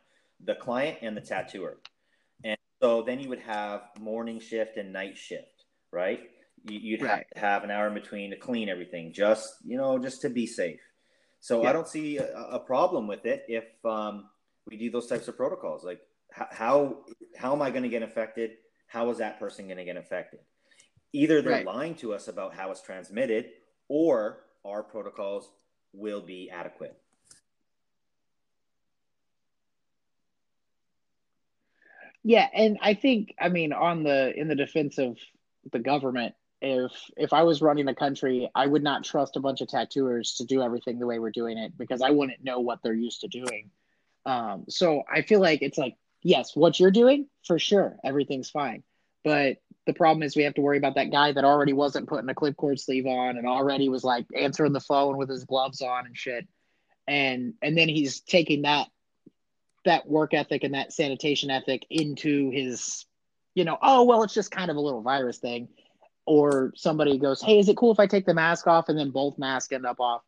[0.44, 1.78] the client and the tattooer,
[2.44, 6.20] and so then you would have morning shift and night shift, right?
[6.68, 7.26] You, you'd have Right.
[7.34, 10.46] to have an hour in between to clean everything, just you know, just to be
[10.46, 10.80] safe.
[11.40, 11.70] So Yeah.
[11.70, 14.28] I don't see a, a problem with it if um,
[14.68, 15.82] we do those types of protocols.
[15.84, 16.00] Like
[16.30, 16.98] how
[17.36, 18.52] how am I going to get infected?
[18.86, 20.38] How is that person going to get infected?
[21.12, 21.66] Either they're Right.
[21.66, 23.52] lying to us about how it's transmitted,
[23.88, 25.50] or our protocols
[25.92, 26.98] will be adequate.
[32.24, 35.18] Yeah, and I think I mean on the in the defense of
[35.72, 39.60] the government, if if I was running the country, I would not trust a bunch
[39.60, 42.80] of tattooers to do everything the way we're doing it because I wouldn't know what
[42.82, 43.70] they're used to doing.
[44.24, 48.84] Um, so I feel like it's like yes, what you're doing for sure, everything's fine,
[49.24, 52.28] but the problem is we have to worry about that guy that already wasn't putting
[52.28, 56.06] a clipcord sleeve on and already was like answering the phone with his gloves on
[56.06, 56.46] and shit,
[57.08, 58.88] and and then he's taking that
[59.84, 63.04] that work ethic and that sanitation ethic into his
[63.54, 65.68] you know oh well it's just kind of a little virus thing.
[66.24, 68.88] Or somebody goes hey is it cool if i take the mask off?
[68.88, 70.22] And then both masks end up off.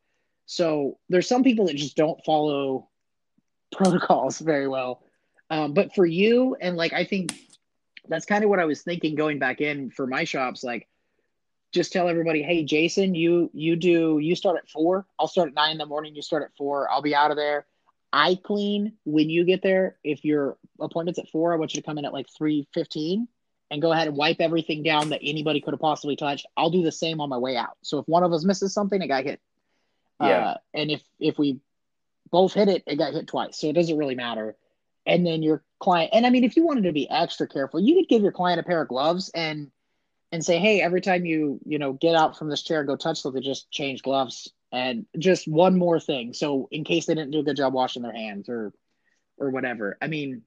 [0.47, 2.89] So there's some people that just don't follow
[3.73, 5.03] protocols very well.
[5.51, 7.35] Um, but for you and like i think
[8.09, 10.89] that's kind of what i was thinking going back in for my shops like
[11.73, 15.55] just tell everybody hey jason you you do you start at four i'll start at
[15.55, 17.67] nine in the morning you start at four i'll be out of there
[18.15, 19.97] I clean when you get there.
[20.05, 23.27] If your appointment's at four, I want you to come in at like three fifteen
[23.73, 26.47] and go ahead and wipe everything down that anybody could have possibly touched.
[26.57, 27.77] I'll do the same on my way out.
[27.83, 29.41] So if one of us misses something, it got hit.
[30.21, 30.27] Yeah.
[30.27, 31.59] Uh, and if if we
[32.31, 33.59] both hit it, it got hit twice.
[33.59, 34.55] So it doesn't really matter.
[35.07, 37.95] And then your client, and I mean, if you wanted to be extra careful, you
[37.97, 39.71] could give your client a pair of gloves and
[40.33, 43.21] and say, hey, every time you you know get out from this chair, go touch
[43.21, 47.39] something, just change gloves and just one more thing so in case they didn't do
[47.39, 48.73] a good job washing their hands or
[49.39, 50.43] or whatever i mean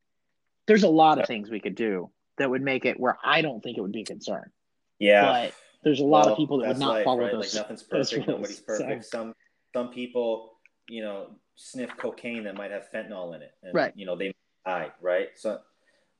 [0.66, 3.64] there's a lot of things we could do that would make it where i don't
[3.64, 4.51] think it would be a concern
[4.99, 5.22] Yeah.
[5.32, 7.32] but there's a lot Well, of people that would not life, follow right?
[7.32, 8.28] those Like nothing's perfect.
[8.28, 9.34] rules, Nobody's so- Some
[9.74, 10.58] some people,
[10.89, 13.93] you know, sniff cocaine that might have fentanyl in it, and Right.
[13.95, 14.34] you know they
[14.68, 15.30] die, right?
[15.36, 15.59] So,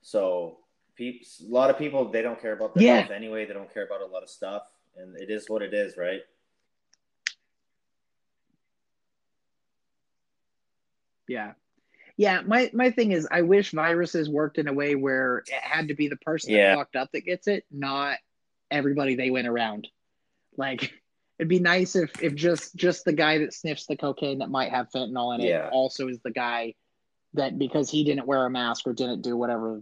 [0.02, 0.60] so
[0.96, 3.00] peeps, a lot of people they don't care about their Yeah.
[3.02, 3.46] health anyway.
[3.46, 4.64] They don't care about a lot of stuff,
[4.96, 6.22] and it is what it is, right?
[11.30, 11.52] yeah
[12.16, 15.90] Yeah, my my thing is, I wish viruses worked in a way where it had
[15.90, 16.70] to be the person Yeah.
[16.70, 18.18] that fucked up that gets it, not
[18.72, 19.88] everybody they went around.
[20.56, 20.94] Like,
[21.38, 24.72] it'd be nice if if just just the guy that sniffs the cocaine that might
[24.72, 25.70] have fentanyl in it Yeah.
[25.70, 26.76] also is the guy
[27.38, 29.82] that because he didn't wear a mask or didn't do whatever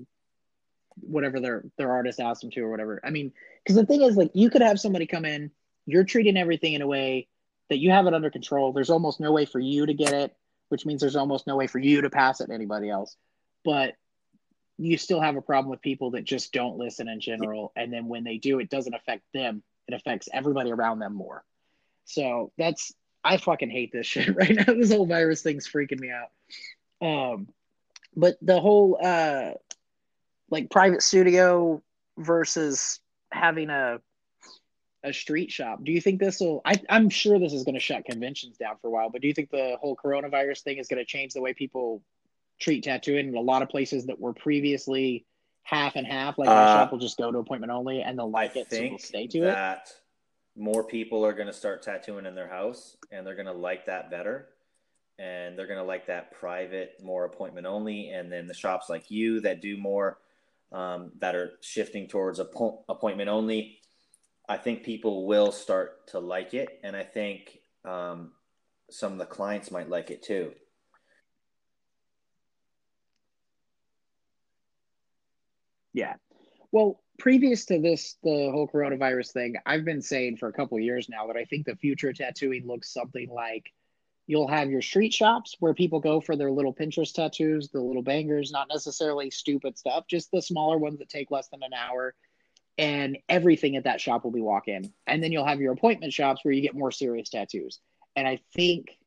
[1.02, 3.02] whatever their their artist asked him to or whatever.
[3.04, 3.34] I mean,
[3.64, 5.52] because the thing is, like, you could have somebody come in,
[5.86, 7.28] you're treating everything in a way
[7.70, 8.72] that you have it under control.
[8.72, 10.36] There's almost no way for you to get it,
[10.70, 13.16] which means there's almost no way for you to pass it to anybody else.
[13.64, 13.96] But
[14.78, 17.72] you still have a problem with people that just don't listen in general.
[17.76, 21.44] And then when they do, it doesn't affect them, it affects everybody around them more.
[22.06, 22.94] So that's,
[23.24, 24.66] I fucking hate this shit right now.
[24.66, 26.30] This whole virus thing's freaking me out.
[27.02, 27.50] Um,
[28.16, 29.52] but the whole, uh,
[30.50, 31.82] like private studio
[32.18, 33.00] versus
[33.32, 34.00] having a
[35.04, 35.84] a street shop.
[35.84, 36.62] Do you think this will?
[36.66, 39.10] I, I'm sure this is going to shut conventions down for a while.
[39.10, 42.02] But do you think the whole coronavirus thing is going to change the way people
[42.60, 43.28] treat tattooing?
[43.28, 45.26] In a lot of places that were previously
[45.62, 48.32] half and half, like my Uh, shop will just go to appointment only, and they'll
[48.32, 49.90] like I it, so they'll stay to it.
[50.56, 53.86] more people are going to start tattooing in their house, and they're going to like
[53.86, 54.50] that better,
[55.18, 59.10] and they're going to like that private, more appointment only, and then the shops like
[59.10, 60.20] you that do more,
[60.72, 63.80] um, that are shifting towards appo- appointment only.
[64.48, 68.32] I think people will start to like it, and I think um,
[68.90, 70.52] some of the clients might like it too.
[75.94, 76.16] Yeah.
[76.74, 81.08] Well, previous to this, the whole coronavirus thing, I've been saying for a couple years
[81.08, 83.72] now that I think the future of tattooing looks something like
[84.28, 88.02] you'll have your street shops where people go for their little Pinterest tattoos, the little
[88.02, 92.16] bangers, not necessarily stupid stuff, just the smaller ones that take less than an hour.
[92.78, 94.92] And everything at that shop will be walk in.
[95.08, 97.80] And then you'll have your appointment shops where you get more serious tattoos.
[98.16, 98.98] And I think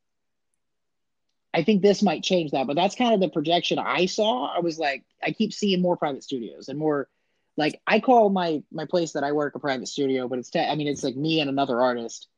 [1.53, 4.55] I think this might change that, but that's kind of the projection I saw.
[4.55, 7.09] I was like, I keep seeing more private studios and more
[7.57, 10.61] like I call my my place that I work a private studio, but it's te-
[10.61, 12.29] I mean it's like me and another artist,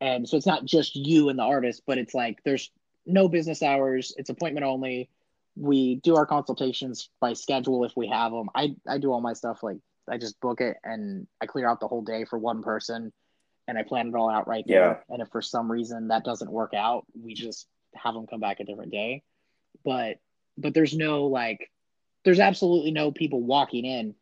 [0.00, 2.70] and so it's not just you and the artist, but it's like there's
[3.06, 4.14] no business hours.
[4.16, 5.10] It's appointment only.
[5.56, 8.48] We do our consultations by schedule if we have them.
[8.54, 9.78] I I do all my stuff like
[10.08, 13.12] I just book it and I clear out the whole day for one person,
[13.68, 15.04] and I plan it all out right there.
[15.08, 18.60] And if for some reason that doesn't work out, we just have them come back
[18.60, 19.22] a different day.
[19.84, 20.18] But
[20.56, 21.70] but there's no like
[22.24, 24.14] there's absolutely no people walking in.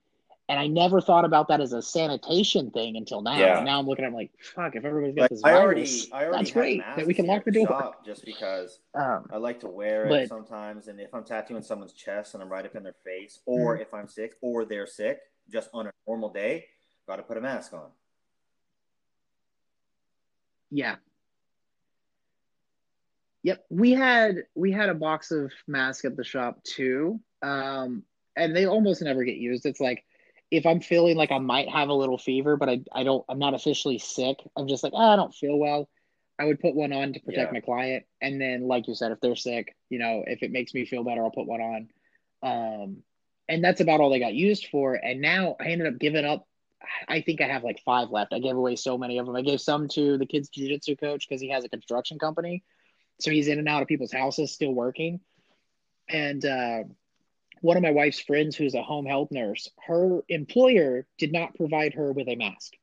[0.50, 3.36] And I never thought about that as a sanitation thing until now.
[3.38, 3.56] Yeah.
[3.58, 5.50] And now I'm looking at it, I'm like, fuck, if everybody's got Like, this I
[5.52, 7.94] virus, already, I already that's great that we can lock the door.
[8.04, 11.92] just because Um, I like to wear it But- sometimes, and if I'm tattooing someone's
[11.92, 13.82] chest and I'm right up in their face, or Mm-hmm.
[13.82, 15.20] if I'm sick, or they're sick,
[15.50, 16.64] just on a normal day,
[17.06, 17.90] got to put a mask on.
[20.70, 20.96] yeah.
[23.42, 28.02] Yep, we had we had a box of masks at the shop too, um,
[28.36, 29.64] and they almost never get used.
[29.64, 30.04] It's like
[30.50, 33.38] if I'm feeling like I might have a little fever, but I I don't I'm
[33.38, 34.38] not officially sick.
[34.56, 35.88] I'm just like oh, I don't feel well.
[36.40, 37.56] I would put one on to protect Yeah.
[37.56, 40.72] my client, and then like you said, if they're sick, you know, if it makes
[40.72, 41.88] me feel better, I'll put one on.
[42.42, 43.02] Um,
[43.48, 44.94] and that's about all they got used for.
[44.94, 46.46] And now I ended up giving up.
[47.08, 48.32] I think I have like five left.
[48.32, 49.34] I gave away so many of them.
[49.34, 52.62] I gave some to the kids' jujitsu coach because he has a construction company,
[53.20, 55.20] so he's in and out of people's houses, still working.
[56.08, 56.84] And uh,
[57.60, 61.94] one of my wife's friends, who's a home health nurse, her employer did not provide
[61.94, 62.74] her with a mask.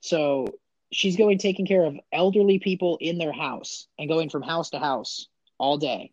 [0.00, 0.58] So
[0.92, 4.78] she's going taking care of elderly people in their house and going from house to
[4.78, 5.28] house
[5.58, 6.12] all day,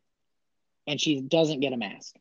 [0.87, 2.15] and she doesn't get a mask.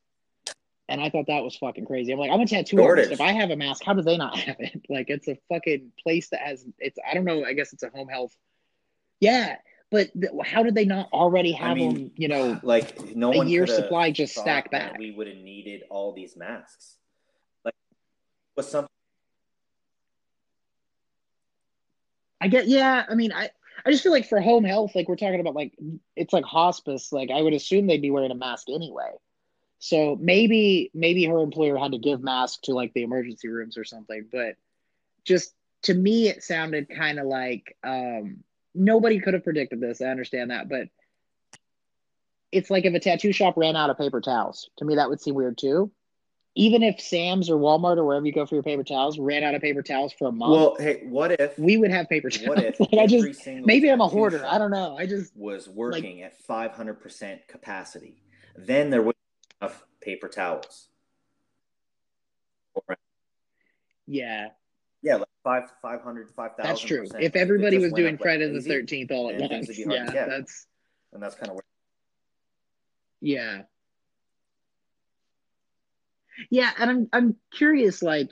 [0.88, 2.12] And I thought that was fucking crazy.
[2.12, 3.12] I'm like, I'm a tattoo artist.
[3.12, 4.82] If I have a mask, how do they not have it?
[4.90, 6.98] Like, it's a fucking place that has it's.
[7.08, 7.44] I don't know.
[7.44, 8.36] I guess it's a home health.
[9.20, 9.56] Yeah,
[9.93, 12.11] but th- how did they not already have I mean, them?
[12.16, 14.99] You know, like no a coulda supply just stacked back.
[14.99, 16.97] We would have needed all these masks.
[17.64, 17.74] Like,
[18.57, 18.88] was something
[22.40, 23.05] I get yeah.
[23.09, 23.51] I mean, I
[23.84, 25.74] I just feel like for home health, like we're talking about, like
[26.16, 27.12] it's like hospice.
[27.12, 29.12] Like I would assume they'd be wearing a mask anyway.
[29.78, 33.84] So maybe maybe her employer had to give masks to like the emergency rooms or
[33.84, 34.26] something.
[34.32, 34.57] But
[35.24, 38.43] just to me, it sounded kind of like um,
[38.74, 40.00] nobody could have predicted this.
[40.00, 40.88] I understand that, but
[42.50, 44.68] it's like if a tattoo shop ran out of paper towels.
[44.78, 45.90] To me, that would seem weird too.
[46.54, 49.54] Even if Sam's or Walmart or wherever you go for your paper towels ran out
[49.54, 52.46] of paper towels for a month, well, hey, what if we would have paper towels.
[52.46, 54.44] what if like I just maybe I'm a hoarder.
[54.46, 54.96] I don't know.
[54.98, 58.16] I just was working at 500% capacity?
[58.54, 59.16] Then there would
[59.62, 60.88] enough paper towels.
[64.06, 64.48] Yeah,
[65.03, 66.64] yeah, like five, 500, 5,000.
[66.64, 67.07] that's true.
[67.18, 70.26] If everybody was doing up like Friday the crazy, Thirteenth all at once, would yeah,
[70.26, 70.66] that's
[71.12, 71.62] and that's kind of where
[73.22, 73.62] yeah.
[76.50, 78.30] Yeah, and I'm I'm curious, like,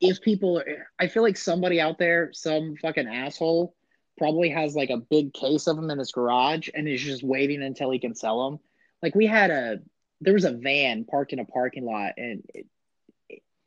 [0.00, 3.74] if people, are, I feel like somebody out there, some fucking asshole,
[4.16, 7.62] probably has like a big case of them in his garage and is just waiting
[7.62, 8.60] until he can sell them.
[9.02, 9.78] Like we had a,
[10.20, 12.44] there was a van parked in a parking lot, and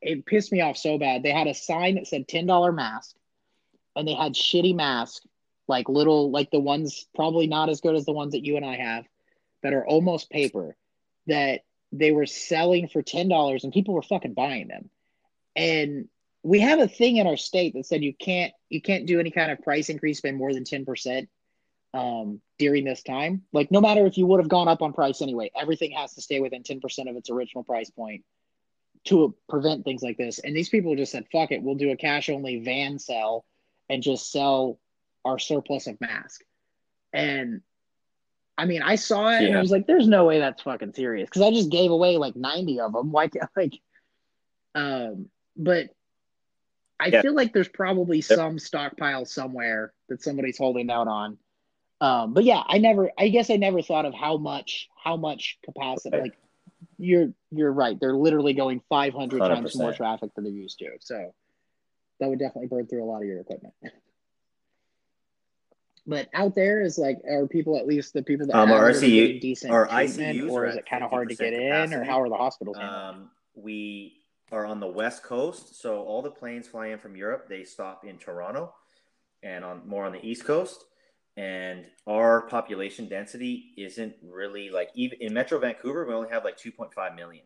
[0.03, 1.23] it, pissed me off so bad.
[1.23, 3.15] They had a sign that said ten dollar mask,
[3.95, 5.25] and they had shitty masks,
[5.67, 8.65] like little, like the ones probably not as good as the ones that you and
[8.65, 9.05] I have,
[9.61, 10.75] that are almost paper,
[11.27, 14.89] that they were selling for ten dollars, and people were fucking buying them.
[15.55, 16.07] And
[16.43, 19.31] we have a thing in our state that said you can't you can't do any
[19.31, 21.29] kind of price increase by more than ten percent
[21.93, 23.43] um, during this time.
[23.53, 26.21] Like no matter if you would have gone up on price anyway, everything has to
[26.21, 28.23] stay within ten percent of its original price point
[29.05, 30.39] to prevent things like this.
[30.39, 33.45] And these people just said, "Fuck it, we'll do a cash only van sell
[33.89, 34.79] and just sell
[35.25, 36.43] our surplus of mask."
[37.11, 37.61] And
[38.57, 39.47] I mean, I saw it yeah.
[39.49, 42.17] and I was like, "There's no way that's fucking serious," because I just gave away
[42.17, 43.11] like ninety of them.
[43.11, 43.79] Why, like,
[44.75, 45.89] um, but
[46.99, 47.21] I yeah.
[47.21, 48.25] feel like there's probably yep.
[48.25, 51.37] some stockpile somewhere that somebody's holding out on.
[51.99, 55.57] Um, but yeah, I never, I guess I never thought of how much, how much
[55.63, 56.17] capacity.
[56.17, 56.33] Like,
[56.97, 57.99] you're, you're right.
[57.99, 59.47] They're literally going 500 100%.
[59.47, 60.89] times more traffic than they're used to.
[60.99, 61.33] So
[62.19, 63.73] that would definitely burn through a lot of your equipment.
[66.07, 69.39] but out there is like, are people at least the people that um, are ICU,
[69.41, 71.95] decent or ICUs, or is it kind of hard to get capacity.
[71.95, 72.77] in, or how are the hospitals?
[72.77, 74.21] Um, we
[74.51, 78.05] are on the west coast, so all the planes fly in from Europe, they stop
[78.05, 78.73] in Toronto,
[79.41, 80.85] and on more on the east coast.
[81.35, 86.57] And our population density isn't really like even in Metro Vancouver, we only have like
[86.57, 87.43] 2.5 million.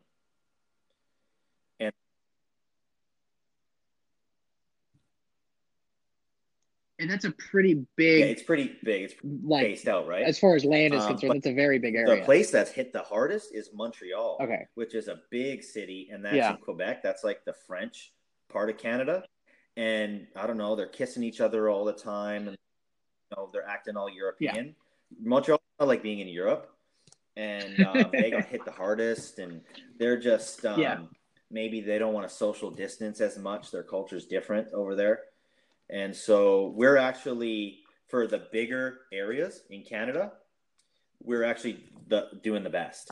[7.00, 8.20] and that's a pretty big.
[8.20, 9.04] Yeah, it's pretty big.
[9.04, 10.24] It's like spaced out, right?
[10.24, 12.16] As far as land is um, concerned, it's a very big area.
[12.16, 16.24] The place that's hit the hardest is Montreal, okay, which is a big city, and
[16.26, 16.52] that's yeah.
[16.52, 17.04] in Quebec.
[17.04, 18.14] That's like the French
[18.50, 19.24] part of Canada,
[19.76, 22.58] and I don't know, they're kissing each other all the time, and
[23.32, 24.66] you know, they're acting all European.
[24.66, 24.72] Yeah.
[25.22, 26.74] Montreal, like being in Europe,
[27.36, 29.62] and um, they got hit the hardest, and
[29.98, 31.00] they're just um, yeah.
[31.50, 33.72] maybe they don't want to social distance as much.
[33.72, 35.22] Their culture's different over there.
[35.90, 40.34] And so we're actually for the bigger areas in Canada,
[41.22, 43.12] we're actually the, doing the best.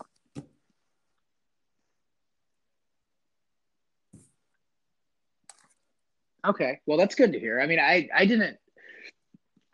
[6.45, 7.59] Okay, well that's good to hear.
[7.59, 8.57] I mean, I I didn't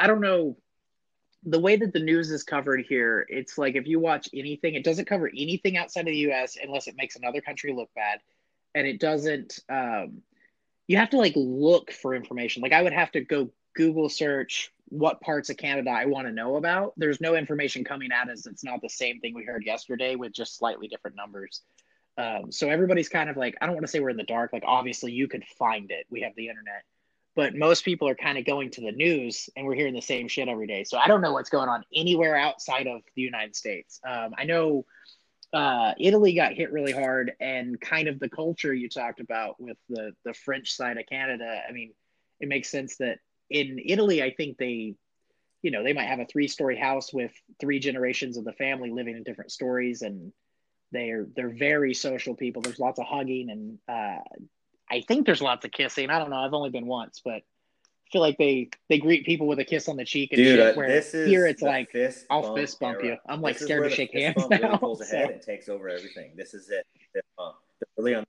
[0.02, 0.58] I don't know
[1.44, 3.26] the way that the news is covered here.
[3.30, 6.58] It's like if you watch anything, it doesn't cover anything outside of the U.S.
[6.62, 8.20] unless it makes another country look bad,
[8.76, 9.60] and it doesn't.
[9.70, 10.22] Um,
[10.88, 12.62] you have to like look for information.
[12.62, 16.34] Like I would have to go Google search what parts of Canada I want to
[16.34, 16.94] know about.
[16.98, 18.46] There's no information coming at us.
[18.46, 21.62] It's not the same thing we heard yesterday with just slightly different numbers.
[22.18, 24.52] Um, so everybody's kind of like, I don't want to say we're in the dark.
[24.52, 26.08] Like obviously you could find it.
[26.10, 26.84] We have the internet,
[27.36, 30.28] but most people are kind of going to the news and we're hearing the same
[30.28, 30.84] shit every day.
[30.84, 34.00] So I don't know what's going on anywhere outside of the United States.
[34.06, 34.86] Um, I know
[35.54, 39.78] uh, Italy got hit really hard, and kind of the culture you talked about with
[39.90, 41.62] the the French side of Canada.
[41.68, 41.94] I mean,
[42.40, 43.20] it makes sense that
[43.50, 44.96] in Italy, I think they,
[45.62, 48.92] you know, they might have a three story house with three generations of the family
[48.92, 50.32] living in different stories, and
[50.94, 52.62] they're they're very social people.
[52.62, 54.24] There's lots of hugging, and uh,
[54.92, 56.10] I think there's lots of kissing.
[56.10, 56.36] I don't know.
[56.36, 59.88] I've only been once, but I feel like they they greet people with a kiss
[59.88, 60.76] on the cheek and Dude, shit.
[60.76, 63.14] Uh, where this is here it's like fist I'll fist bump era.
[63.14, 63.18] you.
[63.28, 64.58] I'm like this scared to shake hands now.
[64.58, 65.16] Really pulls so.
[65.16, 66.34] ahead and takes over everything.
[66.36, 66.86] This is it.
[67.14, 67.56] Fist bump.
[67.98, 68.26] Really on.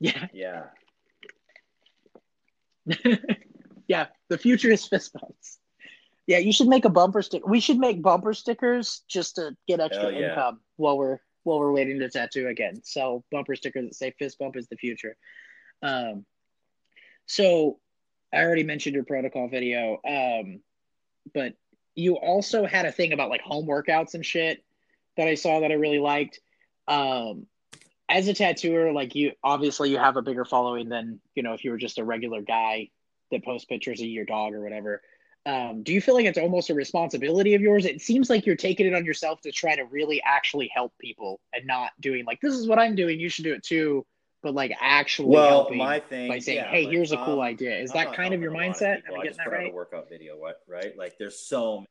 [0.00, 0.28] Yeah.
[0.32, 0.62] Yeah.
[3.86, 4.06] yeah.
[4.30, 5.58] The future is fist bumps.
[6.26, 7.46] Yeah, you should make a bumper sticker.
[7.46, 10.30] We should make bumper stickers just to get extra yeah.
[10.30, 12.80] income while we're while we're waiting to tattoo again.
[12.84, 15.16] So bumper stickers that say fist bump is the future.
[15.82, 16.24] Um,
[17.26, 17.78] so
[18.32, 20.60] I already mentioned your protocol video, um,
[21.34, 21.54] but
[21.94, 24.64] you also had a thing about like home workouts and shit
[25.16, 26.40] that I saw that I really liked.
[26.88, 27.46] Um,
[28.08, 31.64] as a tattooer, like you obviously you have a bigger following than you know if
[31.64, 32.90] you were just a regular guy
[33.30, 35.02] that posts pictures of your dog or whatever.
[35.46, 37.86] Um, do you feel like it's almost a responsibility of yours?
[37.86, 41.40] It seems like you're taking it on yourself to try to really actually help people
[41.54, 43.20] and not doing like this is what I'm doing.
[43.20, 44.04] You should do it too
[44.42, 47.40] but like actually well, helping my thing, by saying, yeah, "Hey, like, here's a cool
[47.40, 49.02] um, idea." Is I'm that kind of your mindset?
[49.06, 49.70] Am I, I getting that right?
[49.70, 50.96] A workout video, what right?
[50.96, 51.84] Like, there's so.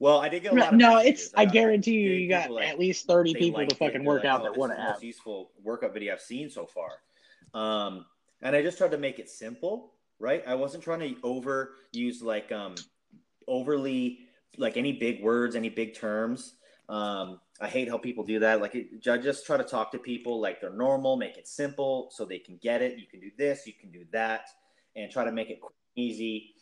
[0.00, 0.74] Well, I did get a lot.
[0.74, 1.32] no, it's.
[1.36, 4.40] I, guarantee you, you got like, at least thirty people to fucking work like, out
[4.40, 4.94] oh, that want to have.
[4.94, 6.90] Most useful workout video I've seen so far,
[7.52, 8.06] um,
[8.40, 9.92] and I just tried to make it simple.
[10.20, 12.74] Right, I wasn't trying to over use like um
[13.46, 14.20] overly
[14.56, 16.54] like any big words, any big terms
[16.88, 18.60] Um, I hate how people do that.
[18.60, 22.24] Like, it, just try to talk to people like they're normal, make it simple so
[22.24, 22.98] they can get it.
[22.98, 24.48] You can do this, you can do that,
[24.94, 25.60] and try to make it
[25.96, 26.54] easy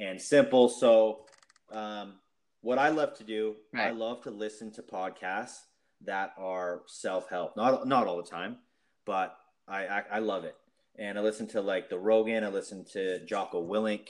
[0.00, 0.68] and simple.
[0.68, 1.26] So,
[1.72, 2.14] um,
[2.60, 3.88] what I love to do, right.
[3.88, 5.58] I love to listen to podcasts
[6.04, 7.56] that are self help.
[7.56, 8.58] Not not all the time,
[9.04, 9.36] but
[9.68, 10.56] I, I, I love it.
[10.98, 12.44] And I listen to like the Rogan.
[12.44, 14.08] I listen to Jocko Willink,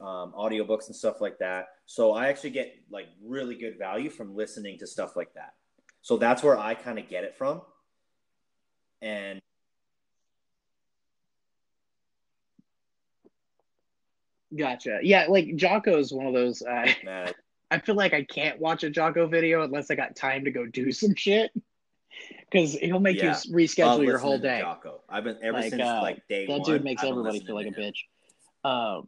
[0.00, 1.66] um, audiobooks and stuff like that.
[1.86, 5.54] So I actually get like really good value from listening to stuff like that.
[6.04, 7.62] So that's where I kind of get it from.
[9.00, 9.40] And
[14.54, 15.00] Gotcha.
[15.02, 16.60] Yeah, like Jocko is one of those.
[16.60, 16.92] Uh,
[17.70, 20.66] I feel like I can't watch a Jocko video unless I got time to go
[20.66, 21.50] do some shit.
[22.50, 23.38] Because he'll make yeah.
[23.46, 24.60] you reschedule your whole day.
[24.60, 25.00] Jocko.
[25.08, 26.58] I've been ever like, since uh, like day that one.
[26.60, 27.96] That dude makes everybody feel like a bitch.
[28.62, 29.06] Um,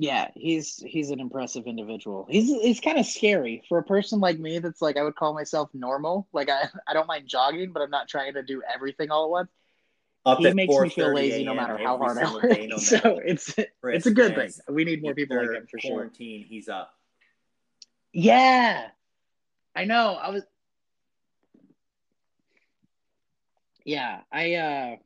[0.00, 2.26] yeah, he's he's an impressive individual.
[2.28, 4.58] He's he's kind of scary for a person like me.
[4.58, 6.26] That's like I would call myself normal.
[6.32, 9.30] Like I I don't mind jogging, but I'm not trying to do everything all at
[9.30, 9.50] once
[10.26, 12.44] up he makes me feel lazy no matter how hard I work.
[12.68, 14.52] no so it's it's a good thing.
[14.68, 16.48] We need more people like him for quarantine, sure.
[16.48, 16.94] He's up.
[18.12, 18.88] Yeah,
[19.74, 20.14] I know.
[20.14, 20.42] I was.
[23.84, 24.54] Yeah, I.
[24.54, 24.96] uh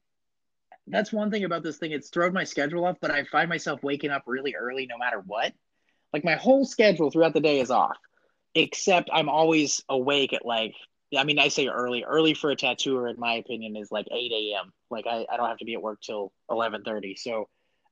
[0.86, 1.92] That's one thing about this thing.
[1.92, 5.22] It's thrown my schedule off, but I find myself waking up really early no matter
[5.24, 5.52] what.
[6.12, 7.96] Like my whole schedule throughout the day is off,
[8.54, 10.74] except I'm always awake at like
[11.16, 12.04] I mean, I say early.
[12.04, 14.72] Early for a tattooer, in my opinion, is like 8 a.m.
[14.90, 17.18] Like I, I don't have to be at work till 11:30.
[17.18, 17.48] So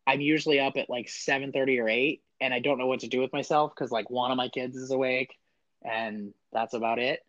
[0.06, 3.20] I'm usually up at like 7:30 or 8, and I don't know what to do
[3.20, 5.34] with myself because like one of my kids is awake,
[5.82, 7.20] and that's about it.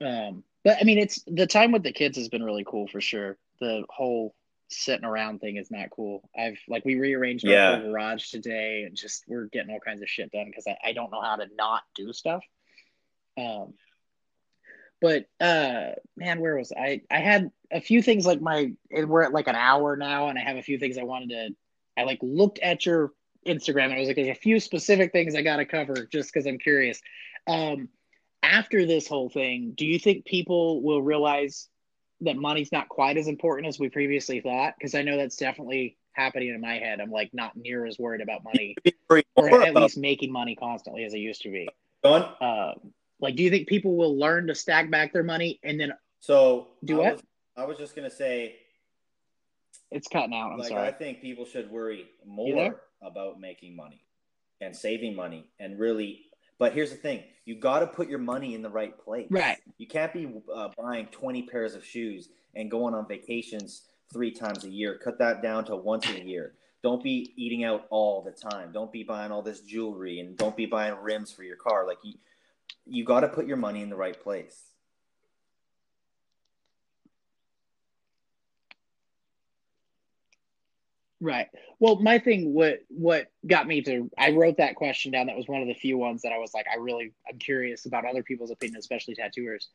[0.00, 3.00] Um, but I mean, it's the time with the kids has been really cool for
[3.00, 3.36] sure.
[3.60, 4.34] The whole
[4.70, 6.28] sitting around thing is not cool.
[6.36, 10.32] I've like we rearranged our garage today, and just we're getting all kinds of shit
[10.32, 12.42] done because I, I don't know how to not do stuff.
[13.36, 13.74] Um,
[15.00, 19.32] but uh man where was i i had a few things like my we're at
[19.32, 21.48] like an hour now and i have a few things i wanted to
[21.96, 23.12] i like looked at your
[23.46, 26.32] instagram and i was like there's a few specific things i got to cover just
[26.32, 27.00] because i'm curious
[27.46, 27.88] um
[28.42, 31.68] after this whole thing do you think people will realize
[32.22, 35.96] that money's not quite as important as we previously thought because i know that's definitely
[36.12, 38.76] happening in my head i'm like not near as worried about money
[39.08, 41.68] or at least making money constantly as i used to be
[42.40, 45.92] um, like, do you think people will learn to stack back their money and then
[46.20, 47.22] so do I Was,
[47.56, 48.56] I was just gonna say
[49.90, 50.52] it's cutting out.
[50.52, 50.86] I'm like, sorry.
[50.86, 54.04] I think people should worry more about making money
[54.60, 56.22] and saving money and really.
[56.60, 59.26] But here's the thing: you got to put your money in the right place.
[59.30, 59.56] Right.
[59.78, 64.64] You can't be uh, buying 20 pairs of shoes and going on vacations three times
[64.64, 65.00] a year.
[65.02, 66.52] Cut that down to once a year.
[66.82, 68.72] Don't be eating out all the time.
[68.72, 71.86] Don't be buying all this jewelry and don't be buying rims for your car.
[71.86, 72.14] Like you,
[72.86, 74.69] you got to put your money in the right place.
[81.20, 81.48] Right.
[81.78, 85.26] Well, my thing, what what got me to, I wrote that question down.
[85.26, 87.84] That was one of the few ones that I was like, I really, I'm curious
[87.84, 89.68] about other people's opinion, especially tattooers.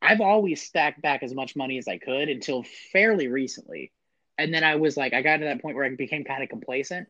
[0.00, 3.92] I've always stacked back as much money as I could until fairly recently,
[4.38, 6.48] and then I was like, I got to that point where I became kind of
[6.48, 7.08] complacent,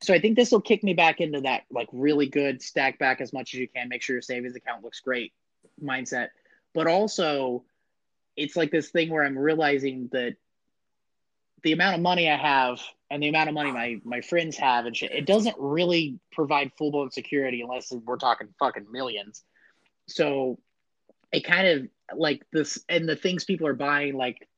[0.00, 3.20] so I think this will kick me back into that like really good stack back
[3.20, 5.32] as much as you can, make sure your savings account looks great
[5.82, 6.28] mindset.
[6.74, 7.64] But also
[8.36, 10.36] it's like this thing where I'm realizing that
[11.62, 12.80] the amount of money I have
[13.10, 16.72] and the amount of money my my friends have and shit, it doesn't really provide
[16.76, 19.42] full blown security unless we're talking fucking millions.
[20.06, 20.58] So
[21.32, 24.48] it kind of like this and the things people are buying like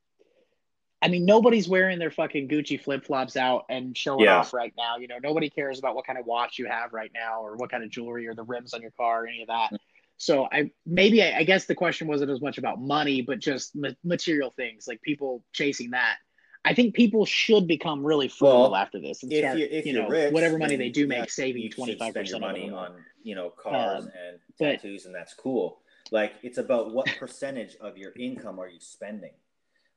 [1.03, 4.38] I mean, nobody's wearing their fucking Gucci flip flops out and showing yeah.
[4.38, 4.98] off right now.
[4.98, 7.70] You know, nobody cares about what kind of watch you have right now or what
[7.70, 9.70] kind of jewelry or the rims on your car or any of that.
[10.18, 13.74] So I maybe I, I guess the question wasn't as much about money, but just
[13.74, 16.16] ma- material things like people chasing that.
[16.64, 20.08] I think people should become really frugal well, after this and start, you, you know,
[20.08, 24.04] rich, whatever money they do make, saving twenty five percent money on you know cars
[24.04, 25.80] um, and tattoos, but, and that's cool.
[26.11, 29.32] Like it's about what percentage of your income are you spending,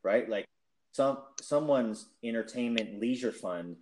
[0.03, 0.29] right?
[0.29, 0.45] Like
[0.93, 3.75] some someone's entertainment leisure fund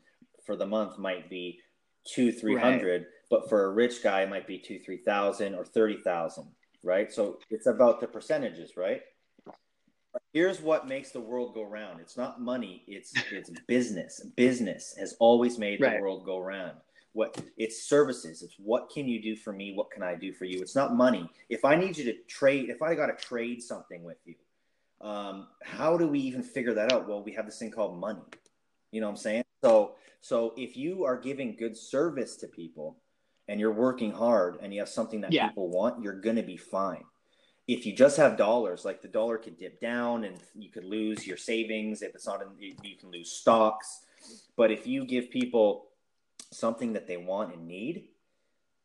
[0.45, 1.59] for the month might be
[2.05, 3.09] two three hundred, right.
[3.29, 6.47] but for a rich guy it might be two three thousand or thirty thousand,
[6.83, 7.11] right?
[7.11, 9.01] So it's about the percentages, right?
[10.33, 11.99] Here's what makes the world go round.
[11.99, 12.83] It's not money.
[12.87, 14.25] It's it's business.
[14.35, 15.97] Business has always made right.
[15.97, 16.77] the world go round.
[17.13, 18.41] What it's services.
[18.41, 19.73] It's what can you do for me?
[19.73, 20.61] What can I do for you?
[20.61, 21.29] It's not money.
[21.49, 24.35] If I need you to trade, if I got to trade something with you,
[25.01, 27.09] um, how do we even figure that out?
[27.09, 28.21] Well, we have this thing called money.
[28.91, 29.43] You know what I'm saying?
[29.61, 32.97] So, so if you are giving good service to people,
[33.51, 35.49] and you're working hard and you have something that Yeah.
[35.49, 37.03] people want, you're going to be fine.
[37.67, 41.25] If you just have dollars, like the dollar could dip down and you could lose
[41.25, 42.01] your savings.
[42.01, 44.01] If it's not, in, you can lose stocks.
[44.57, 45.87] But if you give people
[46.51, 48.09] something that they want and need,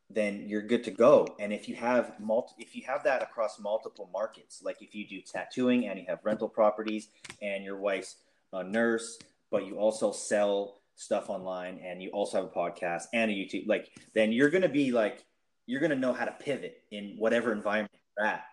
[0.09, 1.27] then you're good to go.
[1.39, 5.05] And if you have multi, if you have that across multiple markets, like if you
[5.05, 7.09] do tattooing and you have rental properties
[7.41, 8.15] and your wife's
[8.53, 9.19] a nurse,
[9.51, 13.67] but you also sell stuff online and you also have a podcast and a YouTube,
[13.67, 15.25] like then you're gonna be like
[15.65, 18.45] you're gonna know how to pivot in whatever environment you're at.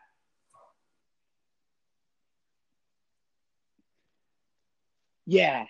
[5.26, 5.66] Yeah.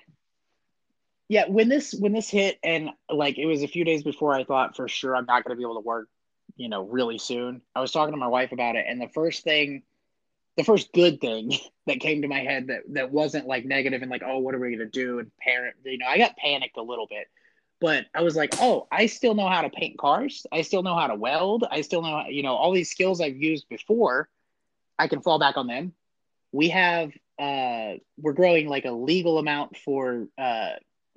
[1.28, 4.44] Yeah, when this when this hit and like it was a few days before I
[4.44, 6.09] thought for sure I'm not going to be able to work,
[6.57, 7.62] you know, really soon.
[7.74, 9.82] I was talking to my wife about it and the first thing
[10.57, 11.52] the first good thing
[11.86, 14.59] that came to my head that that wasn't like negative and like oh what are
[14.59, 17.26] we going to do and parent you know I got panicked a little bit.
[17.80, 20.46] But I was like, "Oh, I still know how to paint cars.
[20.52, 21.66] I still know how to weld.
[21.70, 24.28] I still know, you know, all these skills I've used before.
[24.98, 25.92] I can fall back on them.
[26.52, 30.70] We have uh we're growing like a legal amount for uh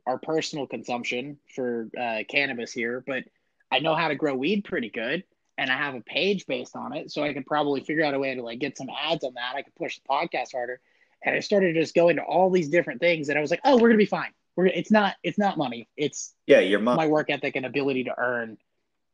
[0.06, 3.26] our personal consumption for uh, cannabis here, but
[3.70, 5.26] I know how to grow weed pretty good,
[5.58, 8.20] and I have a page based on it, so I could probably figure out a
[8.20, 9.56] way to like get some ads on that.
[9.58, 10.80] I could push the podcast harder,
[11.22, 13.76] and I started just going to all these different things, and I was like, oh,
[13.78, 14.32] we're gonna be fine.
[14.56, 16.96] We're it's not it's not money, it's Yeah, your mom.
[16.96, 18.58] my work ethic and ability to earn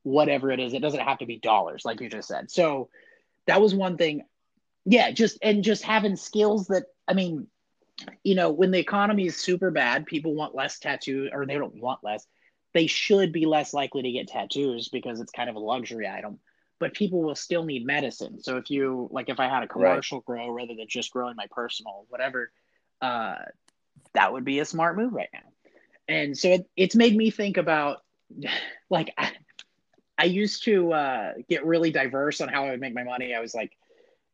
[0.03, 0.73] whatever it is.
[0.75, 2.51] It doesn't have to be dollars, like you just said.
[2.51, 2.89] So
[3.47, 4.25] that was one thing.
[4.85, 7.47] Yeah, just and just having skills that I mean,
[8.23, 11.79] you know, when the economy is super bad, people want less tattoos, or they don't
[11.81, 12.25] want less.
[12.73, 16.39] They should be less likely to get tattoos because it's kind of a luxury item.
[16.79, 18.41] But people will still need medicine.
[18.41, 21.47] So if you like if I had a commercial grow rather than just growing my
[21.51, 22.51] personal, whatever,
[23.01, 23.35] uh
[24.13, 25.39] that would be a smart move right now.
[26.07, 28.01] And so it, it's made me think about
[28.89, 29.31] like I,
[30.17, 33.33] I used to uh, get really diverse on how I would make my money.
[33.33, 33.75] I was like,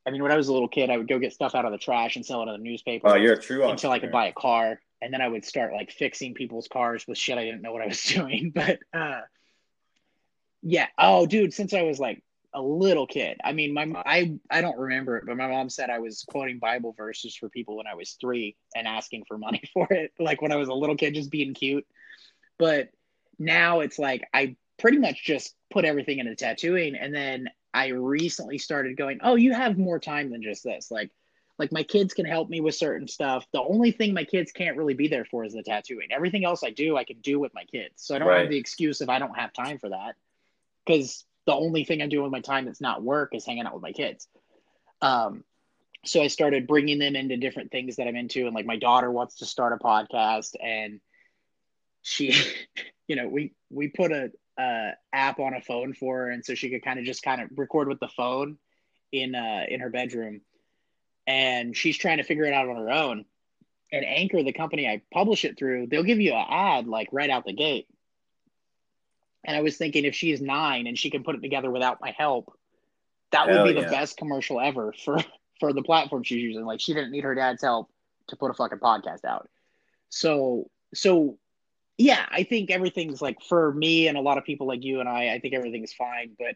[0.05, 1.71] I mean, when I was a little kid, I would go get stuff out of
[1.71, 4.11] the trash and sell it on the newspaper Oh, you're a true until I could
[4.11, 4.79] buy a car.
[5.01, 7.81] And then I would start like fixing people's cars with shit I didn't know what
[7.81, 8.51] I was doing.
[8.53, 9.21] But uh,
[10.61, 12.23] yeah, oh, dude, since I was like
[12.53, 15.89] a little kid, I mean, my I I don't remember it, but my mom said
[15.89, 19.61] I was quoting Bible verses for people when I was three and asking for money
[19.73, 21.85] for it, like when I was a little kid, just being cute.
[22.57, 22.89] But
[23.37, 28.57] now it's like I pretty much just put everything into tattooing, and then I recently
[28.57, 31.11] started going, oh, you have more time than just this, like
[31.57, 33.45] like my kids can help me with certain stuff.
[33.51, 36.07] The only thing my kids can't really be there for is the tattooing.
[36.09, 38.01] Everything else I do, I can do with my kids.
[38.01, 38.39] So I don't Right.
[38.41, 40.15] have the excuse if I don't have time for that.
[40.85, 43.73] Because the only thing I'm doing with my time that's not work is hanging out
[43.73, 44.29] with my kids.
[45.01, 45.43] Um,
[46.05, 49.11] so I started bringing them into different things that I'm into, and like my daughter
[49.11, 51.01] wants to start a podcast, and
[52.03, 52.33] she,
[53.07, 56.55] you know, we we put a, a app on a phone for her, and so
[56.55, 58.57] she could kind of just kind of record with the phone
[59.11, 60.41] in uh in her bedroom
[61.29, 63.23] and she's trying to figure it out on her own.
[63.91, 67.29] And Anchor, the company I publish it through, they'll give you an ad like right
[67.29, 67.87] out the gate.
[69.45, 72.15] And I was thinking if she's nine and she can put it together without my
[72.17, 72.51] help,
[73.31, 73.91] that would Hell be the yeah.
[73.91, 75.19] best commercial ever for
[75.59, 76.65] for the platform she's using.
[76.65, 77.89] Like she didn't need her dad's help
[78.29, 79.47] to put a fucking podcast out.
[80.09, 81.37] So so
[81.99, 85.09] yeah, I think everything's like for me and a lot of people like you and
[85.09, 86.31] I, I think everything's fine.
[86.39, 86.55] But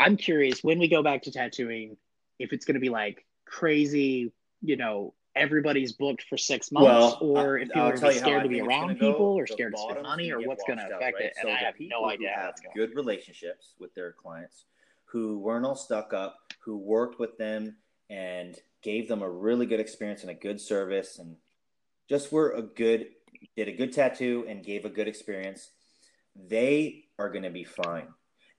[0.00, 1.98] I'm curious when we go back to tattooing,
[2.38, 7.58] if it's gonna be like crazy, you know, everybody's booked for six months, Well, or
[7.58, 9.26] if people I'll are tell gonna be you how I scared to be around people
[9.26, 11.26] or scared to spend money or what's washed out, affect right?
[11.26, 11.34] it.
[11.38, 12.54] And So I have no idea have.
[12.74, 14.64] Good relationships with their clients,
[15.04, 17.76] who weren't all stuck up, who worked with them
[18.08, 21.36] and gave them a really good experience and a good service, and
[22.08, 23.08] just were a good
[23.56, 25.70] did a good tattoo and gave a good experience.
[26.36, 28.08] They are going to be fine.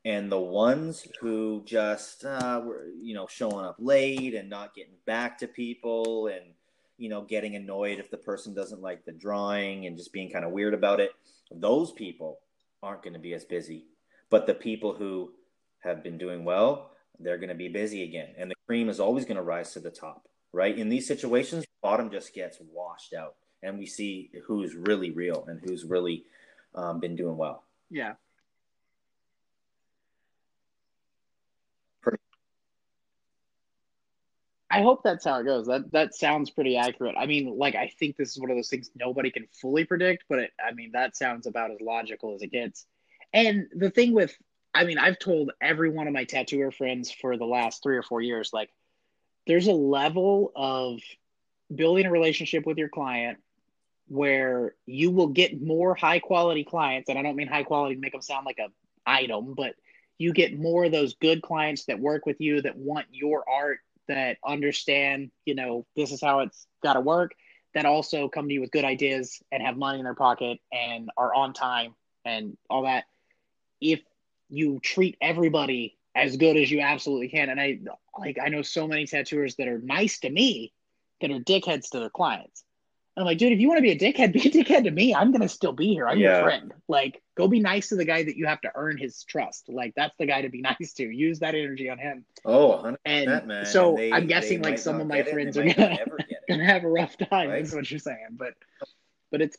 [0.03, 4.95] And the ones who just uh, were, you know, showing up late and not getting
[5.05, 6.53] back to people and
[7.01, 10.45] you know, getting annoyed if the person doesn't like the drawing and just being kind
[10.45, 11.09] of weird about it.
[11.51, 12.37] Those people
[12.83, 13.87] aren't going to be as busy.
[14.29, 15.31] But the people who
[15.79, 18.35] have been doing well, they're going to be busy again.
[18.37, 20.77] And the cream is always going to rise to the top, right?
[20.77, 23.33] In these situations, bottom just gets washed out.
[23.63, 26.23] And we see who's really real and who's really
[26.73, 27.63] um, been doing well.
[27.89, 28.13] Yeah.
[34.71, 35.67] I hope that's how it goes.
[35.67, 37.15] That that sounds pretty accurate.
[37.19, 40.23] I mean, like I think this is one of those things nobody can fully predict,
[40.29, 42.85] but it, I mean that sounds about as logical as it gets.
[43.33, 44.33] And the thing with,
[44.73, 48.03] I mean, I've told every one of my tattooer friends for the last three or
[48.03, 48.69] four years, like,
[49.45, 50.99] there's a level of
[51.73, 53.39] building a relationship with your client
[54.11, 58.01] where you will get more high quality clients, and I don't mean high quality to
[58.01, 58.67] make them sound like a
[59.05, 59.75] item, but
[60.17, 63.79] you get more of those good clients that work with you that want your art
[64.09, 67.31] that understand, you know, this is how it's got to work,
[67.73, 71.09] that also come to you with good ideas and have money in their pocket and
[71.15, 73.05] are on time and all that.
[73.79, 74.01] If
[74.49, 77.79] you treat everybody as good as you absolutely can, and I
[78.19, 80.73] like, I know so many tattooers that are nice to me
[81.21, 82.65] that are dickheads to their clients.
[83.17, 85.13] I'm like, dude, if you want to be a dickhead, be a dickhead to me.
[85.13, 86.07] I'm gonna still be here.
[86.07, 86.35] I'm Yeah.
[86.37, 86.73] your friend.
[86.87, 89.67] Like, go be nice to the guy that you have to earn his trust.
[89.69, 91.03] Like, that's the guy to be nice to.
[91.03, 92.23] Use that energy on him.
[92.45, 93.65] Oh, 100 And man.
[93.65, 96.29] so they- I'm guessing like some of my it, friends are gonna not ever get
[96.31, 96.43] it.
[96.47, 97.49] gonna have a rough time.
[97.49, 97.61] Right.
[97.61, 98.27] Is what you're saying.
[98.31, 98.53] But
[99.29, 99.57] but it's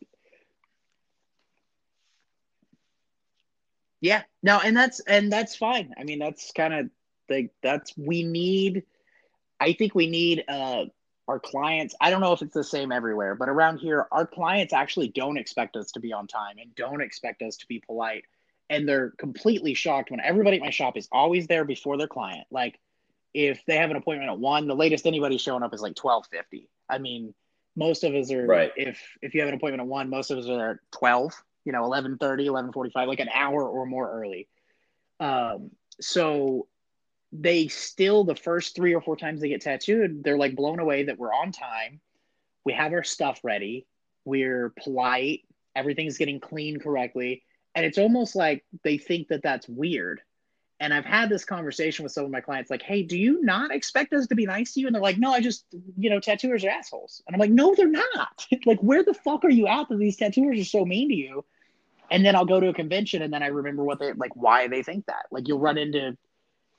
[4.01, 5.95] yeah no, and that's and that's fine.
[5.99, 6.91] I mean, that's kind of
[7.29, 8.85] like that's we need.
[9.61, 10.87] I think we need uh
[11.33, 11.95] our clients.
[11.99, 15.39] I don't know if it's the same everywhere, but around here, our clients actually don't
[15.39, 18.25] expect us to be on time and don't expect us to be polite.
[18.69, 22.47] And they're completely shocked when everybody at my shop is always there before their client.
[22.51, 22.79] Like
[23.33, 26.27] if they have an appointment at one, the latest anybody's showing up is like twelve
[26.27, 26.69] fifty.
[26.87, 27.33] I mean,
[27.77, 28.73] most of us are Right.
[28.77, 31.33] if if you have an appointment at one, most of us are there at twelve,
[31.65, 34.49] you know, 11 45, like an hour or more early.
[35.19, 36.67] Um, so
[37.33, 41.05] they still the first three or four times they get tattooed, they're like blown away
[41.05, 42.01] that we're on time.
[42.65, 43.87] We have our stuff ready.
[44.25, 45.41] We're polite.
[45.75, 47.43] Everything's getting cleaned correctly.
[47.75, 50.21] And it's almost like they think that that's weird.
[50.79, 53.71] And I've had this conversation with some of my clients like, hey, do you not
[53.71, 54.87] expect us to be nice to you?
[54.87, 55.65] And they're like, no, I just,
[55.97, 57.23] you know, tattooers are assholes.
[57.27, 58.47] And I'm like, no, they're not.
[58.67, 61.45] like, where the fuck are you at that these tattooers are so mean to you?
[62.11, 64.67] And then I'll go to a convention and then I remember what they like, why
[64.67, 65.27] they think that.
[65.31, 66.17] Like, you'll run into,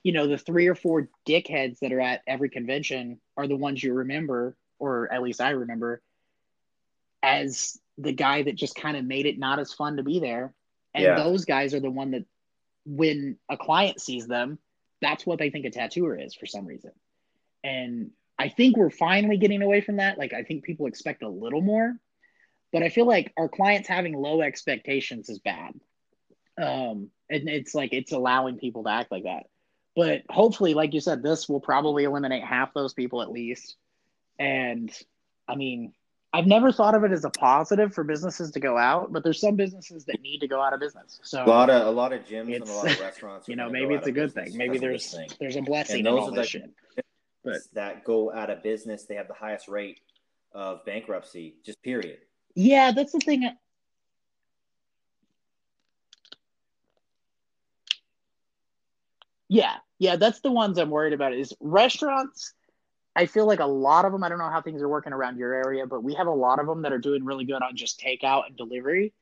[0.04, 3.82] you know, the three or four dickheads that are at every convention are the ones
[3.82, 6.02] you remember, or at least I remember,
[7.22, 10.54] as the guy that just kind of made it not as fun to be there.
[10.94, 11.16] And Yeah.
[11.16, 12.26] those guys are the one that,
[12.86, 14.60] when a client sees them,
[15.02, 16.92] that's what they think a tattooer is for some reason.
[17.64, 20.18] And I think we're finally getting away from that.
[20.18, 21.96] Like, I think people expect a little more,
[22.74, 25.74] but I feel like our clients having low expectations is bad.
[26.62, 29.46] Um, and it's like it's allowing people to act like that.
[29.96, 33.76] But hopefully, like you said, this will probably eliminate half those people at least.
[34.40, 34.92] And
[35.48, 35.94] I mean,
[36.36, 39.40] I've never thought of it as a positive for businesses to go out, but there's
[39.40, 41.20] some businesses that need to go out of business.
[41.22, 43.48] So A lot of a lot of gyms and a lot of restaurants.
[43.48, 44.58] you know, maybe it's a good business thing.
[44.58, 45.30] Maybe this there's thing.
[45.40, 46.74] there's a blessing And in those all are this shit.
[47.44, 49.04] But- that go out of business.
[49.06, 50.00] They have the highest rate
[50.54, 51.56] of bankruptcy.
[51.64, 52.18] Just period.
[52.56, 53.48] Yeah, that's the thing.
[59.54, 61.34] Yeah, yeah, that's the ones I'm worried about.
[61.34, 62.54] Is restaurants.
[63.16, 64.24] I feel like a lot of them.
[64.24, 66.58] I don't know how things are working around your area, but we have a lot
[66.58, 69.14] of them that are doing really good on just takeout and delivery.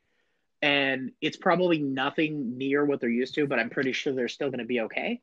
[0.62, 4.48] And it's probably nothing near what they're used to, but I'm pretty sure they're still
[4.48, 5.20] going to be okay.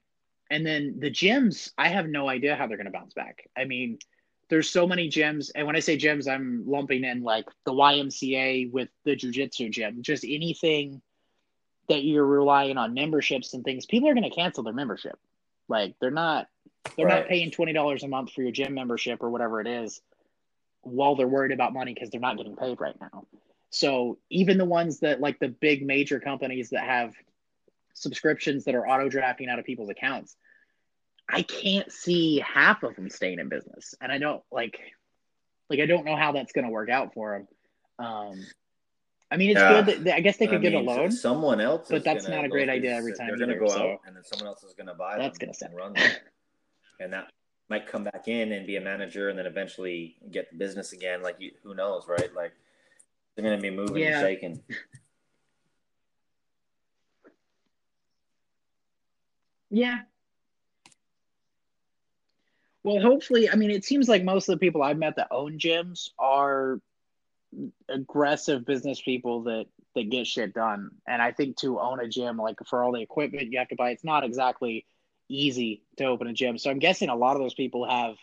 [0.51, 3.49] And then the gyms, I have no idea how they're going to bounce back.
[3.57, 3.99] I mean,
[4.51, 8.71] there's so many gyms, and when I say gyms, I'm lumping in like the YMCA
[8.73, 11.01] with the jujitsu gym, just anything
[11.89, 13.87] that you're relying on memberships and things.
[13.87, 15.19] People are going to cancel their membership.
[15.69, 16.49] Like they're not,
[16.97, 20.01] they're not paying twenty dollars a month for your gym membership or whatever it is,
[20.83, 23.27] while they're worried about money because they're not getting paid right now.
[23.71, 27.15] So even the ones that like the big major companies that have
[27.93, 30.37] subscriptions that are auto drafting out of people's accounts,
[31.29, 34.79] I can't see half of them staying in business, and I don't like,
[35.69, 37.47] like I don't know how that's going to work out for
[37.99, 38.07] them.
[38.07, 38.47] Um,
[39.31, 39.83] I mean, it's Yeah.
[39.83, 41.13] good that I guess they could I get a mean, loan.
[41.13, 43.69] Someone else, but is that's not a great idea every time They're going to go
[43.69, 45.69] so- out, and then someone else is going to buy That's gonna suck.
[45.69, 46.11] and run them,
[47.01, 47.31] and that
[47.69, 51.23] might come back in and be a manager, and then eventually get the business again.
[51.23, 52.33] Like you, who knows, right?
[52.35, 52.53] Like
[53.37, 54.19] they're going to be moving Yeah.
[54.19, 54.63] and shaking.
[59.71, 60.01] Yeah.
[62.83, 65.59] Well, hopefully, I mean, it seems like most of the people I've met that own
[65.59, 66.81] gyms are
[67.89, 70.91] aggressive business people that that get shit done.
[71.07, 73.77] And I think to own a gym, like for all the equipment you have to
[73.77, 74.87] buy, it's not exactly
[75.29, 76.59] easy to open a gym.
[76.59, 78.17] So I'm guessing a lot of those people have,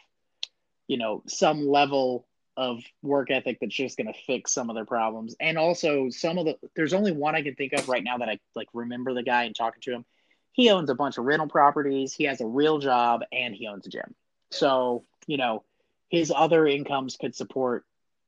[0.88, 2.28] you know, some level
[2.58, 5.36] of work ethic that's just going to fix some of their problems.
[5.40, 8.30] And also some of the there's only one I can think of right now that
[8.30, 10.06] I like remember the guy and talking to him.
[10.54, 13.86] He owns a bunch of rental properties, he has a real job and he owns
[13.88, 14.16] a gym.
[14.52, 15.64] So, you know,
[16.10, 17.86] his other incomes could support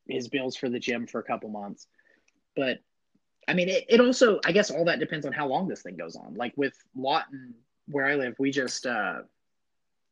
[0.09, 1.87] his bills for the gym for a couple months.
[2.55, 2.79] But
[3.47, 5.95] I mean, it, it also, I guess all that depends on how long this thing
[5.95, 6.35] goes on.
[6.35, 7.53] Like with Lawton,
[7.87, 9.19] where I live, we just, uh,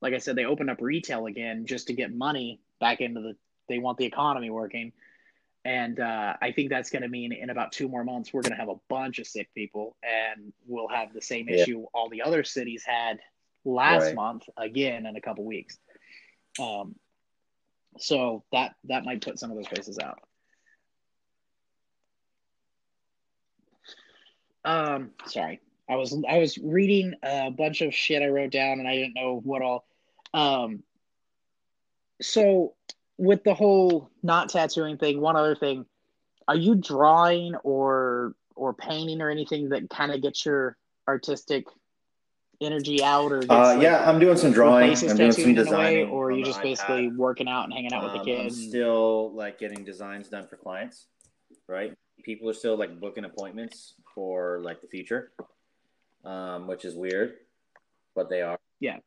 [0.01, 3.35] like I said, they opened up retail again just to get money back into the,
[3.67, 4.93] they want the economy working.
[5.65, 8.53] And uh, I think that's going to mean in about two more months, we're going
[8.53, 11.55] to have a bunch of sick people and we'll have the same Yeah.
[11.55, 13.19] issue all the other cities had
[13.65, 14.15] last Right.
[14.15, 15.77] month again in a couple weeks.
[16.59, 16.95] Um,
[17.97, 20.19] so that, that might put some of those places out.
[24.65, 25.61] Um, sorry.
[25.87, 29.13] I was I was reading a bunch of shit I wrote down and I didn't
[29.13, 29.85] know what all.
[30.33, 30.81] Um,
[32.21, 32.73] so
[33.17, 35.85] with the whole not tattooing thing, one other thing,
[36.47, 40.75] are you drawing or or painting or anything that kind of gets your
[41.07, 41.65] artistic
[42.61, 44.89] energy out or gets, Uh, like, yeah, I'm doing some drawing.
[44.91, 46.09] I'm doing some tattooing in a way, designing.
[46.09, 47.15] or you the just basically iPad.
[47.17, 48.57] working out and hanging out with the Um, kids?
[48.59, 51.07] And- still like getting designs done for clients,
[51.67, 51.93] right?
[52.23, 55.31] People are still like booking appointments for like the future,
[56.23, 57.37] um, which is weird,
[58.15, 58.59] but they are.
[58.79, 58.99] Yeah.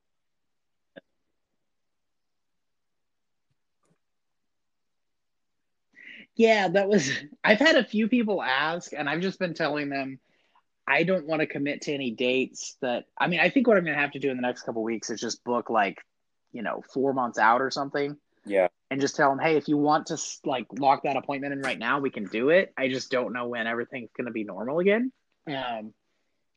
[6.36, 7.10] Yeah, that was.
[7.44, 10.18] I've had a few people ask, and I've just been telling them
[10.88, 12.76] I don't want to commit to any dates.
[12.80, 14.62] That I mean, I think what I'm going to have to do in the next
[14.62, 15.98] couple weeks is just book like,
[16.52, 18.16] you know, four months out or something,
[18.46, 18.68] Yeah.
[18.90, 21.78] and just tell them, hey, if you want to like lock that appointment in right
[21.78, 22.72] now, we can do it.
[22.76, 25.12] I just don't know when everything's going to be normal again.
[25.46, 25.92] Um,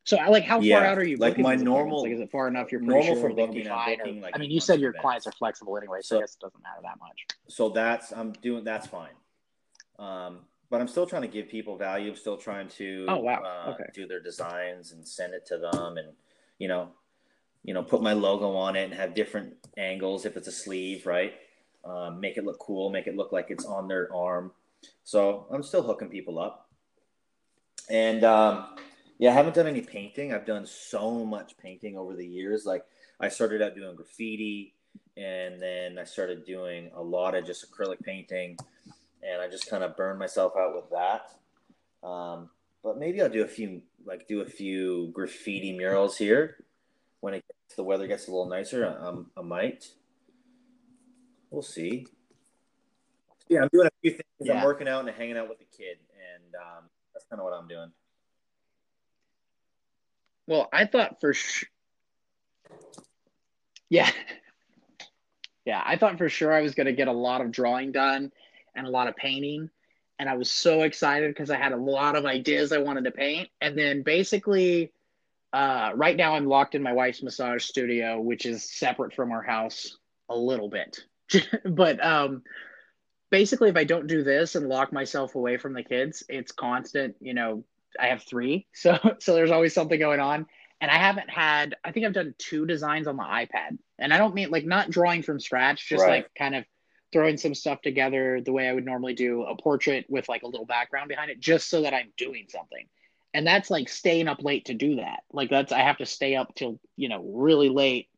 [0.06, 1.18] so I like how far out are you?
[1.18, 2.72] like my normal- Like, is it far enough?
[2.72, 4.80] You're normal sure for everything will be booking, or- booking, like, I mean, you said
[4.80, 7.26] your clients are flexible anyway, so, So- I guess it doesn't matter that much.
[7.50, 8.64] So that's I'm doing.
[8.64, 9.14] That's fine.
[10.00, 10.40] Um,
[10.72, 12.10] but I'm still trying to give people value.
[12.10, 13.44] I'm still trying to Oh, wow.
[13.44, 13.84] uh, Okay.
[13.94, 16.08] do their designs and send it to them, and
[16.58, 16.90] you know,
[17.64, 21.06] you know, put my logo on it and have different angles if it's a sleeve,
[21.06, 21.34] right?
[21.84, 24.52] Um, make it look cool, make it look like it's on their arm.
[25.04, 26.70] So I'm still hooking people up,
[27.90, 28.76] and um,
[29.20, 30.34] yeah, I haven't done any painting.
[30.34, 32.66] I've done so much painting over the years.
[32.66, 32.86] Like
[33.20, 34.74] I started out doing graffiti,
[35.18, 38.58] and then I started doing a lot of just acrylic painting,
[39.24, 42.08] and I just kind of burned myself out with that.
[42.08, 42.50] Um,
[42.84, 46.58] but maybe I'll do a few, like do a few graffiti murals here
[47.20, 48.98] when it gets, the weather gets a little nicer.
[49.00, 49.88] Um, I might.
[51.50, 52.08] We'll see.
[53.48, 54.50] Yeah, I'm doing a few things.
[54.50, 57.54] I'm working out and hanging out with the kid, and um, that's kind of what
[57.54, 57.92] I'm doing.
[60.48, 61.70] Well, I thought for sure.
[63.90, 64.10] Yeah.
[65.64, 68.32] Yeah, I thought for sure I was going to get a lot of drawing done
[68.76, 69.70] and a lot of painting.
[70.20, 73.12] And I was so excited because I had a lot of ideas I wanted to
[73.12, 73.50] paint.
[73.60, 74.92] And then basically,
[75.52, 79.42] uh, right now I'm locked in my wife's massage studio, which is separate from our
[79.42, 79.98] house
[80.30, 81.00] a little bit.
[81.66, 82.44] but um,
[83.32, 87.16] basically, if I don't do this and lock myself away from the kids, it's constant,
[87.20, 87.64] you know,
[88.00, 88.68] I have three.
[88.74, 90.46] So so there's always something going on.
[90.80, 93.78] And I haven't had I think I've done two designs on the iPad.
[94.00, 96.24] And I don't mean like not drawing from scratch, just Right.
[96.24, 96.64] like kind of
[97.12, 100.48] throwing some stuff together the way I would normally do a portrait with like a
[100.48, 102.86] little background behind it, just so that I'm doing something.
[103.34, 105.22] And that's like staying up late to do that.
[105.32, 108.10] Like that's I have to stay up till, you know, really late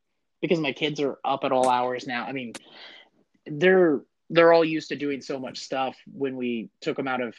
[0.41, 2.25] because my kids are up at all hours now.
[2.25, 2.53] I mean,
[3.45, 7.35] they're they're all used to doing so much stuff when we took them out of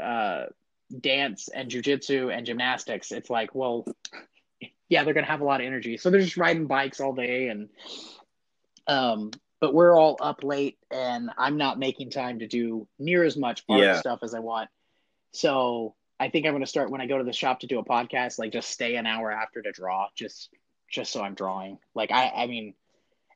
[0.00, 0.46] uh
[1.00, 3.84] dance and jujitsu and gymnastics, it's like, well,
[4.88, 5.96] yeah, they're gonna have a lot of energy.
[5.96, 7.68] So they're just riding bikes all day and
[8.86, 13.36] um but we're all up late and I'm not making time to do near as
[13.36, 14.00] much art Yeah.
[14.00, 14.68] stuff as I want.
[15.32, 17.84] So I think I'm gonna start when I go to the shop to do a
[17.84, 20.50] podcast, like just stay an hour after to draw, just
[20.90, 21.78] just so I'm drawing.
[21.94, 22.74] Like I I mean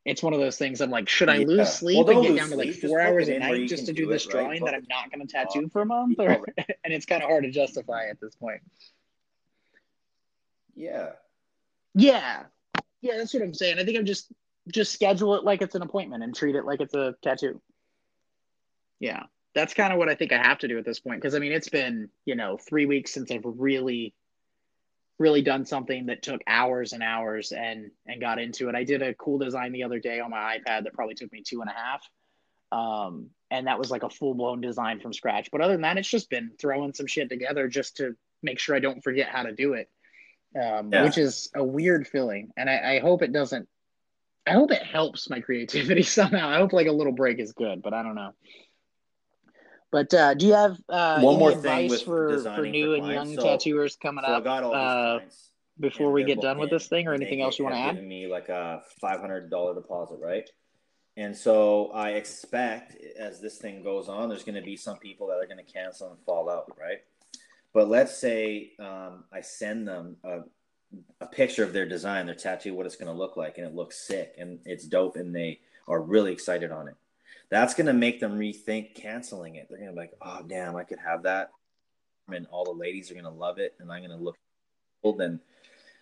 [0.06, 1.46] it's one of those things I'm like, should I Yeah.
[1.46, 3.60] lose sleep Well, and get down to like four hours it at in where you
[3.64, 4.42] night just to do do this it, right?
[4.44, 6.18] drawing that I'm not gonna tattoo for a month?
[6.18, 6.46] Or
[6.84, 8.62] and it's kind of hard to justify at this point.
[10.74, 11.10] Yeah.
[11.94, 12.44] Yeah.
[13.02, 13.78] Yeah, that's what I'm saying.
[13.78, 14.30] I think I'm just
[14.68, 17.60] just schedule it like it's an appointment and treat it like it's a tattoo.
[18.98, 19.24] Yeah.
[19.54, 21.38] That's kind of what I think I have to do at this point because I
[21.38, 24.14] mean it's been, you know, 3 weeks since I've really
[25.18, 28.74] really done something that took hours and hours and and got into it.
[28.74, 31.42] I did a cool design the other day on my iPad that probably took me
[31.44, 32.02] two and a half.
[32.72, 35.50] Um, and that was like a full blown design from scratch.
[35.50, 38.76] But other than that, it's just been throwing some shit together just to make sure
[38.76, 39.90] I don't forget how to do it
[40.56, 41.04] um, Yeah.
[41.04, 42.52] which is a weird feeling.
[42.56, 43.68] And I, I hope it doesn't.
[44.46, 46.48] I hope it helps my creativity somehow.
[46.48, 48.32] I hope like a little break is good, but I don't know.
[49.92, 52.96] But uh, do you have uh, One any more thing advice for, for new for
[52.96, 55.18] and young So- tattooers coming So up uh,
[55.78, 58.02] before we get done with this thing, or anything else you want to add?
[58.02, 60.48] Me like a five hundred dollar deposit, right?
[61.16, 65.26] And so I expect as this thing goes on, there's going to be some people
[65.26, 67.00] that are going to cancel and fall out, right?
[67.74, 70.40] But let's say um, I send them a,
[71.20, 73.74] a picture of their design, their tattoo, what it's going to look like, and it
[73.74, 76.94] looks sick and it's dope, and they are really excited on it.
[77.48, 79.66] that's going to make them rethink canceling it.
[79.68, 81.50] They're going to be like, oh, damn, I could have that.
[82.32, 83.74] And all the ladies are going to love it.
[83.80, 84.36] And I'm going to look
[85.02, 85.20] old.
[85.20, 85.40] And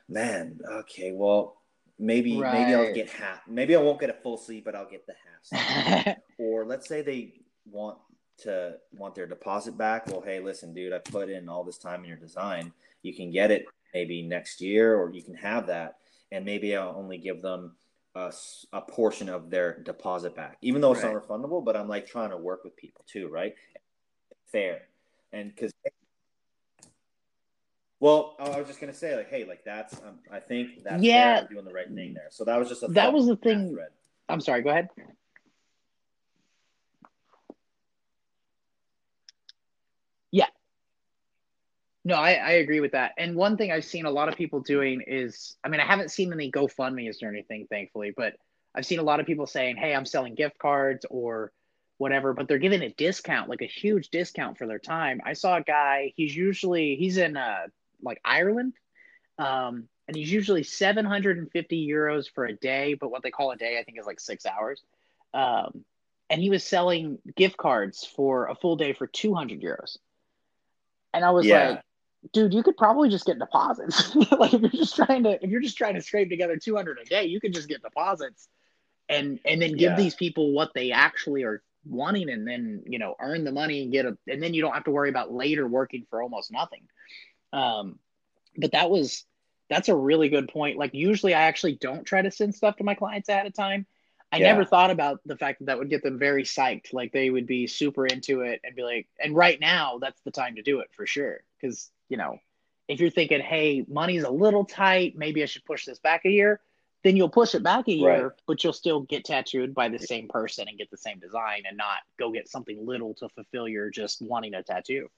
[0.09, 1.57] man, okay, well,
[1.99, 2.53] maybe right.
[2.53, 3.41] maybe I'll get half.
[3.49, 5.15] Maybe I won't get a full sleeve, but I'll get the
[5.51, 6.17] half.
[6.39, 7.33] or let's say they
[7.71, 7.97] want
[8.39, 10.07] to want their deposit back.
[10.07, 12.73] Well, hey, listen, dude, I put in all this time in your design.
[13.03, 15.97] You can get it maybe next year, or you can have that.
[16.31, 17.77] And maybe I'll only give them
[18.15, 18.33] a,
[18.73, 21.15] a portion of their deposit back, even though it's right.
[21.15, 21.65] not refundable.
[21.65, 23.55] But I'm like trying to work with people too, right?
[24.51, 24.83] Fair,
[25.33, 25.73] and because.
[28.01, 31.43] Well, I was just gonna say, like, hey, like that's, um, I think that's yeah,
[31.51, 32.29] doing the right thing there.
[32.31, 33.73] So that was just a that was the thing.
[33.73, 33.89] Thread.
[34.29, 34.63] I'm sorry.
[34.63, 34.89] Go ahead.
[42.09, 43.13] No, I, I agree with that.
[43.19, 46.11] And one thing I've seen a lot of people doing is, I mean, I haven't
[46.11, 48.33] seen any GoFundMe's or anything, thankfully, but
[48.75, 51.53] I've seen a lot of people saying, "Hey, I'm selling gift cards or
[51.99, 55.21] whatever," but they're giving a discount, like a huge discount for their time.
[55.23, 56.15] I saw a guy.
[56.17, 57.67] He's usually he's in uh
[58.01, 58.73] like Ireland,
[59.37, 63.79] um, and he's usually 750 euros for a day, but what they call a day,
[63.79, 64.83] I think, is like six hours.
[65.35, 65.85] Um,
[66.31, 69.99] and he was selling gift cards for a full day for 200 euros.
[71.13, 71.69] And I was yeah.
[71.71, 71.83] like,
[72.33, 74.15] dude, you could probably just get deposits.
[74.39, 77.05] like if you're just trying to if you're just trying to scrape together 200 a
[77.05, 78.49] day, you could just get deposits
[79.09, 79.97] and and then give yeah.
[79.97, 83.93] these people what they actually are wanting and then, you know, earn the money and
[83.93, 86.83] get a and then you don't have to worry about later working for almost nothing.
[87.53, 87.99] Um
[88.57, 89.25] but that was
[89.71, 90.79] that's a really good point.
[90.79, 93.87] Like usually I actually don't try to send stuff to my clients ahead of time
[94.31, 94.53] I yeah.
[94.53, 96.93] never thought about the fact that that would get them very psyched.
[96.93, 100.31] Like they would be super into it and be like, and right now that's the
[100.31, 101.41] time to do it for sure.
[101.63, 102.39] Cause, you know,
[102.89, 106.31] if you're thinking, hey, money's a little tight, maybe I should push this back a
[106.31, 106.61] year,
[107.05, 108.33] then you'll push it back a year, right.
[108.47, 111.77] but you'll still get tattooed by the same person and get the same design and
[111.77, 115.09] not go get something little to fulfill your just wanting a tattoo.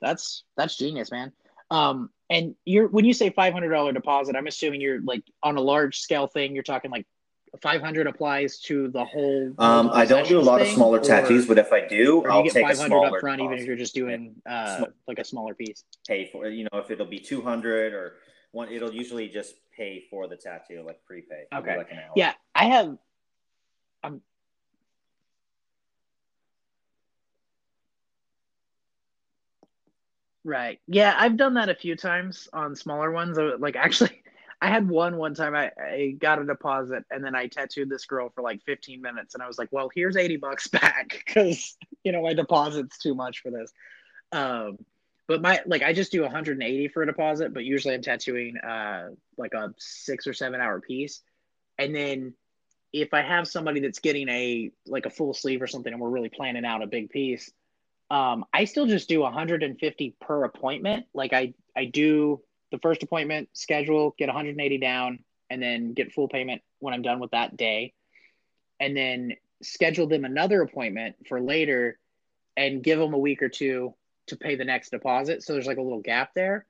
[0.00, 1.32] That's that's genius, man.
[1.70, 5.56] Um, and you're when you say five hundred dollar deposit, I'm assuming you're like on
[5.56, 6.54] a large scale thing.
[6.54, 7.06] You're talking like
[7.60, 9.52] 500 applies to the whole.
[9.58, 12.68] Um, I don't do a lot of smaller tattoos, but if I do, I'll take
[12.68, 15.84] a smaller up front, even if you're just doing uh, like a smaller piece.
[16.06, 18.14] Pay for you know if it'll be 200 or
[18.52, 21.44] one, it'll usually just pay for the tattoo like prepay.
[21.52, 21.76] Okay.
[21.76, 22.96] Like yeah, I have.
[24.02, 24.20] I'm.
[30.42, 30.80] Right.
[30.86, 33.38] Yeah, I've done that a few times on smaller ones.
[33.58, 34.22] Like actually,
[34.62, 38.04] I had one one time I, I got a deposit and then I tattooed this
[38.04, 41.76] girl for like 15 minutes and I was like, well, here's 80 bucks back because
[42.04, 43.72] you know my deposit's too much for this.
[44.32, 44.78] Um,
[45.26, 49.10] but my like I just do 180 for a deposit, but usually I'm tattooing uh
[49.38, 51.22] like a six or seven hour piece,
[51.78, 52.34] and then
[52.92, 56.08] if I have somebody that's getting a like a full sleeve or something and we're
[56.08, 57.50] really planning out a big piece,
[58.10, 61.06] um, I still just do 150 per appointment.
[61.14, 66.28] Like I I do the first appointment, schedule, get 180 down, and then get full
[66.28, 67.92] payment when I'm done with that day.
[68.78, 69.32] And then
[69.62, 71.98] schedule them another appointment for later
[72.56, 73.94] and give them a week or two
[74.28, 75.42] to pay the next deposit.
[75.42, 76.66] So there's like a little gap there.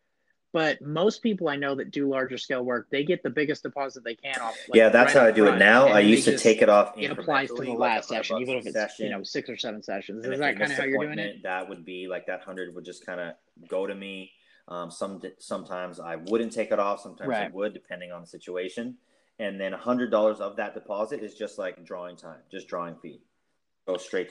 [0.52, 4.02] But most people I know that do larger scale work, they get the biggest deposit
[4.02, 4.56] they can off.
[4.68, 5.86] Like, yeah, that's right how I do it now.
[5.86, 6.94] I used to take it off.
[6.96, 9.06] It applies to the last session, even if it's session.
[9.06, 10.24] you know six or seven sessions.
[10.24, 11.44] And Is that kind of how you're doing it?
[11.44, 13.34] That would be like that hundred would just kind of
[13.68, 14.32] go to me
[14.70, 17.00] um, some sometimes I wouldn't take it off.
[17.00, 17.48] Sometimes right.
[17.48, 18.96] I would, depending on the situation.
[19.38, 23.20] And then hundred dollars of that deposit is just like drawing time, just drawing fee.
[23.86, 24.30] Go straight.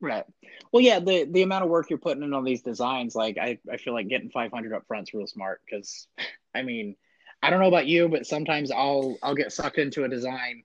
[0.00, 0.24] Right.
[0.70, 3.58] Well, yeah, the the amount of work you're putting in on these designs, like I,
[3.72, 6.06] I feel like getting 500 up front is real smart because,
[6.54, 6.94] I mean,
[7.42, 10.62] I don't know about you, but sometimes I'll I'll get sucked into a design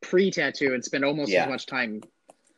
[0.00, 1.44] pre tattoo and spend almost yeah.
[1.44, 2.02] as much time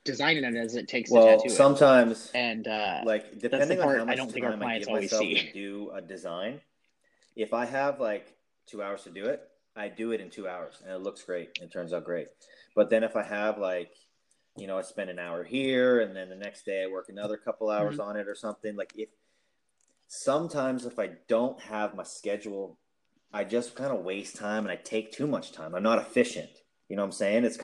[0.05, 2.39] designing it as it takes well, to tattoo sometimes it.
[2.39, 5.51] and uh, like depending on how much I don't think our clients always see.
[5.53, 6.61] do a design.
[7.37, 8.33] If I have like
[8.67, 9.43] two hours to do it,
[9.77, 11.59] I do it in two hours, and it looks great.
[11.61, 12.29] It turns out great.
[12.77, 13.91] But then if I have like,
[14.57, 17.37] you know, I spend an hour here, and then the next day I work another
[17.37, 18.09] couple hours mm-hmm.
[18.09, 18.77] on it or something.
[18.77, 19.09] Like if
[20.07, 22.79] sometimes if I don't have my schedule,
[23.33, 25.75] I just kind of waste time and I take too much time.
[25.75, 26.51] I'm not efficient.
[26.89, 27.45] You know what I'm saying?
[27.45, 27.59] It's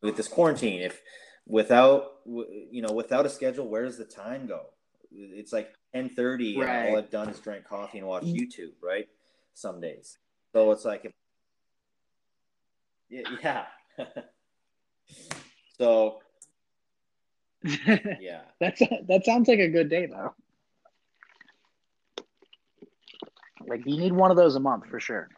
[0.00, 0.80] with this quarantine.
[0.80, 1.02] If
[1.48, 4.66] without you know without a schedule where does the time go
[5.10, 6.68] it's like 10:30 right.
[6.68, 8.34] and all I've done is drink coffee and watch mm.
[8.36, 9.08] YouTube right
[9.54, 10.18] some days
[10.52, 11.12] so it's like if,
[13.08, 13.64] yeah,
[13.98, 14.04] yeah.
[15.78, 16.20] so
[17.64, 20.34] yeah that's that sounds like a good day though
[23.66, 25.28] like you need one of those a month for sure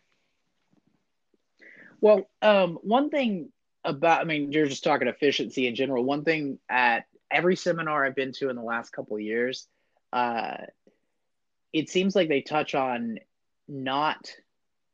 [2.00, 3.52] Well, um, one thing
[3.84, 6.04] about, I mean, you're just talking efficiency in general.
[6.04, 9.68] One thing at every seminar I've been to in the last couple years,
[10.12, 10.56] uh,
[11.72, 13.18] it seems like they touch on
[13.68, 14.32] not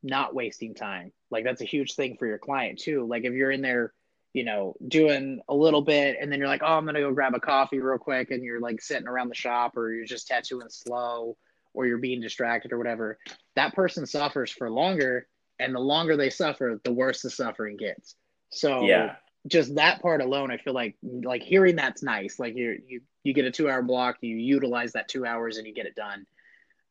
[0.03, 1.11] not wasting time.
[1.31, 3.07] Like that's a huge thing for your client too.
[3.07, 3.93] Like if you're in there,
[4.33, 7.35] you know, doing a little bit and then you're like, oh, I'm gonna go grab
[7.35, 10.69] a coffee real quick, and you're like sitting around the shop or you're just tattooing
[10.69, 11.37] slow
[11.75, 13.19] or you're being distracted or whatever,
[13.55, 15.27] that person suffers for longer.
[15.59, 18.15] And the longer they suffer, the worse the suffering gets.
[18.51, 19.16] So Yeah.
[19.47, 22.39] just that part alone, I feel like like hearing that's nice.
[22.39, 25.66] Like you you you get a two hour block, you utilize that two hours and
[25.66, 26.27] you get it done.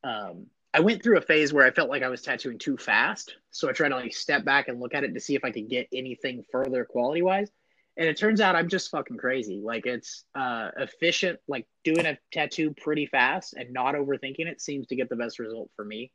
[0.04, 3.34] Um, I went through a phase where I felt like I was tattooing too fast,
[3.50, 5.50] so I tried to like step back and look at it to see if I
[5.50, 7.50] could get anything further quality wise.
[7.98, 9.62] And it turns out I'm just fucking crazy.
[9.64, 14.86] Like it's uh, efficient, like doing a tattoo pretty fast and not overthinking it seems
[14.88, 16.12] to get the best result for me.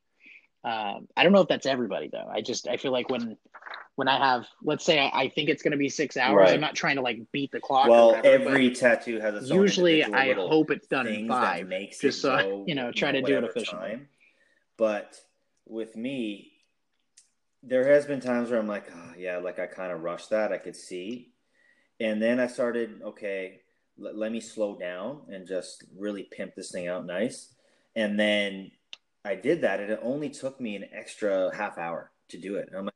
[0.63, 2.29] Um, I don't know if that's everybody though.
[2.31, 3.35] I just I feel like when
[3.95, 6.53] when I have let's say I, I think it's going to be six hours, Right.
[6.53, 7.87] I'm not trying to like beat the clock.
[7.87, 11.67] or Well, whatever, every tattoo has its own usually I hope it's done in five.
[11.67, 13.89] makes just so go, you know, try to do it efficiently.
[13.89, 14.07] time.
[14.77, 15.19] But
[15.67, 16.53] with me,
[17.63, 20.51] there has been times where I'm like, oh, yeah, like I kind of rushed that.
[20.51, 21.31] I could see,
[21.99, 23.61] and then I started, okay,
[23.97, 27.53] let, let me slow down and just really pimp this thing out nice.
[27.95, 28.71] And then
[29.23, 32.69] I did that, and it only took me an extra half hour to do it.
[32.69, 32.90] And I'm like,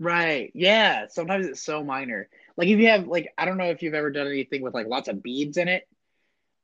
[0.00, 0.50] Right.
[0.54, 1.06] Yeah.
[1.08, 2.28] Sometimes it's so minor.
[2.56, 4.86] Like if you have like I don't know if you've ever done anything with like
[4.86, 5.84] lots of beads in it.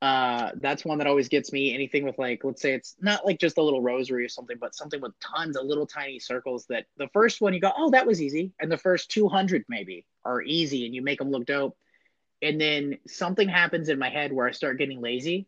[0.03, 1.75] Uh that's one that always gets me.
[1.75, 4.75] Anything with like let's say it's not like just a little rosary or something, but
[4.75, 8.07] something with tons of little tiny circles that the first one you go, "Oh, that
[8.07, 11.77] was easy." And the first 200 maybe are easy and you make them look dope.
[12.43, 15.47] And then something happens in my head where I start getting lazy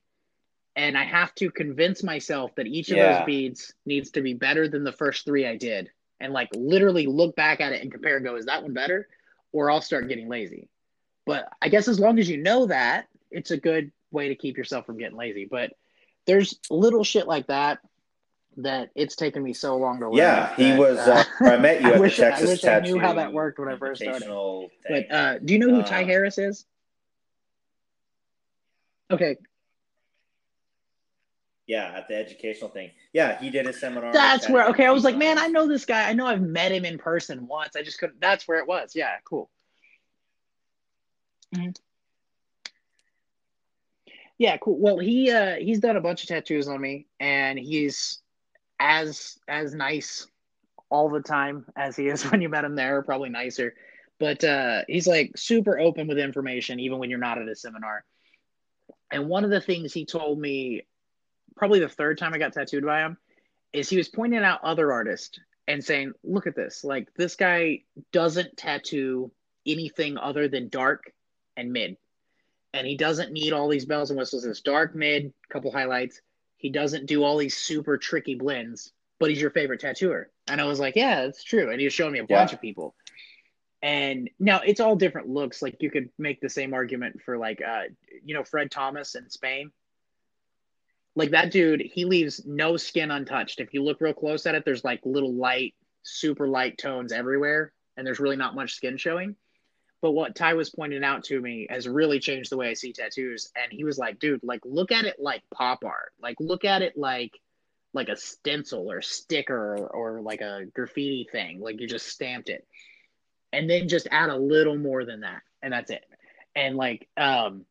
[0.77, 3.13] and I have to convince myself that each of Yeah.
[3.15, 5.91] those beads needs to be better than the first 3 I did
[6.23, 9.09] and like literally look back at it and compare and go, is that one better?
[9.53, 10.69] Or I'll start getting lazy.
[11.27, 14.57] But I guess as long as you know that, it's a good way to keep
[14.57, 15.47] yourself from getting lazy.
[15.51, 15.73] But
[16.27, 17.79] there's little shit like that
[18.59, 20.17] that it's taken me so long to learn.
[20.19, 20.99] yeah, he that, was.
[20.99, 23.15] uh, Uh, I met you I at wish- the I Texas wish I knew how
[23.15, 24.25] that worked when I first started.
[24.25, 24.69] Thing.
[24.89, 26.65] but uh, do you know who Ty Uh, Harris is?
[29.11, 29.37] Okay,
[31.73, 32.91] Yeah, at the educational thing.
[33.15, 34.13] Yeah, he did a seminar.
[34.13, 34.69] that's where.
[34.69, 35.39] Okay, I was like, man.
[35.39, 36.07] I know this guy.
[36.07, 37.77] I know I've met him in person once.
[37.77, 38.21] I just couldn't.
[38.21, 38.95] That's where it was.
[38.95, 39.49] Yeah, cool.
[41.55, 41.75] Mhm.
[44.37, 44.79] Yeah, cool.
[44.79, 48.19] Well, he uh he's done a bunch of tattoos on me, and he's
[48.79, 50.27] as as nice
[50.91, 53.73] all the time as he is when you met him there, probably nicer.
[54.21, 58.05] But uh he's like super open with information, even when you're not at a seminar.
[59.11, 60.83] And one of the things he told me,
[61.57, 63.17] probably the third time I got tattooed by him,
[63.73, 65.39] is he was pointing out other artists
[65.69, 66.85] and saying, "Look at this!
[66.85, 69.31] Like this guy doesn't tattoo
[69.67, 71.13] anything other than dark
[71.57, 71.97] and mid."
[72.75, 74.45] and he doesn't need all these bells and whistles.
[74.45, 76.23] It's dark mid, couple highlights.
[76.57, 80.31] He doesn't do all these super tricky blends, but he's your favorite tattooer.
[80.49, 81.71] And I was like, yeah, that's true.
[81.71, 82.39] And he was showing me a Yeah.
[82.39, 82.95] bunch of people.
[83.83, 85.61] And now it's all different looks.
[85.61, 87.83] Like you could make the same argument for like, uh,
[88.25, 89.71] you know, Fred Thomas in Spain.
[91.15, 93.61] Like that dude, he leaves no skin untouched.
[93.61, 97.73] If you look real close at it, there's like little light, super light tones everywhere,
[97.97, 99.37] and there's really not much skin showing.
[100.01, 102.93] But what Ty was pointing out to me has really changed the way I see
[102.93, 103.53] tattoos.
[103.55, 106.13] And he was like, dude, like look at it like pop art.
[106.21, 107.39] Like look at it like
[107.95, 111.61] like a stencil or sticker or, or like a graffiti thing.
[111.61, 112.67] Like you just stamped it.
[113.53, 115.43] And then just add a little more than that.
[115.63, 116.05] And that's it.
[116.57, 117.65] And like um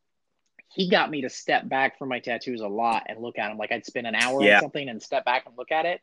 [0.74, 3.58] he got me to step back from my tattoos a lot and look at them.
[3.58, 4.56] Like I'd spend an hour Yeah.
[4.56, 6.00] on something and step back and look at it.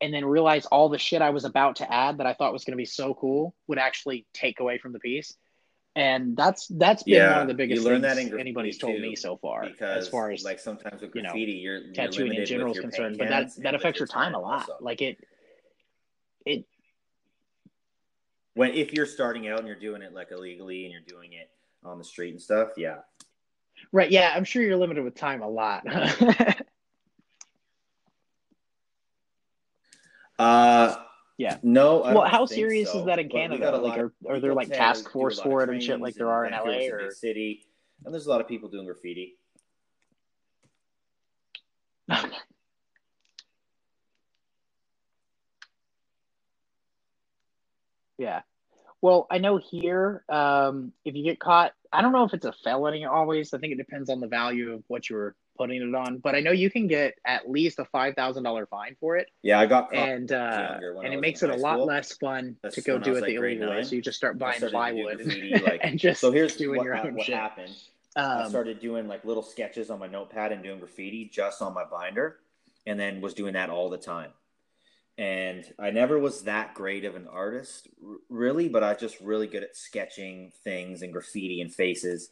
[0.00, 2.64] And then realize all the shit I was about to add that I thought was
[2.64, 5.34] going to be so cool would actually take away from the piece
[5.96, 8.96] and that's that's been Yeah, one of the biggest you learn things that anybody's told
[8.96, 11.78] too, me so far because as far as like sometimes with you know, graffiti, you're,
[11.78, 14.76] you're tattooing in general is concerned but that that affects your time a lot also.
[14.80, 15.16] like it
[16.44, 16.66] it
[18.52, 21.50] when if you're starting out and you're doing it like illegally and you're doing it
[21.84, 22.96] on the street and stuff, yeah.
[23.92, 25.84] Right yeah i'm sure you're limited with time a lot
[30.38, 30.94] Uh
[31.38, 31.58] Yeah.
[31.62, 32.02] No.
[32.02, 35.04] I well how serious so, is that in canada like are, are there like task
[35.04, 37.66] to do a force for it and shit like there are in la or city,
[38.04, 39.36] and there's a lot of people doing graffiti.
[48.18, 48.40] Yeah.
[49.06, 52.50] Well, I know here, um, if you get caught, I don't know if it's a
[52.64, 53.54] felony always.
[53.54, 56.18] I think it depends on the value of what you were putting it on.
[56.18, 59.28] But I know you can get at least a five thousand dollar fine for it.
[59.42, 61.86] Yeah, I got caught and uh, I and it makes it a lot school.
[61.86, 63.84] less fun That's to go do it like, the illegal way.
[63.84, 66.96] So you just start buying plywood graffiti, like- and just so here's doing what, your
[66.96, 67.36] own what shit.
[67.36, 67.76] happened.
[68.16, 71.74] I Um, started doing like little sketches on my notepad and doing graffiti just on
[71.74, 72.38] my binder,
[72.88, 74.32] and then was doing that all the time.
[75.18, 77.88] And I never was that great of an artist,
[78.28, 82.30] really, but I was just really good at sketching things and graffiti and faces.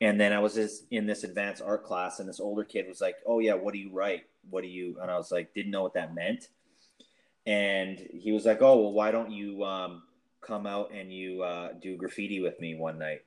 [0.00, 3.00] And then I was just in this advanced art class, and this older kid was
[3.00, 4.24] like, "Oh yeah, what do you write?
[4.48, 6.48] What do you?" And I was like, didn't know what that meant.
[7.46, 10.02] And he was like, "Oh well, why don't you um,
[10.40, 13.22] come out and you uh, do graffiti with me one night?"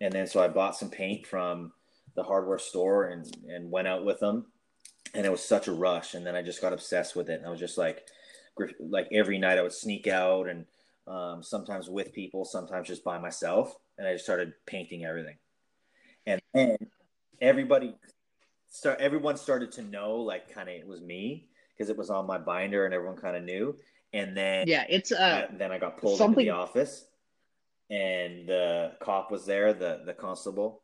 [0.00, 1.72] And then so I bought some paint from
[2.14, 4.46] the hardware store and and went out with them,
[5.14, 6.14] and it was such a rush.
[6.14, 8.06] And then I just got obsessed with it, and I was just like,
[8.80, 10.66] like every night I would sneak out and
[11.06, 15.36] um, sometimes with people, sometimes just by myself, and I just started painting everything.
[16.26, 16.76] And then
[17.40, 17.94] everybody
[18.68, 22.26] start everyone started to know like kind of it was me because it was on
[22.26, 23.76] my binder and everyone kind of knew.
[24.12, 27.06] And then yeah, it's uh, then I got pulled something- into the office,
[27.90, 30.82] and the cop was there, the the constable,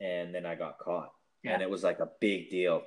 [0.00, 1.12] and then I got caught,
[1.44, 2.82] and it was like a big deal.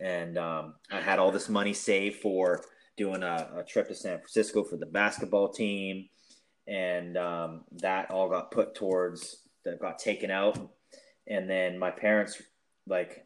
[0.00, 2.64] And um, I had all this money saved for
[2.96, 6.08] doing a, a trip to San Francisco for the basketball team,
[6.66, 10.58] and um, that all got put towards that got taken out.
[11.26, 12.42] And then my parents,
[12.86, 13.24] like,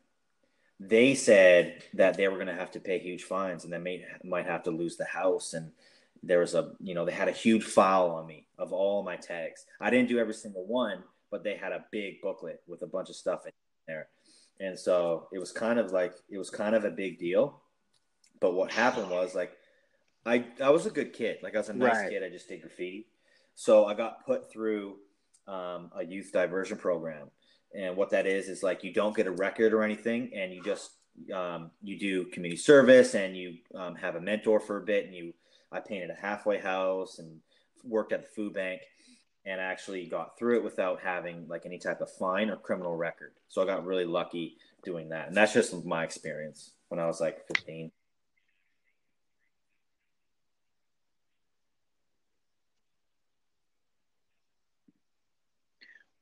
[0.79, 4.05] they said that they were going to have to pay huge fines, and they may
[4.25, 5.55] might have to lose the house.
[5.55, 5.73] And
[6.23, 9.17] there was a you know they had a huge file on me of all my
[9.17, 9.67] tags.
[9.81, 13.09] I didn't do every single one but they had a big booklet with a bunch
[13.09, 13.53] of stuff in
[13.87, 14.09] there.
[14.61, 17.61] And so it was kind of like it was kind of a big deal.
[18.41, 19.56] But what happened was like
[20.27, 22.11] i i was a good kid like i was a nice Right.
[22.11, 23.07] kid i just did graffiti
[23.55, 24.97] so i got put through
[25.49, 27.31] um, a youth diversion program
[27.75, 30.63] and what that is is like you don't get a record or anything and you
[30.63, 30.91] just
[31.33, 35.15] um, you do community service and you um, have a mentor for a bit and
[35.15, 35.33] you
[35.73, 37.41] I painted a halfway house and
[37.85, 38.83] worked at the food bank
[39.45, 43.33] and actually got through it without having like any type of fine or criminal record.
[43.49, 45.29] So I got really lucky doing that.
[45.29, 47.91] And that's just my experience when I was like 15.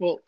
[0.04, 0.20] Well,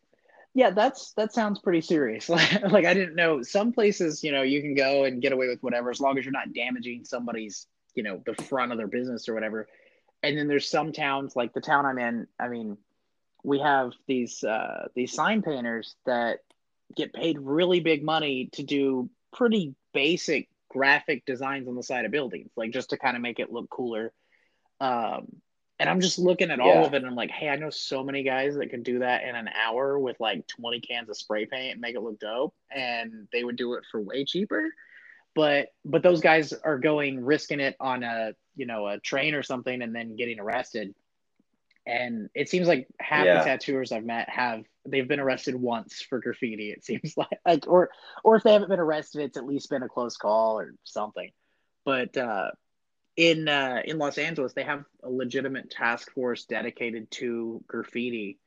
[0.55, 2.29] yeah, that's that sounds pretty serious.
[2.31, 5.63] like I didn't know some places, you know, you can go and get away with
[5.63, 9.29] whatever as long as you're not damaging somebody's, you know, the front of their business
[9.29, 9.69] or whatever.
[10.23, 12.79] And then there's some towns like the town I'm in, I mean,
[13.45, 16.39] we have these uh these sign painters that
[16.97, 22.13] get paid really big money to do pretty basic graphic designs on the side of
[22.13, 24.11] buildings, like just to kind of make it look cooler.
[24.81, 25.27] Um
[25.79, 26.87] and I'm just looking at all Yeah.
[26.87, 29.25] of it and I'm like, hey, I know so many guys that could do that
[29.25, 32.55] in an hour with like 20 cans of spray paint and make it look dope.
[32.75, 34.73] And they would do it for way cheaper.
[35.35, 39.43] But but those guys are going risking it on a you know a train or
[39.43, 40.95] something and then getting arrested.
[41.87, 43.39] And it seems like half Yeah.
[43.39, 47.67] the tattooers I've met have they've been arrested once for graffiti, it seems like like
[47.69, 47.91] or
[48.25, 51.31] or if they haven't been arrested, it's at least been a close call or something.
[51.85, 52.53] But uh
[53.17, 58.39] in uh, in Los Angeles, they have a legitimate task force dedicated to graffiti,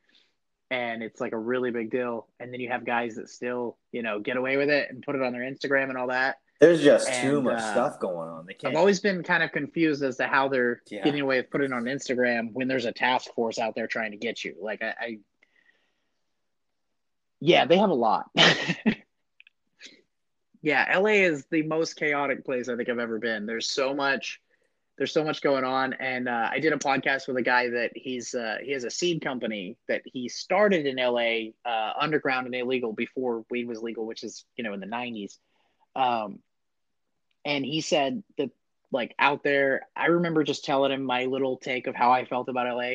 [0.70, 2.28] and it's like a really big deal.
[2.40, 5.16] And then you have guys that still, you know, get away with it and put
[5.16, 6.38] it on their Instagram and all that.
[6.60, 8.46] There's just too much uh, stuff going on.
[8.46, 8.74] They can't.
[8.74, 11.04] I've always been kind of confused as to how they're Yeah.
[11.04, 14.12] getting away with putting it on Instagram when there's a task force out there trying
[14.12, 14.56] to get you.
[14.62, 15.20] Like I, I
[17.40, 18.30] yeah, they have a lot.
[20.62, 23.46] yeah, LA is the most chaotic place I think I've ever been.
[23.46, 24.42] There's so much
[25.00, 27.92] there's so much going on and uh, I did a podcast with a guy that
[27.96, 32.54] he's uh, he has a seed company that he started in LA uh, underground and
[32.54, 35.38] illegal before weed was legal, which is, you know, in the 90s.
[35.96, 36.40] Um,
[37.46, 38.50] and he said that
[38.92, 42.50] like out there i remember just telling him my little take of how i felt
[42.50, 42.94] about la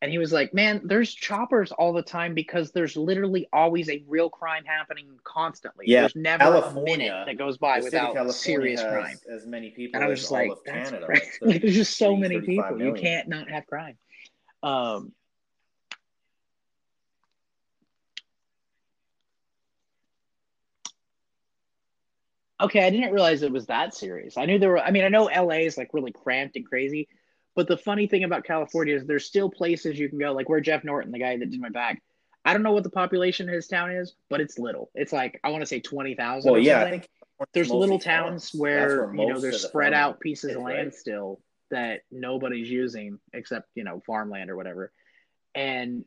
[0.00, 4.02] and he was like man there's choppers all the time because there's literally always a
[4.06, 8.08] real crime happening constantly Yeah, there's never a minute that goes by the state of
[8.08, 8.32] without California
[8.78, 11.06] serious crime as many people and i was as just like that's Canada.
[11.42, 13.96] like there's just so many 35 people you can't not have crime
[14.62, 15.12] um
[22.60, 24.36] okay, I didn't realize it was that serious.
[24.36, 24.80] I knew there were.
[24.80, 27.08] I mean, I know LA is like really cramped and crazy,
[27.58, 30.60] but the funny thing about California is there's still places you can go, like where
[30.60, 32.00] Jeff Norton, the guy that did my back.
[32.44, 34.92] I don't know what the population of his town is, but it's little.
[34.94, 36.52] It's like I want to say twenty thousand.
[36.52, 37.08] Well, yeah, I think
[37.52, 40.76] there's little towns That's where, you know there's the spread out pieces of right?
[40.76, 41.40] land still
[41.72, 44.92] that nobody's using except you know farmland or whatever,
[45.52, 46.04] and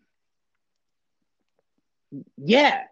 [2.37, 2.83] yeah,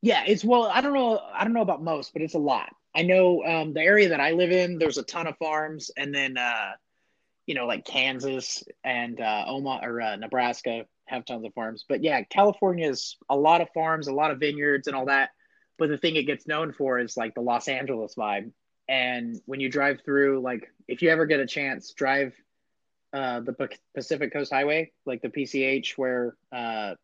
[0.00, 2.74] Yeah, it's well, I don't know, I don't know about most, but it's a lot.
[2.94, 6.14] I know um, the area that I live in, there's a ton of farms, and
[6.14, 6.70] then uh,
[7.50, 11.84] you know, like Kansas and uh, Omaha or uh, Nebraska have tons of farms.
[11.88, 15.30] But yeah, California is a lot of farms, a lot of vineyards, and all that.
[15.76, 18.52] But the thing it gets known for is like the Los Angeles vibe.
[18.88, 22.34] And when you drive through, like if you ever get a chance, drive
[23.12, 26.94] uh, the Pacific Coast Highway, like the PCH, where uh,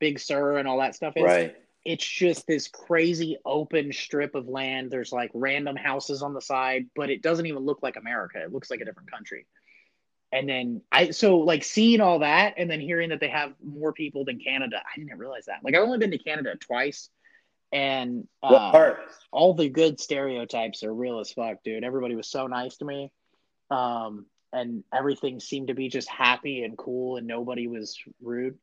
[0.00, 1.24] Big Sur and all that stuff is.
[1.24, 1.54] Right.
[1.84, 4.90] It's just this crazy open strip of land.
[4.90, 8.42] There's like random houses on the side, but it doesn't even look like America.
[8.42, 9.44] It looks like a different country.
[10.32, 13.92] And then I so like seeing all that and then hearing that they have more
[13.92, 15.60] people than Canada, I didn't realize that.
[15.62, 17.08] Like I've only been to Canada twice,
[17.72, 18.94] and uh,
[19.30, 21.84] all the good stereotypes are real as fuck, dude.
[21.84, 23.12] Everybody was so nice to me.
[23.70, 28.56] Um, and everything seemed to be just happy and cool and nobody was rude.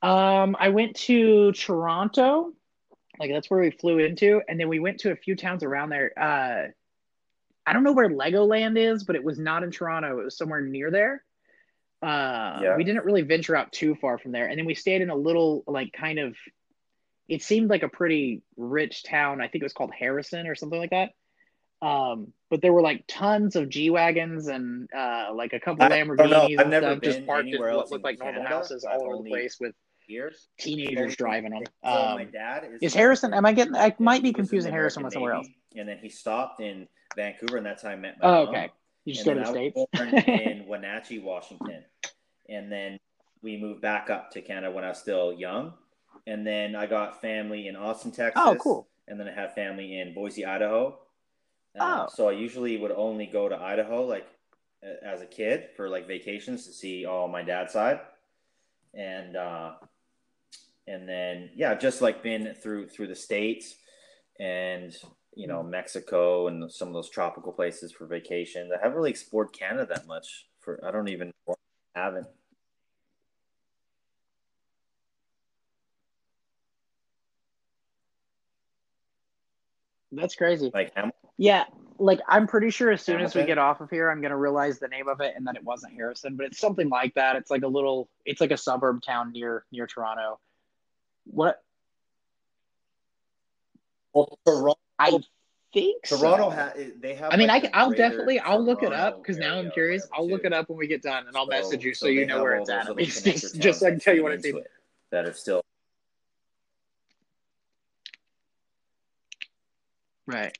[0.00, 2.52] Um, I went to Toronto,
[3.18, 5.90] like that's where we flew into, and then we went to a few towns around
[5.90, 6.12] there.
[6.18, 6.70] Uh,
[7.66, 10.18] I don't know where Legoland is, but it was not in Toronto.
[10.18, 11.24] It was somewhere near there.
[12.02, 12.76] Uh, yeah.
[12.76, 15.16] We didn't really venture out too far from there, and then we stayed in a
[15.16, 16.36] little like kind of.
[17.26, 19.40] It seemed like a pretty rich town.
[19.40, 21.12] I think it was called Harrison or something like that.
[21.80, 26.58] Um, but there were like tons of G wagons and uh, like a couple Lamborghinis
[26.58, 29.56] I've never been just parked in what looked like normal houses all over the place
[29.60, 29.74] with
[30.06, 31.62] years teenagers driving them.
[31.82, 33.34] Um, my dad is, is Harrison.
[33.34, 33.74] Am I getting?
[33.74, 35.48] I might be confusing Harrison with somewhere else.
[35.74, 36.86] And then he stopped in
[37.16, 38.48] Vancouver, and that's how I met my oh, mom.
[38.54, 38.70] okay.
[39.04, 40.28] You just and go to the states.
[40.28, 41.84] in Wenatchee, Washington,
[42.48, 42.98] and then
[43.42, 45.74] we moved back up to Canada when I was still young,
[46.26, 48.42] and then I got family in Austin, Texas.
[48.44, 48.88] Oh, cool.
[49.06, 50.98] And then I have family in Boise, Idaho,
[51.78, 52.12] uh, oh.
[52.14, 54.26] So I usually would only go to Idaho like
[55.02, 58.00] as a kid for like vacations to see all my dad's side,
[58.92, 59.72] and uh,
[60.86, 63.76] and then yeah, just like been through through the states
[64.38, 64.96] and
[65.36, 65.56] you mm-hmm.
[65.56, 68.70] know Mexico and some of those tropical places for vacation.
[68.72, 70.46] I haven't really explored Canada that much.
[70.60, 71.32] For I don't even
[71.94, 72.26] haven't.
[80.12, 80.70] That's crazy.
[80.72, 80.92] Like
[81.36, 81.64] yeah,
[81.98, 84.78] like I'm pretty sure as soon as we get off of here, I'm gonna realize
[84.78, 87.36] the name of it and that it wasn't Harrison, but it's something like that.
[87.36, 90.38] It's like a little, it's like a suburb town near near Toronto.
[91.26, 91.62] What?
[94.12, 94.78] Well, Toronto.
[94.98, 95.18] I
[95.72, 96.56] think Toronto so.
[96.56, 97.32] ha- they have.
[97.32, 100.06] I mean, like I I'll definitely I'll look it up because now I'm curious.
[100.12, 102.10] I'll look it up when we get done, and I'll so, message you so, so
[102.10, 102.88] you know where it's at.
[102.88, 104.62] At least just, just so I can tell you what it's in.
[105.10, 105.62] That are still
[110.26, 110.56] right.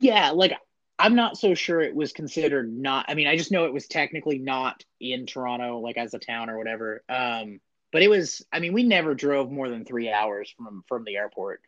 [0.00, 0.52] Yeah, like
[0.98, 3.06] I'm not so sure it was considered not.
[3.08, 6.50] I mean, I just know it was technically not in Toronto, like as a town
[6.50, 7.02] or whatever.
[7.08, 7.60] Um,
[7.92, 8.44] but it was.
[8.52, 11.60] I mean, we never drove more than three hours from from the airport,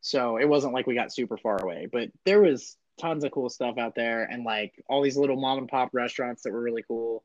[0.00, 1.88] so it wasn't like we got super far away.
[1.90, 5.58] But there was tons of cool stuff out there, and like all these little mom
[5.58, 7.24] and pop restaurants that were really cool.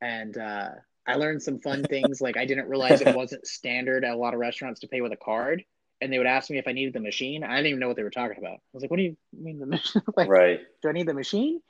[0.00, 0.70] And uh,
[1.06, 2.20] I learned some fun things.
[2.20, 5.12] Like I didn't realize it wasn't standard at a lot of restaurants to pay with
[5.12, 5.64] a card
[6.00, 7.42] and they would ask me if I needed the machine.
[7.42, 8.54] I didn't even know what they were talking about.
[8.54, 10.02] I was like, "What do you mean the machine?
[10.16, 10.60] like, right?
[10.82, 11.60] Do I need the machine?"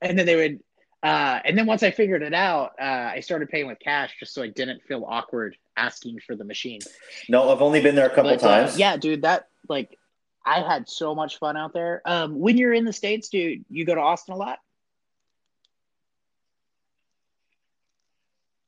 [0.00, 0.60] And then they would,
[1.02, 4.32] uh, and then once I figured it out, uh, I started paying with cash just
[4.32, 6.80] so I didn't feel awkward asking for the machine.
[7.28, 8.74] No, I've only been there a couple but, uh, times.
[8.74, 9.98] Uh, yeah, dude, that like
[10.46, 12.02] I had so much fun out there.
[12.04, 14.58] Um, when you're in the states, do you go to Austin a lot?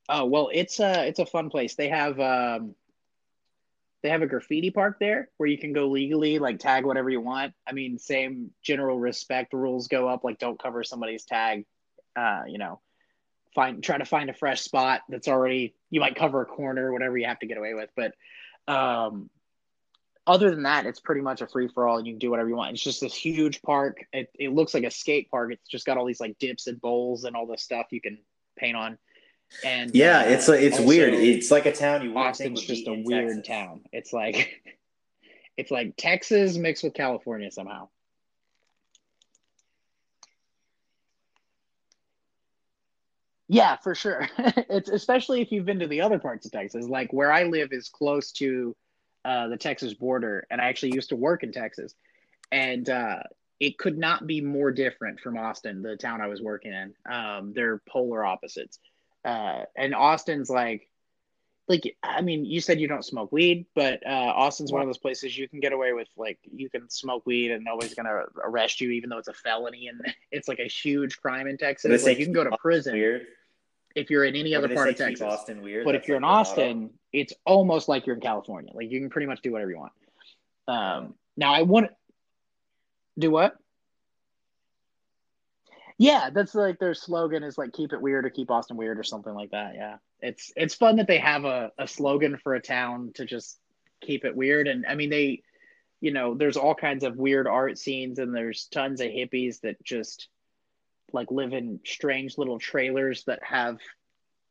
[0.09, 1.77] Oh well, it's a it's a fun place.
[1.77, 2.75] They have um,
[4.03, 7.23] they have a graffiti park there where you can go legally like tag whatever you
[7.23, 11.65] want i mean same general respect rules go up like don't cover somebody's tag
[12.17, 12.81] uh you know
[13.55, 17.17] find try to find a fresh spot that's already you might cover a corner whatever
[17.17, 18.15] you have to get away with but
[18.73, 19.31] um
[20.27, 22.49] other than that it's pretty much a free for all and you can do whatever
[22.49, 25.69] you want it's just this huge park it, it looks like a skate park it's
[25.69, 28.19] just got all these like dips and bowls and all this stuff you can
[28.57, 28.99] paint on
[29.63, 31.15] and yeah, uh, it's it's weird.
[31.15, 33.47] It's like a town you wouldn't Austin's just a weird Texas.
[33.47, 33.81] town.
[33.93, 34.63] It's like
[35.57, 37.89] it's like Texas mixed with California somehow.
[43.49, 44.29] Yeah, for sure.
[44.39, 46.87] it's especially if you've been to the other parts of Texas.
[46.87, 48.75] Like where I live is close to
[49.25, 51.95] uh, the Texas border, and I actually used to work in Texas,
[52.53, 53.23] and uh,
[53.61, 56.95] it could not be more different from Austin, the town I was working in.
[57.11, 58.79] Um, they're polar opposites.
[59.25, 60.89] Uh, and Austin's like,
[61.69, 64.99] like I mean, you said you don't smoke weed, but uh, Austin's one of those
[64.99, 68.81] places you can get away with like you can smoke weed and nobody's gonna arrest
[68.81, 70.01] you, even though it's a felony and
[70.31, 72.05] it's like a huge crime in Texas.
[72.05, 72.95] Like you can go to prison.
[72.95, 73.27] Weird.
[73.95, 75.23] if you're in any other part of Texas.
[75.23, 75.85] Austin weird.
[75.85, 76.51] But if you're in like motto.
[76.51, 78.73] Austin, it's almost like you're in California.
[78.75, 79.93] Like you can pretty much do whatever you want.
[80.69, 81.93] Um, now I want to
[83.19, 83.57] do what?
[85.99, 89.05] Yeah, that's like their slogan is like keep it weird or keep Austin weird or
[89.05, 89.75] something like that.
[89.75, 89.99] Yeah.
[90.21, 93.59] It's it's fun that they have a, a slogan for a town to just
[94.01, 94.67] keep it weird.
[94.67, 95.43] And I mean they
[96.01, 99.83] you know, there's all kinds of weird art scenes and there's tons of hippies that
[99.83, 100.29] just
[101.13, 103.79] like live in strange little trailers that have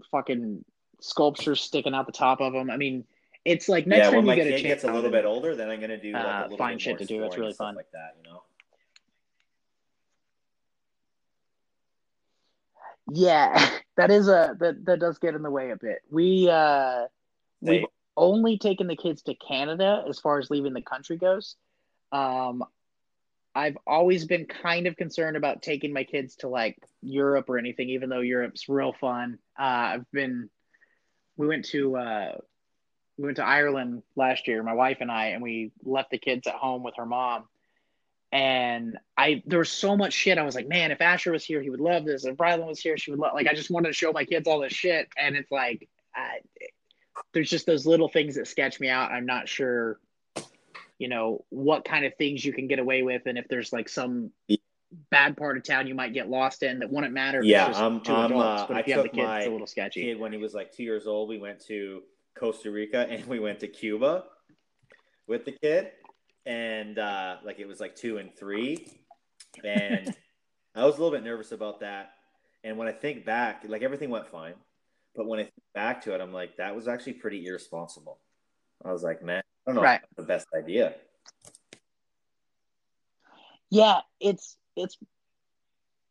[0.10, 0.64] fucking
[1.02, 2.72] sculptures sticking out the top of them.
[2.72, 3.03] I mean,
[3.45, 5.26] it's like next yeah, time when you my get a chance gets a little bit
[5.26, 7.24] older, then I'm gonna do like Uh, a little find bit shit to do.
[7.24, 7.76] It's really fun.
[7.76, 8.15] like that.
[8.18, 8.44] You know.
[13.11, 16.01] Yeah, that is a that that does get in the way a bit.
[16.09, 17.05] We uh
[17.61, 17.85] we've
[18.15, 21.55] only taken the kids to Canada as far as leaving the country goes.
[22.11, 22.63] Um
[23.55, 27.89] I've always been kind of concerned about taking my kids to like Europe or anything,
[27.89, 29.38] even though Europe's real fun.
[29.59, 30.49] Uh, I've been,
[31.38, 32.38] we went to, uh,
[33.17, 36.47] we went to Ireland last year, my wife and I, and we left the kids
[36.47, 37.43] at home with her mom.
[38.34, 40.39] And I, there was so much shit.
[40.39, 42.26] I was like, man, if Asher was here, he would love this.
[42.26, 43.34] If Brylan was here, she would love.
[43.35, 46.39] Like, I just wanted to show my kids all this shit, and it's like, I,
[47.31, 49.11] there's just those little things that sketch me out.
[49.11, 49.99] I'm not sure,
[50.97, 53.88] you know, what kind of things you can get away with, and if there's like
[53.88, 54.31] some
[55.11, 57.43] bad part of town you might get lost in that wouldn't matter.
[57.43, 59.68] Yeah, I'm- I'm, adults, uh, I you have the took kids, my it's a little
[59.68, 60.01] sketchy.
[60.03, 61.30] kid when he was like two years old.
[61.30, 62.01] We went to
[62.35, 64.23] Costa Rica and we went to Cuba
[65.27, 65.91] with the kid,
[66.45, 68.88] and uh, like it was like two and three,
[69.64, 70.14] and
[70.76, 72.14] I was a little bit nervous about that.
[72.64, 74.53] And when I think back, like everything went fine,
[75.15, 78.20] but when I think back to it, I'm like, that was actually pretty irresponsible.
[78.86, 80.02] I was like, man, I don't know, Right.
[80.15, 80.95] the best idea.
[83.70, 84.98] Yeah, it's it's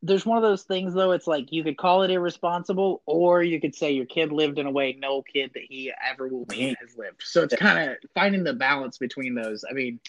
[0.02, 1.12] there's one of those things though.
[1.12, 4.66] It's like you could call it irresponsible, or you could say your kid lived in
[4.66, 7.22] a way no kid that he ever will meet has lived.
[7.22, 9.64] So it's kind of finding the balance between those.
[9.68, 10.00] I mean,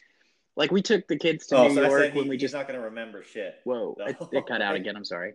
[0.55, 2.53] like we took the kids to Oh, New so York he, when we he's just
[2.53, 3.55] not going to remember shit.
[3.63, 4.95] whoa, it, it cut out again.
[4.95, 5.33] I'm sorry.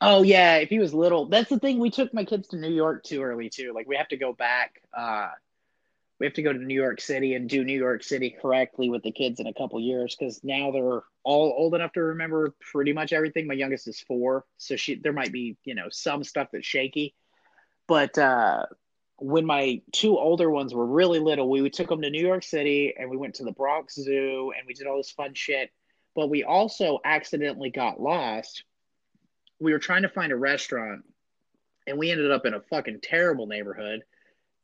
[0.00, 1.78] Oh yeah, if he was little, that's the thing.
[1.78, 3.72] We took my kids to New York too early too.
[3.74, 4.82] Like we have to go back.
[4.96, 5.28] Uh,
[6.18, 9.02] we have to go to New York City and do New York City correctly with
[9.02, 12.92] the kids in a couple years because now they're all old enough to remember pretty
[12.92, 13.46] much everything.
[13.46, 17.14] My youngest is four, so she there might be you know some stuff that's shaky,
[17.86, 18.66] but uh,
[19.18, 22.94] when my two older ones were really little, we took them to New York City
[22.98, 25.70] and we went to the Bronx Zoo and we did all this fun shit.
[26.14, 28.64] But we also accidentally got lost.
[29.60, 31.04] We were trying to find a restaurant
[31.86, 34.02] and we ended up in a fucking terrible neighborhood.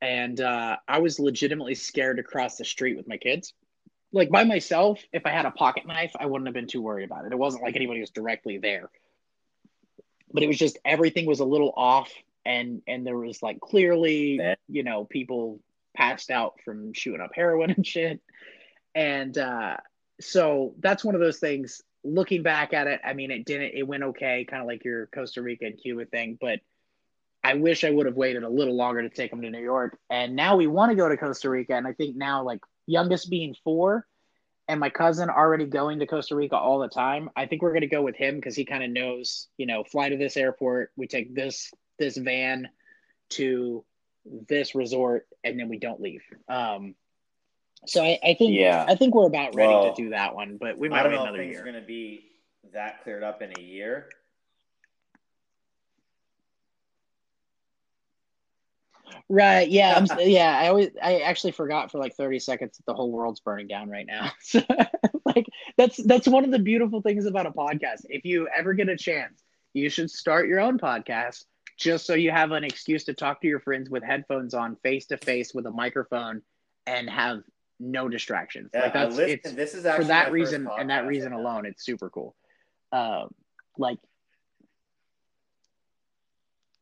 [0.01, 3.53] And uh, I was legitimately scared to cross the street with my kids.
[4.13, 7.05] Like by myself, if I had a pocket knife, I wouldn't have been too worried
[7.05, 7.33] about it.
[7.33, 8.91] It wasn't like anybody was directly there.
[10.33, 12.11] But it was just everything was a little off
[12.45, 15.61] and and there was like clearly you know people
[15.95, 18.21] passed out from shooting up heroin and shit.
[18.95, 19.77] And uh
[20.21, 21.83] so that's one of those things.
[22.03, 25.07] Looking back at it i mean it didn't it went okay kind of like your
[25.09, 26.61] costa rica and cuba thing but
[27.45, 29.99] i wish i would have waited a little longer to take them to new york.
[30.09, 33.29] And now we want to go to costa rica and i think now like youngest
[33.29, 34.07] being four
[34.67, 37.83] and my cousin already going to costa rica all the time i think we're going
[37.83, 40.93] to go with him because he kind of knows you know fly to this airport
[40.97, 41.71] we take this
[42.01, 42.69] this van
[43.31, 43.85] to
[44.49, 46.97] this resort and then we don't leave um
[47.87, 48.85] so i, I think Yeah.
[48.89, 51.17] i think we're about ready Well, to do that one but we might don't wait
[51.19, 52.31] know if another year going to be
[52.73, 54.09] that cleared up in a year.
[59.29, 59.69] Right.
[59.69, 59.95] Yeah.
[59.97, 60.59] I'm, yeah.
[60.59, 63.89] I always, I actually forgot for like 30 seconds that the whole world's burning down
[63.89, 64.31] right now.
[64.41, 64.61] So,
[65.25, 65.47] like,
[65.77, 68.05] that's, that's one of the beautiful things about a podcast.
[68.09, 71.45] If you ever get a chance, you should start your own podcast
[71.81, 75.07] just so you have an excuse to talk to your friends with headphones on face
[75.07, 76.43] to face with a microphone
[76.86, 77.43] and have
[77.81, 78.70] no distractions.
[78.74, 82.11] Yeah, like, that's, it's, this is for that reason and that reason alone, it's super
[82.11, 82.36] cool.
[82.93, 83.35] Um,
[83.78, 83.98] like,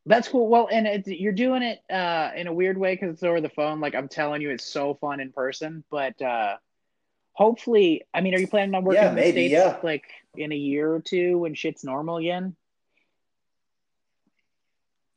[0.04, 0.48] that's cool.
[0.48, 3.50] Well, and it's, you're doing it uh, in a weird way because it's over the
[3.50, 3.78] phone.
[3.80, 5.84] Like I'm telling you, it's so fun in person.
[5.90, 6.56] But uh,
[7.34, 9.78] hopefully, I mean, are you planning on working Yeah, in the maybe, states yeah.
[9.82, 10.04] like
[10.34, 12.56] in a year or two when shit's normal again?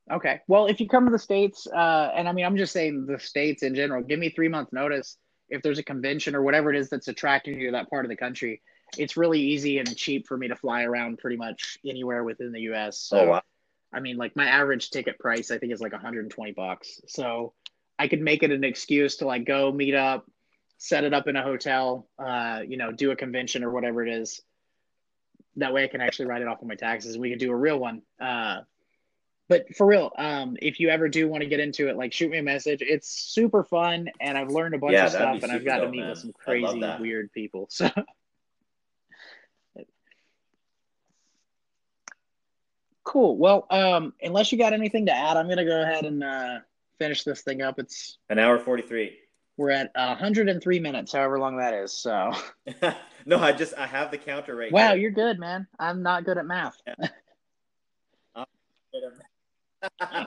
[0.10, 0.40] Okay.
[0.48, 3.20] Well, if you come to the states, uh, and I mean, I'm just saying the
[3.20, 4.02] states in general.
[4.02, 5.18] Give me three months notice
[5.50, 8.10] if there's a convention or whatever it is that's attracting you to that part of
[8.10, 8.62] the country.
[8.98, 12.62] It's really easy and cheap for me to fly around pretty much anywhere within the
[12.62, 13.00] U.S.
[13.00, 13.20] So.
[13.20, 13.42] oh wow.
[13.94, 17.02] I mean, like my average ticket price, I think is like 120 bucks.
[17.08, 17.54] So
[18.00, 20.26] I could make it an excuse to like go meet up,
[20.78, 24.14] set it up in a hotel, uh, you know, do a convention or whatever it
[24.14, 24.42] is.
[25.58, 27.18] that way I can actually write it off on my taxes.
[27.18, 28.02] We can do a real one.
[28.20, 28.62] Uh,
[29.52, 32.32] but for real, um, if you ever do want to get into it, like shoot
[32.32, 32.82] me a message.
[32.82, 35.90] It's super fun, and I've learned a bunch Yeah, of stuff, and I've got to
[35.90, 36.12] meet man.
[36.12, 37.68] with some crazy, weird people.
[37.70, 37.90] So
[43.04, 43.38] cool.
[43.38, 46.60] Well, um, unless you got anything to add, I'm gonna go ahead and uh,
[46.98, 47.78] finish this thing up.
[47.78, 49.18] It's An hour forty three.
[49.58, 51.92] we're at 103 minutes, however long that is.
[51.92, 52.32] So
[53.26, 54.72] no, I just I have the counter right.
[54.72, 54.98] wow, here.
[55.02, 55.68] you're good, man.
[55.78, 56.78] I'm not good at math.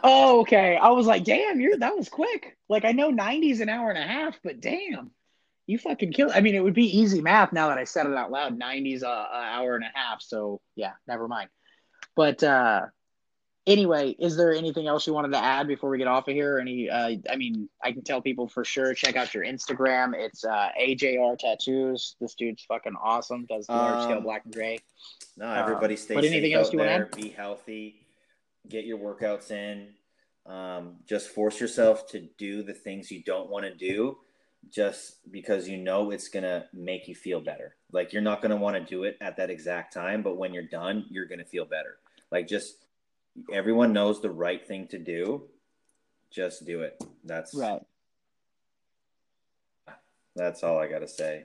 [0.02, 0.76] Oh, okay.
[0.76, 2.56] I was like, damn, you're that was quick.
[2.68, 5.10] Like I know 90's an hour and a half, but damn,
[5.66, 6.30] you fucking kill.
[6.34, 8.58] I mean, it would be easy math now that I said it out loud.
[8.58, 10.20] 90's a, a hour and a half.
[10.22, 11.50] So yeah, never mind.
[12.16, 12.86] But uh
[13.66, 16.58] anyway, is there anything else you wanted to add before we get off of here?
[16.58, 20.14] Any uh I mean, I can tell people for sure, check out your Instagram.
[20.14, 22.16] It's uh AJR tattoos.
[22.20, 23.46] This dude's fucking awesome.
[23.46, 24.80] Does large scale Um, black and gray.
[25.36, 27.10] No, everybody stay but anything else you wanna add?
[27.16, 28.03] Be healthy.
[28.68, 29.88] Get your workouts in.
[30.46, 34.18] Um, just force yourself to do the things you don't want to do,
[34.70, 37.76] just because you know it's gonna make you feel better.
[37.92, 40.62] Like you're not gonna want to do it at that exact time, but when you're
[40.62, 41.96] done, you're gonna feel better.
[42.30, 42.84] Like just
[43.52, 45.44] everyone knows the right thing to do.
[46.30, 47.02] Just do it.
[47.24, 47.82] That's Right.
[50.36, 51.44] That's all I gotta say.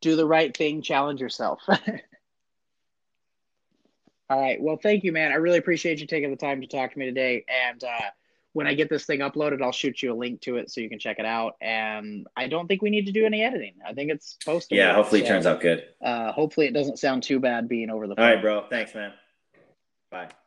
[0.00, 1.60] do the right thing, challenge yourself.
[4.30, 4.60] All right.
[4.60, 5.32] Well, thank you, man.
[5.32, 7.44] I really appreciate you taking the time to talk to me today.
[7.70, 8.10] And uh,
[8.54, 10.88] when I get this thing uploaded, I'll shoot you a link to it so you
[10.88, 11.56] can check it out.
[11.60, 13.74] And I don't think we need to do any editing.
[13.86, 14.78] I think it's posted.
[14.78, 15.84] Yeah, hopefully it turns out good.
[16.02, 18.34] Uh, hopefully, it doesn't sound too bad being over the All phone.
[18.34, 18.64] right, bro.
[18.70, 19.12] Thanks, man.
[20.10, 20.28] Bye.